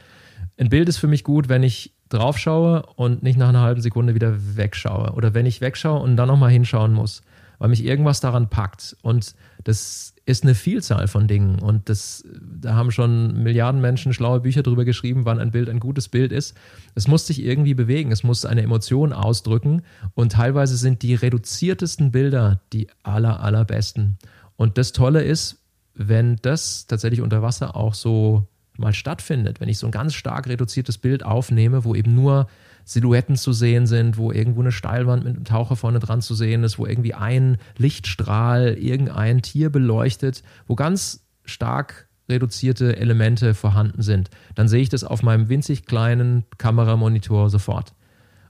Ein 0.57 0.69
Bild 0.69 0.89
ist 0.89 0.97
für 0.97 1.07
mich 1.07 1.23
gut, 1.23 1.49
wenn 1.49 1.63
ich 1.63 1.93
drauf 2.09 2.37
schaue 2.37 2.83
und 2.95 3.23
nicht 3.23 3.37
nach 3.37 3.49
einer 3.49 3.61
halben 3.61 3.81
Sekunde 3.81 4.15
wieder 4.15 4.57
wegschaue. 4.57 5.13
Oder 5.13 5.33
wenn 5.33 5.45
ich 5.45 5.61
wegschaue 5.61 6.01
und 6.01 6.17
dann 6.17 6.27
nochmal 6.27 6.51
hinschauen 6.51 6.93
muss, 6.93 7.21
weil 7.61 7.69
mich 7.69 7.85
irgendwas 7.85 8.19
daran 8.21 8.49
packt. 8.49 8.97
Und 9.03 9.35
das 9.63 10.15
ist 10.25 10.41
eine 10.41 10.55
Vielzahl 10.55 11.07
von 11.07 11.27
Dingen. 11.27 11.59
Und 11.59 11.89
das, 11.89 12.25
da 12.41 12.73
haben 12.73 12.89
schon 12.89 13.43
Milliarden 13.43 13.81
Menschen 13.81 14.13
schlaue 14.13 14.39
Bücher 14.39 14.63
darüber 14.63 14.83
geschrieben, 14.83 15.25
wann 15.25 15.37
ein 15.37 15.51
Bild 15.51 15.69
ein 15.69 15.79
gutes 15.79 16.09
Bild 16.09 16.31
ist. 16.31 16.57
Es 16.95 17.07
muss 17.07 17.27
sich 17.27 17.43
irgendwie 17.43 17.75
bewegen, 17.75 18.11
es 18.11 18.23
muss 18.23 18.45
eine 18.45 18.63
Emotion 18.63 19.13
ausdrücken. 19.13 19.83
Und 20.15 20.31
teilweise 20.31 20.75
sind 20.75 21.03
die 21.03 21.13
reduziertesten 21.13 22.09
Bilder 22.09 22.61
die 22.73 22.87
aller, 23.03 23.41
allerbesten. 23.41 24.17
Und 24.55 24.79
das 24.79 24.91
Tolle 24.91 25.21
ist, 25.21 25.59
wenn 25.93 26.37
das 26.37 26.87
tatsächlich 26.87 27.21
unter 27.21 27.43
Wasser 27.43 27.75
auch 27.75 27.93
so 27.93 28.47
mal 28.75 28.93
stattfindet, 28.93 29.61
wenn 29.61 29.69
ich 29.69 29.77
so 29.77 29.85
ein 29.85 29.91
ganz 29.91 30.15
stark 30.15 30.47
reduziertes 30.47 30.97
Bild 30.97 31.23
aufnehme, 31.23 31.83
wo 31.83 31.93
eben 31.93 32.15
nur 32.15 32.47
Silhouetten 32.85 33.35
zu 33.35 33.53
sehen 33.53 33.87
sind, 33.87 34.17
wo 34.17 34.31
irgendwo 34.31 34.61
eine 34.61 34.71
Steilwand 34.71 35.23
mit 35.23 35.35
einem 35.35 35.45
Taucher 35.45 35.75
vorne 35.75 35.99
dran 35.99 36.21
zu 36.21 36.35
sehen 36.35 36.63
ist, 36.63 36.79
wo 36.79 36.85
irgendwie 36.85 37.13
ein 37.13 37.57
Lichtstrahl 37.77 38.77
irgendein 38.79 39.41
Tier 39.41 39.69
beleuchtet, 39.69 40.43
wo 40.67 40.75
ganz 40.75 41.25
stark 41.45 42.07
reduzierte 42.29 42.97
Elemente 42.97 43.53
vorhanden 43.53 44.01
sind, 44.01 44.29
dann 44.55 44.67
sehe 44.67 44.81
ich 44.81 44.89
das 44.89 45.03
auf 45.03 45.21
meinem 45.21 45.49
winzig 45.49 45.85
kleinen 45.85 46.45
Kameramonitor 46.57 47.49
sofort. 47.49 47.93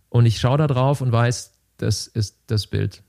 Und 0.09 0.25
ich 0.25 0.39
schaue 0.39 0.57
da 0.57 0.67
drauf 0.67 1.01
und 1.01 1.11
weiß, 1.11 1.53
das 1.77 2.07
ist 2.07 2.37
das 2.47 2.67
Bild. 2.67 3.03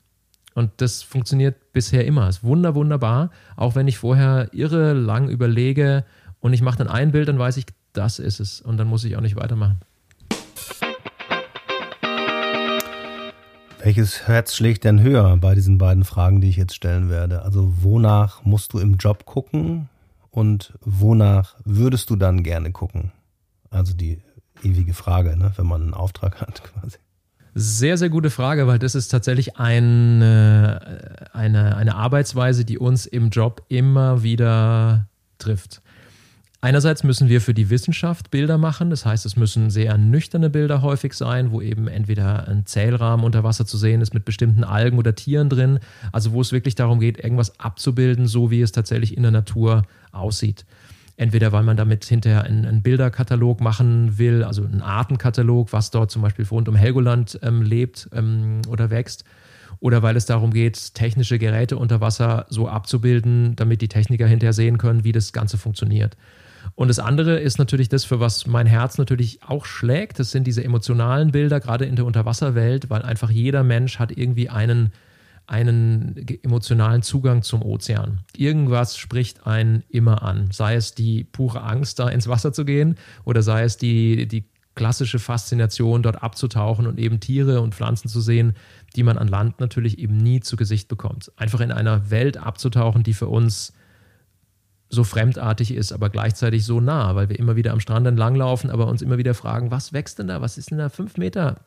Und 0.54 0.70
das 0.78 1.02
funktioniert 1.02 1.72
bisher 1.72 2.06
immer. 2.06 2.28
Ist 2.28 2.44
wunder, 2.44 2.74
wunderbar. 2.74 3.30
Auch 3.56 3.74
wenn 3.74 3.88
ich 3.88 3.98
vorher 3.98 4.48
irre 4.52 4.92
lang 4.92 5.28
überlege 5.28 6.04
und 6.40 6.52
ich 6.52 6.62
mache 6.62 6.78
dann 6.78 6.88
ein 6.88 7.12
Bild, 7.12 7.28
dann 7.28 7.38
weiß 7.38 7.56
ich, 7.56 7.66
das 7.92 8.18
ist 8.18 8.40
es. 8.40 8.60
Und 8.60 8.76
dann 8.76 8.88
muss 8.88 9.04
ich 9.04 9.16
auch 9.16 9.20
nicht 9.20 9.36
weitermachen. 9.36 9.80
Welches 13.84 14.28
Herz 14.28 14.54
schlägt 14.54 14.84
denn 14.84 15.00
höher 15.00 15.36
bei 15.38 15.56
diesen 15.56 15.76
beiden 15.76 16.04
Fragen, 16.04 16.40
die 16.40 16.48
ich 16.48 16.56
jetzt 16.56 16.74
stellen 16.74 17.10
werde? 17.10 17.42
Also 17.42 17.72
wonach 17.82 18.44
musst 18.44 18.72
du 18.72 18.78
im 18.78 18.96
Job 18.96 19.24
gucken 19.24 19.88
und 20.30 20.72
wonach 20.82 21.56
würdest 21.64 22.08
du 22.10 22.16
dann 22.16 22.44
gerne 22.44 22.70
gucken? 22.70 23.10
Also 23.70 23.94
die 23.94 24.20
ewige 24.62 24.94
Frage, 24.94 25.36
ne, 25.36 25.52
wenn 25.56 25.66
man 25.66 25.82
einen 25.82 25.94
Auftrag 25.94 26.40
hat 26.40 26.62
quasi. 26.80 26.98
Sehr, 27.54 27.98
sehr 27.98 28.08
gute 28.08 28.30
Frage, 28.30 28.68
weil 28.68 28.78
das 28.78 28.94
ist 28.94 29.08
tatsächlich 29.08 29.56
eine, 29.56 31.28
eine, 31.32 31.76
eine 31.76 31.96
Arbeitsweise, 31.96 32.64
die 32.64 32.78
uns 32.78 33.04
im 33.04 33.30
Job 33.30 33.62
immer 33.68 34.22
wieder 34.22 35.08
trifft. 35.38 35.82
Einerseits 36.64 37.02
müssen 37.02 37.28
wir 37.28 37.40
für 37.40 37.54
die 37.54 37.70
Wissenschaft 37.70 38.30
Bilder 38.30 38.56
machen, 38.56 38.88
das 38.88 39.04
heißt, 39.04 39.26
es 39.26 39.34
müssen 39.34 39.68
sehr 39.68 39.98
nüchterne 39.98 40.48
Bilder 40.48 40.80
häufig 40.80 41.14
sein, 41.14 41.50
wo 41.50 41.60
eben 41.60 41.88
entweder 41.88 42.46
ein 42.46 42.66
Zählrahmen 42.66 43.26
unter 43.26 43.42
Wasser 43.42 43.66
zu 43.66 43.76
sehen 43.76 44.00
ist 44.00 44.14
mit 44.14 44.24
bestimmten 44.24 44.62
Algen 44.62 44.96
oder 44.96 45.16
Tieren 45.16 45.48
drin, 45.48 45.80
also 46.12 46.30
wo 46.30 46.40
es 46.40 46.52
wirklich 46.52 46.76
darum 46.76 47.00
geht, 47.00 47.18
irgendwas 47.18 47.58
abzubilden, 47.58 48.28
so 48.28 48.52
wie 48.52 48.62
es 48.62 48.70
tatsächlich 48.70 49.16
in 49.16 49.24
der 49.24 49.32
Natur 49.32 49.82
aussieht. 50.12 50.64
Entweder 51.16 51.50
weil 51.50 51.64
man 51.64 51.76
damit 51.76 52.04
hinterher 52.04 52.44
einen, 52.44 52.64
einen 52.64 52.82
Bilderkatalog 52.82 53.60
machen 53.60 54.18
will, 54.18 54.44
also 54.44 54.64
einen 54.64 54.82
Artenkatalog, 54.82 55.72
was 55.72 55.90
dort 55.90 56.12
zum 56.12 56.22
Beispiel 56.22 56.46
rund 56.48 56.68
um 56.68 56.76
Helgoland 56.76 57.40
ähm, 57.42 57.62
lebt 57.62 58.08
ähm, 58.12 58.62
oder 58.68 58.88
wächst, 58.90 59.24
oder 59.80 60.04
weil 60.04 60.14
es 60.14 60.26
darum 60.26 60.52
geht, 60.52 60.94
technische 60.94 61.40
Geräte 61.40 61.76
unter 61.76 62.00
Wasser 62.00 62.46
so 62.50 62.68
abzubilden, 62.68 63.56
damit 63.56 63.82
die 63.82 63.88
Techniker 63.88 64.28
hinterher 64.28 64.52
sehen 64.52 64.78
können, 64.78 65.02
wie 65.02 65.10
das 65.10 65.32
Ganze 65.32 65.58
funktioniert. 65.58 66.16
Und 66.74 66.88
das 66.88 66.98
andere 66.98 67.38
ist 67.38 67.58
natürlich 67.58 67.88
das, 67.88 68.04
für 68.04 68.20
was 68.20 68.46
mein 68.46 68.66
Herz 68.66 68.98
natürlich 68.98 69.40
auch 69.42 69.64
schlägt. 69.66 70.18
Das 70.18 70.30
sind 70.30 70.46
diese 70.46 70.64
emotionalen 70.64 71.32
Bilder, 71.32 71.60
gerade 71.60 71.84
in 71.84 71.96
der 71.96 72.06
Unterwasserwelt, 72.06 72.88
weil 72.90 73.02
einfach 73.02 73.30
jeder 73.30 73.62
Mensch 73.62 73.98
hat 73.98 74.16
irgendwie 74.16 74.48
einen, 74.48 74.92
einen 75.46 76.26
emotionalen 76.42 77.02
Zugang 77.02 77.42
zum 77.42 77.62
Ozean. 77.62 78.20
Irgendwas 78.36 78.96
spricht 78.96 79.46
einen 79.46 79.82
immer 79.90 80.22
an. 80.22 80.48
Sei 80.50 80.74
es 80.74 80.94
die 80.94 81.24
pure 81.24 81.62
Angst, 81.62 81.98
da 81.98 82.08
ins 82.08 82.28
Wasser 82.28 82.52
zu 82.52 82.64
gehen, 82.64 82.96
oder 83.24 83.42
sei 83.42 83.64
es 83.64 83.76
die, 83.76 84.26
die 84.26 84.44
klassische 84.74 85.18
Faszination, 85.18 86.02
dort 86.02 86.22
abzutauchen 86.22 86.86
und 86.86 86.98
eben 86.98 87.20
Tiere 87.20 87.60
und 87.60 87.74
Pflanzen 87.74 88.08
zu 88.08 88.20
sehen, 88.20 88.54
die 88.96 89.02
man 89.02 89.18
an 89.18 89.28
Land 89.28 89.60
natürlich 89.60 89.98
eben 89.98 90.16
nie 90.16 90.40
zu 90.40 90.56
Gesicht 90.56 90.88
bekommt. 90.88 91.30
Einfach 91.36 91.60
in 91.60 91.72
einer 91.72 92.10
Welt 92.10 92.38
abzutauchen, 92.38 93.02
die 93.02 93.12
für 93.12 93.28
uns 93.28 93.74
so 94.92 95.04
fremdartig 95.04 95.74
ist, 95.74 95.90
aber 95.92 96.10
gleichzeitig 96.10 96.66
so 96.66 96.78
nah, 96.78 97.14
weil 97.14 97.30
wir 97.30 97.38
immer 97.38 97.56
wieder 97.56 97.72
am 97.72 97.80
Strand 97.80 98.06
entlanglaufen, 98.06 98.70
aber 98.70 98.86
uns 98.86 99.00
immer 99.00 99.16
wieder 99.16 99.32
fragen, 99.32 99.70
was 99.70 99.94
wächst 99.94 100.18
denn 100.18 100.28
da? 100.28 100.42
Was 100.42 100.58
ist 100.58 100.70
denn 100.70 100.78
da 100.78 100.90
fünf 100.90 101.16
Meter 101.16 101.60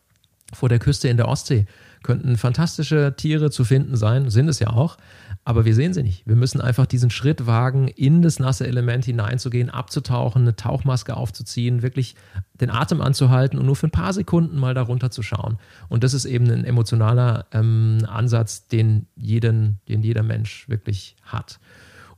vor 0.54 0.70
der 0.70 0.78
Küste 0.78 1.08
in 1.08 1.18
der 1.18 1.28
Ostsee? 1.28 1.66
Könnten 2.04 2.38
fantastische 2.38 3.16
Tiere 3.18 3.50
zu 3.50 3.66
finden 3.66 3.98
sein, 3.98 4.30
sind 4.30 4.48
es 4.48 4.60
ja 4.60 4.70
auch, 4.70 4.98
aber 5.44 5.66
wir 5.66 5.74
sehen 5.74 5.92
sie 5.92 6.04
nicht. 6.04 6.28
Wir 6.28 6.36
müssen 6.36 6.62
einfach 6.62 6.86
diesen 6.86 7.10
Schritt 7.10 7.48
wagen, 7.48 7.88
in 7.88 8.22
das 8.22 8.38
nasse 8.38 8.68
Element 8.68 9.06
hineinzugehen, 9.06 9.72
abzutauchen, 9.72 10.44
eine 10.44 10.56
Tauchmaske 10.56 11.18
aufzuziehen, 11.18 11.82
wirklich 11.82 12.16
den 12.62 12.70
Atem 12.70 13.02
anzuhalten 13.02 13.58
und 13.58 13.66
nur 13.66 13.76
für 13.76 13.88
ein 13.88 13.92
paar 13.92 14.14
Sekunden 14.14 14.60
mal 14.60 14.76
darunter 14.76 15.10
zu 15.10 15.24
schauen. 15.24 15.58
Und 15.90 16.04
das 16.04 16.14
ist 16.14 16.26
eben 16.26 16.48
ein 16.52 16.64
emotionaler 16.64 17.48
ähm, 17.54 18.06
Ansatz, 18.08 18.68
den, 18.68 19.08
jeden, 19.16 19.80
den 19.90 20.04
jeder 20.04 20.22
Mensch 20.22 20.70
wirklich 20.70 21.16
hat. 21.24 21.60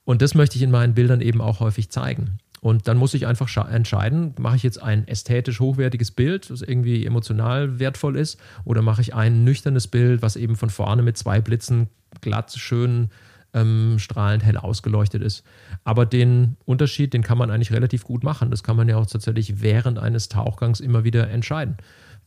Und 0.08 0.22
das 0.22 0.36
möchte 0.36 0.56
ich 0.56 0.62
in 0.62 0.72
meinen 0.72 0.93
Bildern 0.93 1.20
eben 1.20 1.41
auch 1.41 1.60
häufig 1.60 1.89
zeigen. 1.89 2.38
Und 2.62 2.88
dann 2.88 2.96
muss 2.96 3.13
ich 3.13 3.28
einfach 3.28 3.50
entscheiden, 3.70 4.34
mache 4.39 4.56
ich 4.56 4.63
jetzt 4.63 4.82
ein 4.82 5.06
ästhetisch 5.06 5.60
hochwertiges 5.60 6.12
Bild, 6.12 6.50
das 6.50 6.62
irgendwie 6.62 7.06
emotional 7.06 7.78
wertvoll 7.78 8.15
ist, 8.15 8.39
oder 8.63 8.82
mache 8.82 9.02
ich 9.02 9.13
ein 9.13 9.43
nüchternes 9.43 9.89
Bild, 9.89 10.22
was 10.22 10.38
eben 10.38 10.56
von 10.56 10.70
vorne 10.70 11.02
mit 11.02 11.17
zwei 11.17 11.41
Blitzen 11.41 11.89
glatt, 12.22 12.54
schön, 12.56 13.10
ähm, 13.54 14.00
strahlend 14.00 14.46
hell 14.46 14.56
ausgeleuchtet 14.56 15.22
ist. 15.22 15.43
Aber 15.84 16.06
den 16.06 16.56
Unterschied, 16.63 17.13
den 17.13 17.22
kann 17.22 17.38
man 17.38 17.52
eigentlich 17.52 17.74
relativ 17.74 18.06
gut 18.06 18.24
machen. 18.24 18.50
Das 18.50 18.63
kann 18.63 18.78
man 18.78 18.88
ja 18.88 18.96
auch 18.96 19.08
tatsächlich 19.08 19.62
während 19.62 20.00
eines 20.00 20.30
Tauchgangs 20.30 20.80
immer 20.80 21.04
wieder 21.04 21.30
entscheiden 21.30 21.76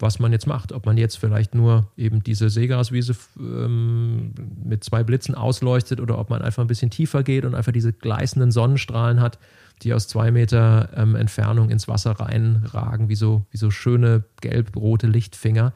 was 0.00 0.18
man 0.18 0.32
jetzt 0.32 0.46
macht. 0.46 0.72
Ob 0.72 0.86
man 0.86 0.96
jetzt 0.96 1.16
vielleicht 1.18 1.54
nur 1.54 1.90
eben 1.96 2.22
diese 2.22 2.50
Seegaswiese 2.50 3.14
ähm, 3.38 4.32
mit 4.64 4.84
zwei 4.84 5.04
Blitzen 5.04 5.34
ausleuchtet 5.34 6.00
oder 6.00 6.18
ob 6.18 6.30
man 6.30 6.42
einfach 6.42 6.62
ein 6.62 6.68
bisschen 6.68 6.90
tiefer 6.90 7.22
geht 7.22 7.44
und 7.44 7.54
einfach 7.54 7.72
diese 7.72 7.92
gleißenden 7.92 8.50
Sonnenstrahlen 8.50 9.20
hat, 9.20 9.38
die 9.82 9.94
aus 9.94 10.08
zwei 10.08 10.30
Meter 10.30 10.90
ähm, 10.94 11.14
Entfernung 11.14 11.70
ins 11.70 11.88
Wasser 11.88 12.12
reinragen, 12.12 13.08
wie 13.08 13.14
so, 13.14 13.46
wie 13.50 13.56
so 13.56 13.70
schöne 13.70 14.24
gelb-rote 14.40 15.06
Lichtfinger. 15.06 15.72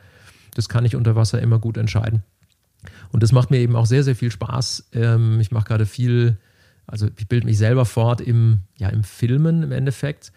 Das 0.54 0.68
kann 0.68 0.84
ich 0.84 0.96
unter 0.96 1.16
Wasser 1.16 1.40
immer 1.40 1.58
gut 1.58 1.76
entscheiden. 1.76 2.22
Und 3.10 3.22
das 3.22 3.32
macht 3.32 3.50
mir 3.50 3.58
eben 3.58 3.76
auch 3.76 3.86
sehr, 3.86 4.04
sehr 4.04 4.16
viel 4.16 4.30
Spaß. 4.30 4.90
Ähm, 4.92 5.40
ich 5.40 5.50
mache 5.50 5.66
gerade 5.66 5.86
viel, 5.86 6.38
also 6.86 7.08
ich 7.16 7.28
bilde 7.28 7.46
mich 7.46 7.58
selber 7.58 7.84
fort 7.84 8.20
im, 8.20 8.60
ja, 8.78 8.88
im 8.88 9.04
Filmen 9.04 9.62
im 9.62 9.72
Endeffekt 9.72 10.32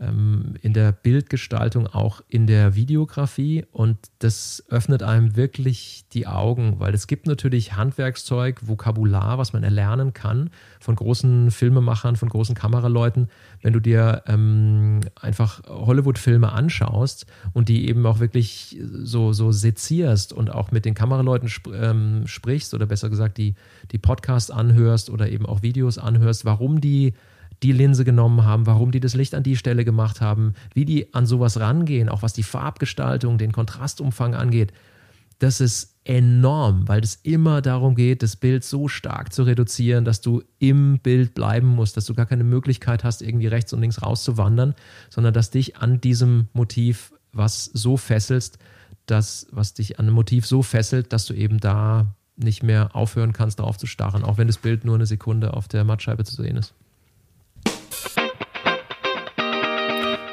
ähm, 0.00 0.54
in 0.62 0.72
der 0.72 0.92
Bildgestaltung, 0.92 1.86
auch 1.86 2.22
in 2.28 2.46
der 2.46 2.74
Videografie. 2.74 3.66
Und 3.70 3.98
das 4.18 4.64
öffnet 4.68 5.02
einem 5.02 5.36
wirklich 5.36 6.04
die 6.12 6.26
Augen, 6.26 6.80
weil 6.80 6.94
es 6.94 7.06
gibt 7.06 7.26
natürlich 7.26 7.76
Handwerkszeug, 7.76 8.66
Vokabular, 8.66 9.38
was 9.38 9.52
man 9.52 9.62
erlernen 9.62 10.12
kann 10.12 10.50
von 10.80 10.96
großen 10.96 11.50
Filmemachern, 11.50 12.16
von 12.16 12.28
großen 12.28 12.54
Kameraleuten. 12.54 13.28
Wenn 13.62 13.72
du 13.72 13.80
dir 13.80 14.22
ähm, 14.26 15.00
einfach 15.20 15.62
Hollywood-Filme 15.68 16.50
anschaust 16.50 17.26
und 17.52 17.68
die 17.68 17.88
eben 17.88 18.04
auch 18.06 18.20
wirklich 18.20 18.78
so, 19.02 19.32
so 19.32 19.52
sezierst 19.52 20.32
und 20.32 20.50
auch 20.50 20.72
mit 20.72 20.84
den 20.84 20.94
Kameraleuten 20.94 21.48
sp 21.52 21.70
ähm, 21.70 22.26
sprichst 22.26 22.74
oder 22.74 22.86
besser 22.86 23.10
gesagt 23.10 23.38
die, 23.38 23.54
die 23.92 23.98
Podcasts 23.98 24.50
anhörst 24.50 25.10
oder 25.10 25.28
eben 25.28 25.46
auch 25.46 25.62
Videos 25.62 25.98
anhörst, 25.98 26.44
warum 26.44 26.80
die 26.80 27.14
die 27.62 27.72
Linse 27.72 28.04
genommen 28.04 28.44
haben, 28.44 28.66
warum 28.66 28.90
die 28.90 29.00
das 29.00 29.14
Licht 29.14 29.34
an 29.34 29.42
die 29.42 29.56
Stelle 29.56 29.84
gemacht 29.84 30.20
haben, 30.20 30.54
wie 30.74 30.84
die 30.84 31.12
an 31.12 31.26
sowas 31.26 31.60
rangehen, 31.60 32.08
auch 32.08 32.22
was 32.22 32.32
die 32.32 32.42
Farbgestaltung, 32.42 33.38
den 33.38 33.52
Kontrastumfang 33.52 34.34
angeht. 34.34 34.72
Das 35.38 35.60
ist 35.60 35.96
enorm, 36.04 36.88
weil 36.88 37.02
es 37.02 37.16
immer 37.22 37.62
darum 37.62 37.94
geht, 37.94 38.22
das 38.22 38.36
Bild 38.36 38.64
so 38.64 38.88
stark 38.88 39.32
zu 39.32 39.42
reduzieren, 39.42 40.04
dass 40.04 40.20
du 40.20 40.42
im 40.58 40.98
Bild 40.98 41.34
bleiben 41.34 41.68
musst, 41.68 41.96
dass 41.96 42.06
du 42.06 42.14
gar 42.14 42.26
keine 42.26 42.44
Möglichkeit 42.44 43.04
hast, 43.04 43.22
irgendwie 43.22 43.46
rechts 43.46 43.72
und 43.72 43.80
links 43.80 44.02
rauszuwandern, 44.02 44.74
sondern 45.08 45.34
dass 45.34 45.50
dich 45.50 45.76
an 45.76 46.00
diesem 46.00 46.48
Motiv 46.52 47.12
was 47.32 47.64
so 47.66 47.96
fesselst, 47.96 48.58
dass, 49.06 49.46
was 49.50 49.74
dich 49.74 49.98
an 49.98 50.06
einem 50.06 50.14
Motiv 50.14 50.46
so 50.46 50.62
fesselt, 50.62 51.12
dass 51.12 51.26
du 51.26 51.34
eben 51.34 51.58
da 51.58 52.14
nicht 52.36 52.62
mehr 52.62 52.94
aufhören 52.94 53.32
kannst, 53.32 53.58
darauf 53.58 53.76
zu 53.76 53.86
starren, 53.86 54.24
auch 54.24 54.38
wenn 54.38 54.46
das 54.46 54.58
Bild 54.58 54.84
nur 54.84 54.94
eine 54.94 55.06
Sekunde 55.06 55.54
auf 55.54 55.68
der 55.68 55.84
Mattscheibe 55.84 56.24
zu 56.24 56.34
sehen 56.34 56.56
ist. 56.56 56.74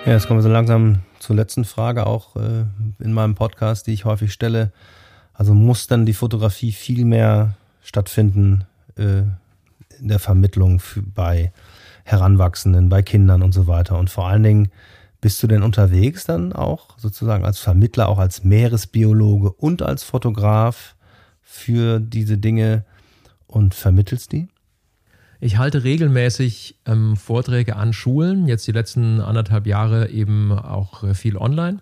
Ja, 0.07 0.13
jetzt 0.13 0.25
kommen 0.25 0.37
wir 0.37 0.43
so 0.43 0.47
langsam 0.47 0.99
zur 1.19 1.35
letzten 1.35 1.65
Frage, 1.65 2.07
auch 2.07 2.37
äh, 2.37 2.63
in 2.97 3.11
meinem 3.11 3.35
Podcast, 3.35 3.87
die 3.87 3.91
ich 3.91 4.05
häufig 4.05 4.31
stelle. 4.31 4.71
Also 5.33 5.53
muss 5.53 5.87
dann 5.87 6.05
die 6.05 6.13
Fotografie 6.13 6.71
viel 6.71 7.03
mehr 7.03 7.57
stattfinden 7.83 8.63
äh, 8.95 9.23
in 9.99 10.07
der 10.07 10.19
Vermittlung 10.19 10.81
bei 11.13 11.51
Heranwachsenden, 12.05 12.87
bei 12.87 13.01
Kindern 13.01 13.43
und 13.43 13.51
so 13.51 13.67
weiter. 13.67 13.99
Und 13.99 14.09
vor 14.09 14.29
allen 14.29 14.43
Dingen, 14.43 14.71
bist 15.19 15.43
du 15.43 15.47
denn 15.47 15.61
unterwegs 15.61 16.23
dann 16.23 16.53
auch 16.53 16.97
sozusagen 16.97 17.43
als 17.43 17.59
Vermittler, 17.59 18.07
auch 18.07 18.19
als 18.19 18.45
Meeresbiologe 18.45 19.51
und 19.51 19.81
als 19.81 20.03
Fotograf 20.03 20.95
für 21.41 21.99
diese 21.99 22.37
Dinge 22.37 22.85
und 23.45 23.75
vermittelst 23.75 24.31
die? 24.31 24.47
Ich 25.39 25.57
halte 25.57 25.83
regelmäßig 25.83 26.75
ähm, 26.85 27.15
Vorträge 27.15 27.75
an 27.75 27.93
Schulen, 27.93 28.47
jetzt 28.47 28.67
die 28.67 28.71
letzten 28.71 29.21
anderthalb 29.21 29.67
Jahre 29.67 30.09
eben 30.09 30.51
auch 30.51 31.03
äh, 31.03 31.13
viel 31.13 31.37
online. 31.37 31.79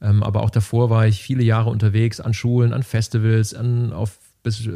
Ähm, 0.00 0.22
aber 0.22 0.42
auch 0.42 0.50
davor 0.50 0.90
war 0.90 1.06
ich 1.06 1.22
viele 1.22 1.42
Jahre 1.42 1.70
unterwegs 1.70 2.20
an 2.20 2.34
Schulen, 2.34 2.72
an 2.72 2.82
Festivals, 2.82 3.54
an, 3.54 3.92
auf 3.92 4.18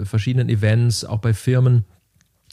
verschiedenen 0.03 0.49
Events, 0.49 1.05
auch 1.05 1.19
bei 1.19 1.33
Firmen, 1.33 1.85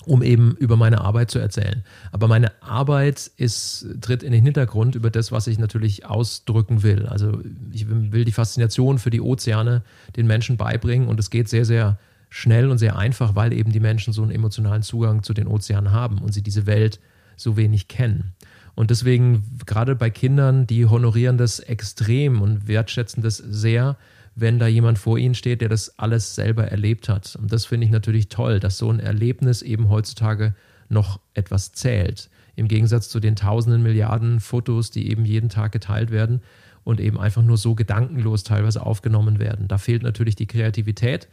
um 0.05 0.22
eben 0.22 0.55
über 0.58 0.78
meine 0.78 1.01
Arbeit 1.01 1.32
zu 1.32 1.39
erzählen. 1.39 1.84
Aber 2.12 2.28
meine 2.28 2.51
Arbeit 2.62 3.32
ist, 3.38 3.88
tritt 4.01 4.22
in 4.22 4.32
den 4.32 4.43
Hintergrund 4.43 4.93
über 4.93 5.10
das, 5.10 5.32
was 5.32 5.47
ich 5.47 5.58
natürlich 5.58 6.05
ausdrücken 6.05 6.84
will. 6.84 7.08
Also 7.08 7.41
ich 7.72 7.88
will 7.89 8.24
die 8.24 8.32
Faszination 8.32 8.99
für 8.99 9.10
die 9.10 9.22
Ozeane 9.22 9.82
den 10.16 10.28
Menschen 10.28 10.58
beibringen 10.58 11.08
und 11.08 11.20
es 11.20 11.32
geht 11.32 11.49
sehr, 11.49 11.66
sehr 11.66 11.97
schnell 12.30 12.69
und 12.69 12.78
sehr 12.78 12.97
einfach, 12.97 13.36
weil 13.36 13.53
eben 13.53 13.71
die 13.71 13.80
Menschen 13.80 14.13
so 14.13 14.21
einen 14.21 14.32
emotionalen 14.32 14.82
Zugang 14.82 15.23
zu 15.23 15.34
den 15.34 15.47
Ozeanen 15.47 15.91
haben 15.91 16.19
und 16.19 16.34
sie 16.34 16.41
diese 16.41 16.65
Welt 16.65 16.99
so 17.36 17.57
wenig 17.57 17.88
kennen. 17.88 18.34
Und 18.75 18.91
deswegen, 18.91 19.43
gerade 19.65 19.95
bei 19.95 20.09
Kindern, 20.09 20.67
die 20.67 20.86
honorieren 20.86 21.38
das 21.38 21.59
extrem 21.59 22.41
und 22.41 22.67
wertschätzen 22.67 23.23
das 23.23 23.38
sehr, 23.38 23.97
wenn 24.36 24.59
da 24.59 24.67
jemand 24.67 24.99
vor 24.99 25.17
ihnen 25.17 25.34
steht, 25.34 25.61
der 25.61 25.69
das 25.69 25.97
alles 25.97 26.36
selber 26.36 26.65
erlebt 26.65 27.09
hat. 27.09 27.36
Und 27.41 27.51
das 27.51 27.65
finde 27.65 27.86
ich 27.86 27.91
natürlich 27.91 28.30
toll, 28.30 28.59
dass 28.59 28.78
so 28.78 28.91
ein 28.91 28.99
Erlebnis 28.99 29.63
eben 29.63 29.89
heutzutage 29.89 30.53
noch 30.89 31.19
etwas 31.34 31.71
zählt. 31.71 32.30
Im 32.55 32.67
Gegensatz 32.67 33.09
zu 33.09 33.19
den 33.19 33.36
tausenden 33.36 33.82
Milliarden 33.82 34.39
Fotos, 34.39 34.91
die 34.91 35.09
eben 35.09 35.25
jeden 35.25 35.49
Tag 35.49 35.71
geteilt 35.71 36.11
werden 36.11 36.41
und 36.84 36.99
eben 36.99 37.19
einfach 37.19 37.41
nur 37.41 37.57
so 37.57 37.75
gedankenlos 37.75 38.43
teilweise 38.43 38.86
aufgenommen 38.86 39.39
werden. 39.39 39.67
Da 39.67 39.78
fehlt 39.78 40.03
natürlich 40.03 40.36
die 40.36 40.47
Kreativität. 40.47 41.28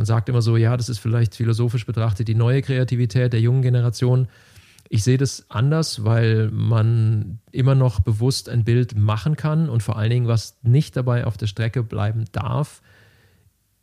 Man 0.00 0.06
sagt 0.06 0.30
immer 0.30 0.40
so, 0.40 0.56
ja, 0.56 0.78
das 0.78 0.88
ist 0.88 0.98
vielleicht 0.98 1.34
philosophisch 1.34 1.84
betrachtet 1.84 2.26
die 2.26 2.34
neue 2.34 2.62
Kreativität 2.62 3.34
der 3.34 3.40
jungen 3.42 3.60
Generation. 3.60 4.28
Ich 4.88 5.04
sehe 5.04 5.18
das 5.18 5.44
anders, 5.50 6.06
weil 6.06 6.50
man 6.50 7.38
immer 7.52 7.74
noch 7.74 8.00
bewusst 8.00 8.48
ein 8.48 8.64
Bild 8.64 8.96
machen 8.96 9.36
kann 9.36 9.68
und 9.68 9.82
vor 9.82 9.98
allen 9.98 10.08
Dingen, 10.08 10.26
was 10.26 10.56
nicht 10.62 10.96
dabei 10.96 11.26
auf 11.26 11.36
der 11.36 11.48
Strecke 11.48 11.82
bleiben 11.82 12.24
darf, 12.32 12.80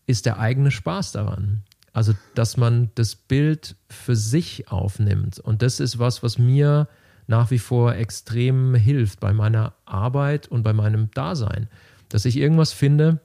ist 0.08 0.26
der 0.26 0.40
eigene 0.40 0.72
Spaß 0.72 1.12
daran. 1.12 1.62
Also, 1.94 2.16
dass 2.34 2.58
man 2.58 2.90
das 2.96 3.16
Bild 3.16 3.76
für 3.88 4.16
sich 4.16 4.72
aufnimmt. 4.72 5.38
Und 5.38 5.62
das 5.62 5.80
ist 5.80 6.00
was, 6.00 6.24
was 6.24 6.40
mir 6.40 6.88
nach 7.28 7.52
wie 7.52 7.60
vor 7.60 7.94
extrem 7.94 8.74
hilft 8.74 9.20
bei 9.20 9.34
meiner 9.34 9.76
Arbeit 9.86 10.48
und 10.48 10.64
bei 10.64 10.74
meinem 10.74 11.12
Dasein. 11.12 11.68
Dass 12.10 12.26
ich 12.26 12.38
irgendwas 12.38 12.74
finde, 12.74 13.20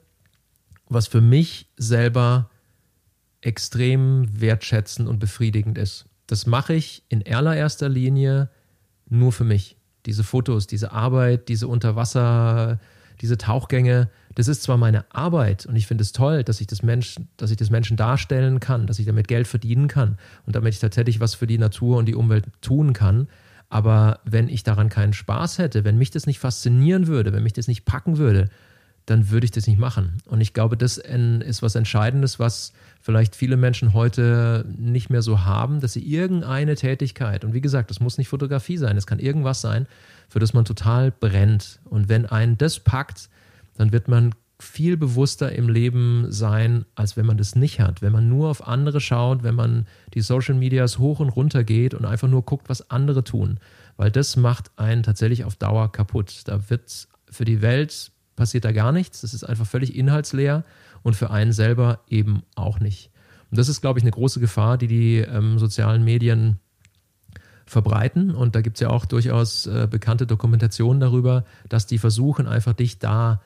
was 0.89 1.07
für 1.07 1.21
mich 1.21 1.65
selber 1.75 2.51
extrem 3.43 4.27
wertschätzend 4.39 5.07
und 5.07 5.19
befriedigend 5.19 5.77
ist. 5.77 6.05
Das 6.27 6.45
mache 6.45 6.73
ich 6.73 7.03
in 7.09 7.23
allererster 7.27 7.89
Linie 7.89 8.49
nur 9.09 9.31
für 9.31 9.43
mich. 9.43 9.77
Diese 10.05 10.23
Fotos, 10.23 10.65
diese 10.67 10.91
Arbeit, 10.91 11.49
diese 11.49 11.67
Unterwasser, 11.67 12.79
diese 13.21 13.37
Tauchgänge, 13.37 14.09
das 14.35 14.47
ist 14.47 14.63
zwar 14.63 14.77
meine 14.77 15.05
Arbeit 15.13 15.65
und 15.65 15.75
ich 15.75 15.87
finde 15.87 16.01
es 16.01 16.11
toll, 16.11 16.43
dass 16.43 16.59
ich 16.61 16.67
das 16.67 16.81
Menschen, 16.81 17.27
dass 17.37 17.51
ich 17.51 17.57
das 17.57 17.69
Menschen 17.69 17.97
darstellen 17.97 18.59
kann, 18.59 18.87
dass 18.87 18.99
ich 18.99 19.05
damit 19.05 19.27
Geld 19.27 19.47
verdienen 19.47 19.87
kann 19.87 20.17
und 20.45 20.55
damit 20.55 20.73
ich 20.73 20.79
tatsächlich 20.79 21.19
was 21.19 21.35
für 21.35 21.47
die 21.47 21.57
Natur 21.57 21.97
und 21.97 22.07
die 22.07 22.15
Umwelt 22.15 22.45
tun 22.61 22.93
kann. 22.93 23.27
Aber 23.69 24.19
wenn 24.25 24.49
ich 24.49 24.63
daran 24.63 24.89
keinen 24.89 25.13
Spaß 25.13 25.57
hätte, 25.57 25.83
wenn 25.83 25.97
mich 25.97 26.11
das 26.11 26.25
nicht 26.25 26.39
faszinieren 26.39 27.07
würde, 27.07 27.33
wenn 27.33 27.43
mich 27.43 27.53
das 27.53 27.67
nicht 27.67 27.85
packen 27.85 28.17
würde, 28.17 28.49
dann 29.05 29.29
würde 29.29 29.45
ich 29.45 29.51
das 29.51 29.67
nicht 29.67 29.79
machen. 29.79 30.17
Und 30.25 30.41
ich 30.41 30.53
glaube, 30.53 30.77
das 30.77 30.97
ist 30.97 31.61
was 31.61 31.75
Entscheidendes, 31.75 32.39
was 32.39 32.73
vielleicht 33.03 33.35
viele 33.35 33.57
Menschen 33.57 33.93
heute 33.93 34.65
nicht 34.77 35.09
mehr 35.09 35.21
so 35.21 35.43
haben, 35.43 35.81
dass 35.81 35.91
sie 35.91 36.01
irgendeine 36.01 36.75
Tätigkeit, 36.75 37.43
und 37.43 37.53
wie 37.53 37.59
gesagt, 37.59 37.89
das 37.89 37.99
muss 37.99 38.17
nicht 38.17 38.29
Fotografie 38.29 38.77
sein, 38.77 38.95
es 38.95 39.05
kann 39.05 39.19
irgendwas 39.19 39.59
sein, 39.59 39.87
für 40.29 40.39
das 40.39 40.53
man 40.53 40.63
total 40.63 41.11
brennt. 41.11 41.81
Und 41.83 42.07
wenn 42.07 42.25
einen 42.25 42.57
das 42.57 42.79
packt, 42.79 43.29
dann 43.75 43.91
wird 43.91 44.07
man 44.07 44.33
viel 44.57 44.95
bewusster 44.95 45.51
im 45.51 45.67
Leben 45.67 46.27
sein, 46.29 46.85
als 46.95 47.17
wenn 47.17 47.25
man 47.25 47.37
das 47.37 47.57
nicht 47.57 47.81
hat. 47.81 48.01
Wenn 48.01 48.13
man 48.13 48.29
nur 48.29 48.49
auf 48.49 48.65
andere 48.65 49.01
schaut, 49.01 49.43
wenn 49.43 49.55
man 49.55 49.85
die 50.13 50.21
Social 50.21 50.55
Medias 50.55 50.97
hoch 50.97 51.19
und 51.19 51.27
runter 51.29 51.65
geht 51.65 51.93
und 51.93 52.05
einfach 52.05 52.29
nur 52.29 52.43
guckt, 52.43 52.69
was 52.69 52.89
andere 52.89 53.25
tun. 53.25 53.59
Weil 53.97 54.11
das 54.11 54.37
macht 54.37 54.71
einen 54.77 55.03
tatsächlich 55.03 55.43
auf 55.43 55.57
Dauer 55.57 55.91
kaputt. 55.91 56.43
Da 56.45 56.69
wird 56.69 57.09
für 57.29 57.43
die 57.43 57.61
Welt 57.61 58.11
passiert 58.37 58.63
da 58.63 58.71
gar 58.71 58.93
nichts. 58.93 59.21
Das 59.21 59.33
ist 59.33 59.43
einfach 59.43 59.67
völlig 59.67 59.93
inhaltsleer 59.93 60.63
und 61.03 61.15
für 61.15 61.29
einen 61.29 61.51
selber 61.51 61.99
eben 62.07 62.43
auch 62.55 62.79
nicht. 62.79 63.11
Und 63.51 63.59
das 63.59 63.69
ist, 63.69 63.81
glaube 63.81 63.99
ich, 63.99 64.03
eine 64.03 64.11
große 64.11 64.39
Gefahr, 64.39 64.77
die 64.77 64.87
die 64.87 65.17
ähm, 65.17 65.59
sozialen 65.59 66.03
Medien 66.03 66.59
verbreiten. 67.65 68.33
Und 68.33 68.55
da 68.55 68.61
gibt 68.61 68.77
es 68.77 68.81
ja 68.81 68.89
auch 68.89 69.05
durchaus 69.05 69.67
äh, 69.67 69.87
bekannte 69.89 70.25
Dokumentationen 70.25 70.99
darüber, 70.99 71.45
dass 71.69 71.85
die 71.85 71.97
versuchen, 71.97 72.47
einfach 72.47 72.73
dich 72.73 72.99
da 72.99 73.41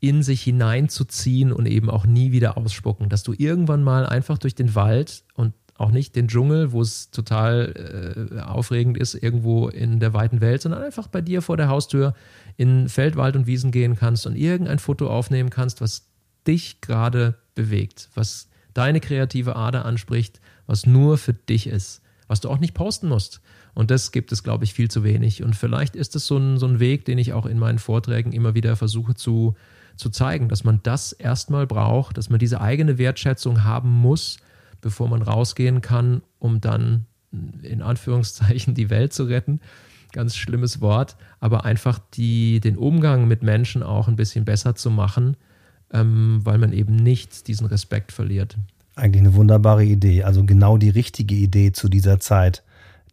in 0.00 0.22
sich 0.22 0.42
hineinzuziehen 0.42 1.52
und 1.52 1.66
eben 1.66 1.88
auch 1.90 2.06
nie 2.06 2.32
wieder 2.32 2.56
ausspucken. 2.56 3.08
Dass 3.08 3.22
du 3.22 3.34
irgendwann 3.36 3.82
mal 3.82 4.06
einfach 4.06 4.38
durch 4.38 4.54
den 4.54 4.74
Wald 4.74 5.22
und 5.34 5.54
auch 5.78 5.90
nicht 5.90 6.16
den 6.16 6.28
Dschungel, 6.28 6.72
wo 6.72 6.80
es 6.80 7.10
total 7.10 8.30
äh, 8.34 8.40
aufregend 8.40 8.98
ist, 8.98 9.14
irgendwo 9.14 9.68
in 9.68 10.00
der 10.00 10.12
weiten 10.12 10.40
Welt, 10.40 10.62
sondern 10.62 10.82
einfach 10.82 11.08
bei 11.08 11.20
dir 11.20 11.42
vor 11.42 11.56
der 11.56 11.68
Haustür 11.68 12.14
in 12.56 12.88
Feld, 12.88 13.16
Wald 13.16 13.36
und 13.36 13.46
Wiesen 13.46 13.70
gehen 13.70 13.96
kannst 13.96 14.26
und 14.26 14.36
irgendein 14.36 14.78
Foto 14.78 15.08
aufnehmen 15.08 15.50
kannst, 15.50 15.80
was 15.80 16.11
dich 16.46 16.80
gerade 16.80 17.36
bewegt, 17.54 18.08
was 18.14 18.48
deine 18.74 19.00
kreative 19.00 19.56
Ader 19.56 19.84
anspricht, 19.84 20.40
was 20.66 20.86
nur 20.86 21.18
für 21.18 21.34
dich 21.34 21.66
ist, 21.66 22.02
was 22.26 22.40
du 22.40 22.48
auch 22.48 22.58
nicht 22.58 22.74
posten 22.74 23.08
musst. 23.08 23.40
Und 23.74 23.90
das 23.90 24.12
gibt 24.12 24.32
es, 24.32 24.42
glaube 24.42 24.64
ich, 24.64 24.74
viel 24.74 24.90
zu 24.90 25.02
wenig. 25.04 25.42
Und 25.42 25.56
vielleicht 25.56 25.96
ist 25.96 26.14
es 26.16 26.26
so 26.26 26.36
ein, 26.36 26.58
so 26.58 26.66
ein 26.66 26.80
Weg, 26.80 27.04
den 27.04 27.18
ich 27.18 27.32
auch 27.32 27.46
in 27.46 27.58
meinen 27.58 27.78
Vorträgen 27.78 28.32
immer 28.32 28.54
wieder 28.54 28.76
versuche 28.76 29.14
zu, 29.14 29.54
zu 29.96 30.10
zeigen, 30.10 30.48
dass 30.48 30.64
man 30.64 30.80
das 30.82 31.12
erstmal 31.12 31.66
braucht, 31.66 32.18
dass 32.18 32.30
man 32.30 32.38
diese 32.38 32.60
eigene 32.60 32.98
Wertschätzung 32.98 33.64
haben 33.64 33.90
muss, 33.90 34.38
bevor 34.80 35.08
man 35.08 35.22
rausgehen 35.22 35.80
kann, 35.80 36.22
um 36.38 36.60
dann 36.60 37.06
in 37.62 37.82
Anführungszeichen 37.82 38.74
die 38.74 38.90
Welt 38.90 39.12
zu 39.12 39.24
retten 39.24 39.60
ganz 40.12 40.36
schlimmes 40.36 40.80
Wort, 40.80 41.16
aber 41.40 41.64
einfach 41.64 41.98
die, 42.14 42.60
den 42.60 42.76
Umgang 42.76 43.26
mit 43.26 43.42
Menschen 43.42 43.82
auch 43.82 44.06
ein 44.06 44.16
bisschen 44.16 44.44
besser 44.44 44.74
zu 44.74 44.90
machen, 44.90 45.36
ähm, 45.92 46.40
weil 46.44 46.58
man 46.58 46.72
eben 46.72 46.96
nicht 46.96 47.48
diesen 47.48 47.66
Respekt 47.66 48.12
verliert. 48.12 48.56
Eigentlich 48.94 49.22
eine 49.22 49.34
wunderbare 49.34 49.84
Idee, 49.84 50.22
also 50.24 50.44
genau 50.44 50.76
die 50.76 50.90
richtige 50.90 51.34
Idee 51.34 51.72
zu 51.72 51.88
dieser 51.88 52.20
Zeit, 52.20 52.62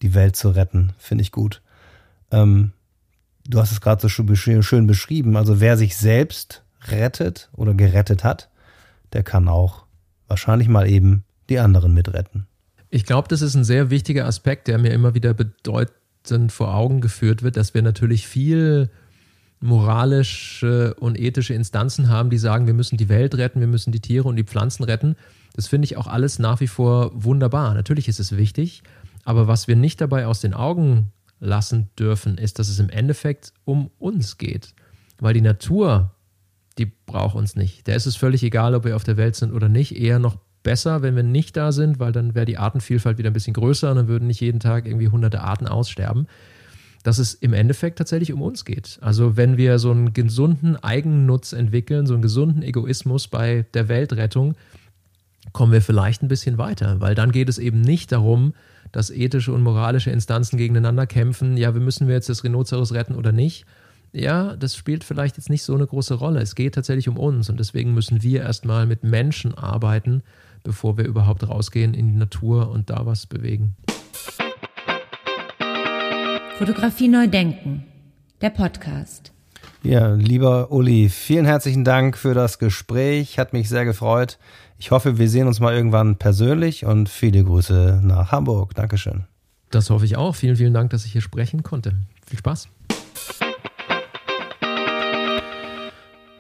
die 0.01 0.13
Welt 0.13 0.35
zu 0.35 0.49
retten, 0.49 0.93
finde 0.97 1.21
ich 1.21 1.31
gut. 1.31 1.61
Ähm, 2.31 2.71
du 3.47 3.59
hast 3.59 3.71
es 3.71 3.81
gerade 3.81 4.01
so 4.01 4.09
schön 4.09 4.87
beschrieben, 4.87 5.37
also 5.37 5.59
wer 5.59 5.77
sich 5.77 5.95
selbst 5.95 6.63
rettet 6.87 7.49
oder 7.53 7.73
gerettet 7.73 8.23
hat, 8.23 8.49
der 9.13 9.23
kann 9.23 9.47
auch 9.47 9.85
wahrscheinlich 10.27 10.67
mal 10.67 10.87
eben 10.87 11.23
die 11.49 11.59
anderen 11.59 11.93
mitretten. 11.93 12.45
Ich 12.89 13.05
glaube, 13.05 13.27
das 13.27 13.41
ist 13.41 13.55
ein 13.55 13.63
sehr 13.63 13.89
wichtiger 13.89 14.25
Aspekt, 14.25 14.67
der 14.67 14.77
mir 14.77 14.91
immer 14.91 15.13
wieder 15.13 15.33
bedeut 15.33 15.91
vor 16.49 16.75
Augen 16.75 17.01
geführt 17.01 17.41
wird, 17.41 17.57
dass 17.57 17.73
wir 17.73 17.81
natürlich 17.81 18.27
viel 18.27 18.91
moralische 19.59 20.93
und 20.95 21.19
ethische 21.19 21.53
Instanzen 21.53 22.09
haben, 22.09 22.29
die 22.29 22.37
sagen, 22.37 22.67
wir 22.67 22.73
müssen 22.73 22.97
die 22.97 23.09
Welt 23.09 23.35
retten, 23.35 23.59
wir 23.59 23.67
müssen 23.67 23.91
die 23.91 23.99
Tiere 23.99 24.27
und 24.27 24.35
die 24.35 24.43
Pflanzen 24.43 24.83
retten. 24.83 25.15
Das 25.55 25.67
finde 25.67 25.85
ich 25.85 25.97
auch 25.97 26.07
alles 26.07 26.39
nach 26.39 26.61
wie 26.61 26.67
vor 26.67 27.11
wunderbar. 27.13 27.73
Natürlich 27.73 28.07
ist 28.07 28.19
es 28.19 28.37
wichtig, 28.37 28.83
aber 29.25 29.47
was 29.47 29.67
wir 29.67 29.75
nicht 29.75 29.99
dabei 29.99 30.27
aus 30.27 30.39
den 30.39 30.53
Augen 30.53 31.11
lassen 31.39 31.89
dürfen, 31.97 32.37
ist, 32.37 32.59
dass 32.59 32.69
es 32.69 32.79
im 32.79 32.89
Endeffekt 32.89 33.53
um 33.65 33.91
uns 33.99 34.37
geht. 34.37 34.73
Weil 35.19 35.33
die 35.33 35.41
Natur, 35.41 36.11
die 36.77 36.85
braucht 36.85 37.35
uns 37.35 37.55
nicht. 37.55 37.87
Der 37.87 37.95
ist 37.95 38.05
es 38.05 38.15
völlig 38.15 38.43
egal, 38.43 38.75
ob 38.75 38.85
wir 38.85 38.95
auf 38.95 39.03
der 39.03 39.17
Welt 39.17 39.35
sind 39.35 39.53
oder 39.53 39.67
nicht. 39.67 39.95
Eher 39.95 40.19
noch 40.19 40.37
besser, 40.63 41.01
wenn 41.01 41.15
wir 41.15 41.23
nicht 41.23 41.57
da 41.57 41.71
sind, 41.71 41.99
weil 41.99 42.11
dann 42.11 42.35
wäre 42.35 42.45
die 42.45 42.57
Artenvielfalt 42.57 43.17
wieder 43.17 43.29
ein 43.29 43.33
bisschen 43.33 43.53
größer 43.53 43.89
und 43.89 43.97
dann 43.97 44.07
würden 44.07 44.27
nicht 44.27 44.41
jeden 44.41 44.59
Tag 44.59 44.85
irgendwie 44.85 45.07
hunderte 45.07 45.41
Arten 45.41 45.67
aussterben. 45.67 46.27
Dass 47.03 47.17
es 47.17 47.33
im 47.33 47.53
Endeffekt 47.53 47.97
tatsächlich 47.97 48.33
um 48.33 48.41
uns 48.41 48.65
geht. 48.65 48.99
Also 49.01 49.37
wenn 49.37 49.57
wir 49.57 49.79
so 49.79 49.91
einen 49.91 50.13
gesunden 50.13 50.75
Eigennutz 50.75 51.53
entwickeln, 51.53 52.05
so 52.05 52.13
einen 52.13 52.21
gesunden 52.21 52.61
Egoismus 52.61 53.27
bei 53.27 53.65
der 53.73 53.87
Weltrettung, 53.87 54.55
kommen 55.53 55.71
wir 55.71 55.81
vielleicht 55.81 56.21
ein 56.21 56.27
bisschen 56.27 56.57
weiter, 56.57 56.99
weil 56.99 57.15
dann 57.15 57.31
geht 57.31 57.49
es 57.49 57.57
eben 57.57 57.81
nicht 57.81 58.11
darum, 58.11 58.53
dass 58.91 59.11
ethische 59.11 59.53
und 59.53 59.61
moralische 59.61 60.11
Instanzen 60.11 60.57
gegeneinander 60.57 61.07
kämpfen, 61.07 61.57
ja, 61.57 61.73
wir 61.73 61.81
müssen 61.81 62.07
wir 62.07 62.15
jetzt 62.15 62.29
das 62.29 62.43
Rhinoceros 62.43 62.93
retten 62.93 63.15
oder 63.15 63.31
nicht. 63.31 63.65
Ja, 64.11 64.55
das 64.55 64.75
spielt 64.75 65.03
vielleicht 65.03 65.37
jetzt 65.37 65.49
nicht 65.49 65.61
so 65.61 65.75
eine 65.75 65.85
große 65.85 66.15
Rolle. 66.15 66.41
Es 66.41 66.55
geht 66.55 66.73
tatsächlich 66.73 67.07
um 67.07 67.17
uns 67.17 67.49
und 67.49 67.59
deswegen 67.59 67.93
müssen 67.93 68.23
wir 68.23 68.41
erstmal 68.41 68.87
mit 68.87 69.03
Menschen 69.03 69.53
arbeiten, 69.55 70.23
bevor 70.63 70.97
wir 70.97 71.05
überhaupt 71.05 71.47
rausgehen 71.47 71.93
in 71.93 72.07
die 72.07 72.17
Natur 72.17 72.71
und 72.71 72.89
da 72.89 73.05
was 73.05 73.27
bewegen. 73.27 73.75
Fotografie 76.59 77.07
neu 77.07 77.25
denken. 77.25 77.85
Der 78.41 78.49
Podcast. 78.49 79.31
Ja, 79.81 80.13
lieber 80.15 80.73
Uli, 80.73 81.07
vielen 81.07 81.45
herzlichen 81.45 81.85
Dank 81.85 82.17
für 82.17 82.33
das 82.33 82.59
Gespräch. 82.59 83.39
Hat 83.39 83.53
mich 83.53 83.69
sehr 83.69 83.85
gefreut. 83.85 84.37
Ich 84.77 84.91
hoffe, 84.91 85.17
wir 85.17 85.29
sehen 85.29 85.47
uns 85.47 85.61
mal 85.61 85.73
irgendwann 85.73 86.17
persönlich 86.17 86.83
und 86.83 87.07
viele 87.07 87.45
Grüße 87.45 88.01
nach 88.03 88.33
Hamburg. 88.33 88.75
Dankeschön. 88.75 89.23
Das 89.71 89.89
hoffe 89.89 90.03
ich 90.03 90.17
auch. 90.17 90.35
Vielen, 90.35 90.57
vielen 90.57 90.73
Dank, 90.73 90.89
dass 90.89 91.05
ich 91.05 91.13
hier 91.13 91.21
sprechen 91.21 91.63
konnte. 91.63 91.93
Viel 92.27 92.39
Spaß. 92.39 92.67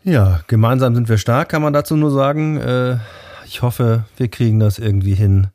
Ja, 0.03 0.41
gemeinsam 0.47 0.95
sind 0.95 1.07
wir 1.07 1.17
stark, 1.17 1.47
kann 1.47 1.61
man 1.61 1.71
dazu 1.71 1.95
nur 1.95 2.11
sagen. 2.11 2.57
Äh, 2.57 2.97
ich 3.45 3.61
hoffe, 3.61 4.03
wir 4.17 4.27
kriegen 4.27 4.59
das 4.59 4.79
irgendwie 4.79 5.15
hin 5.15 5.47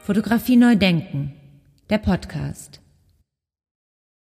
Fotografie 0.02 0.56
neu 0.56 0.76
denken. 0.78 1.34
Der 1.90 1.98
Podcast. 1.98 2.81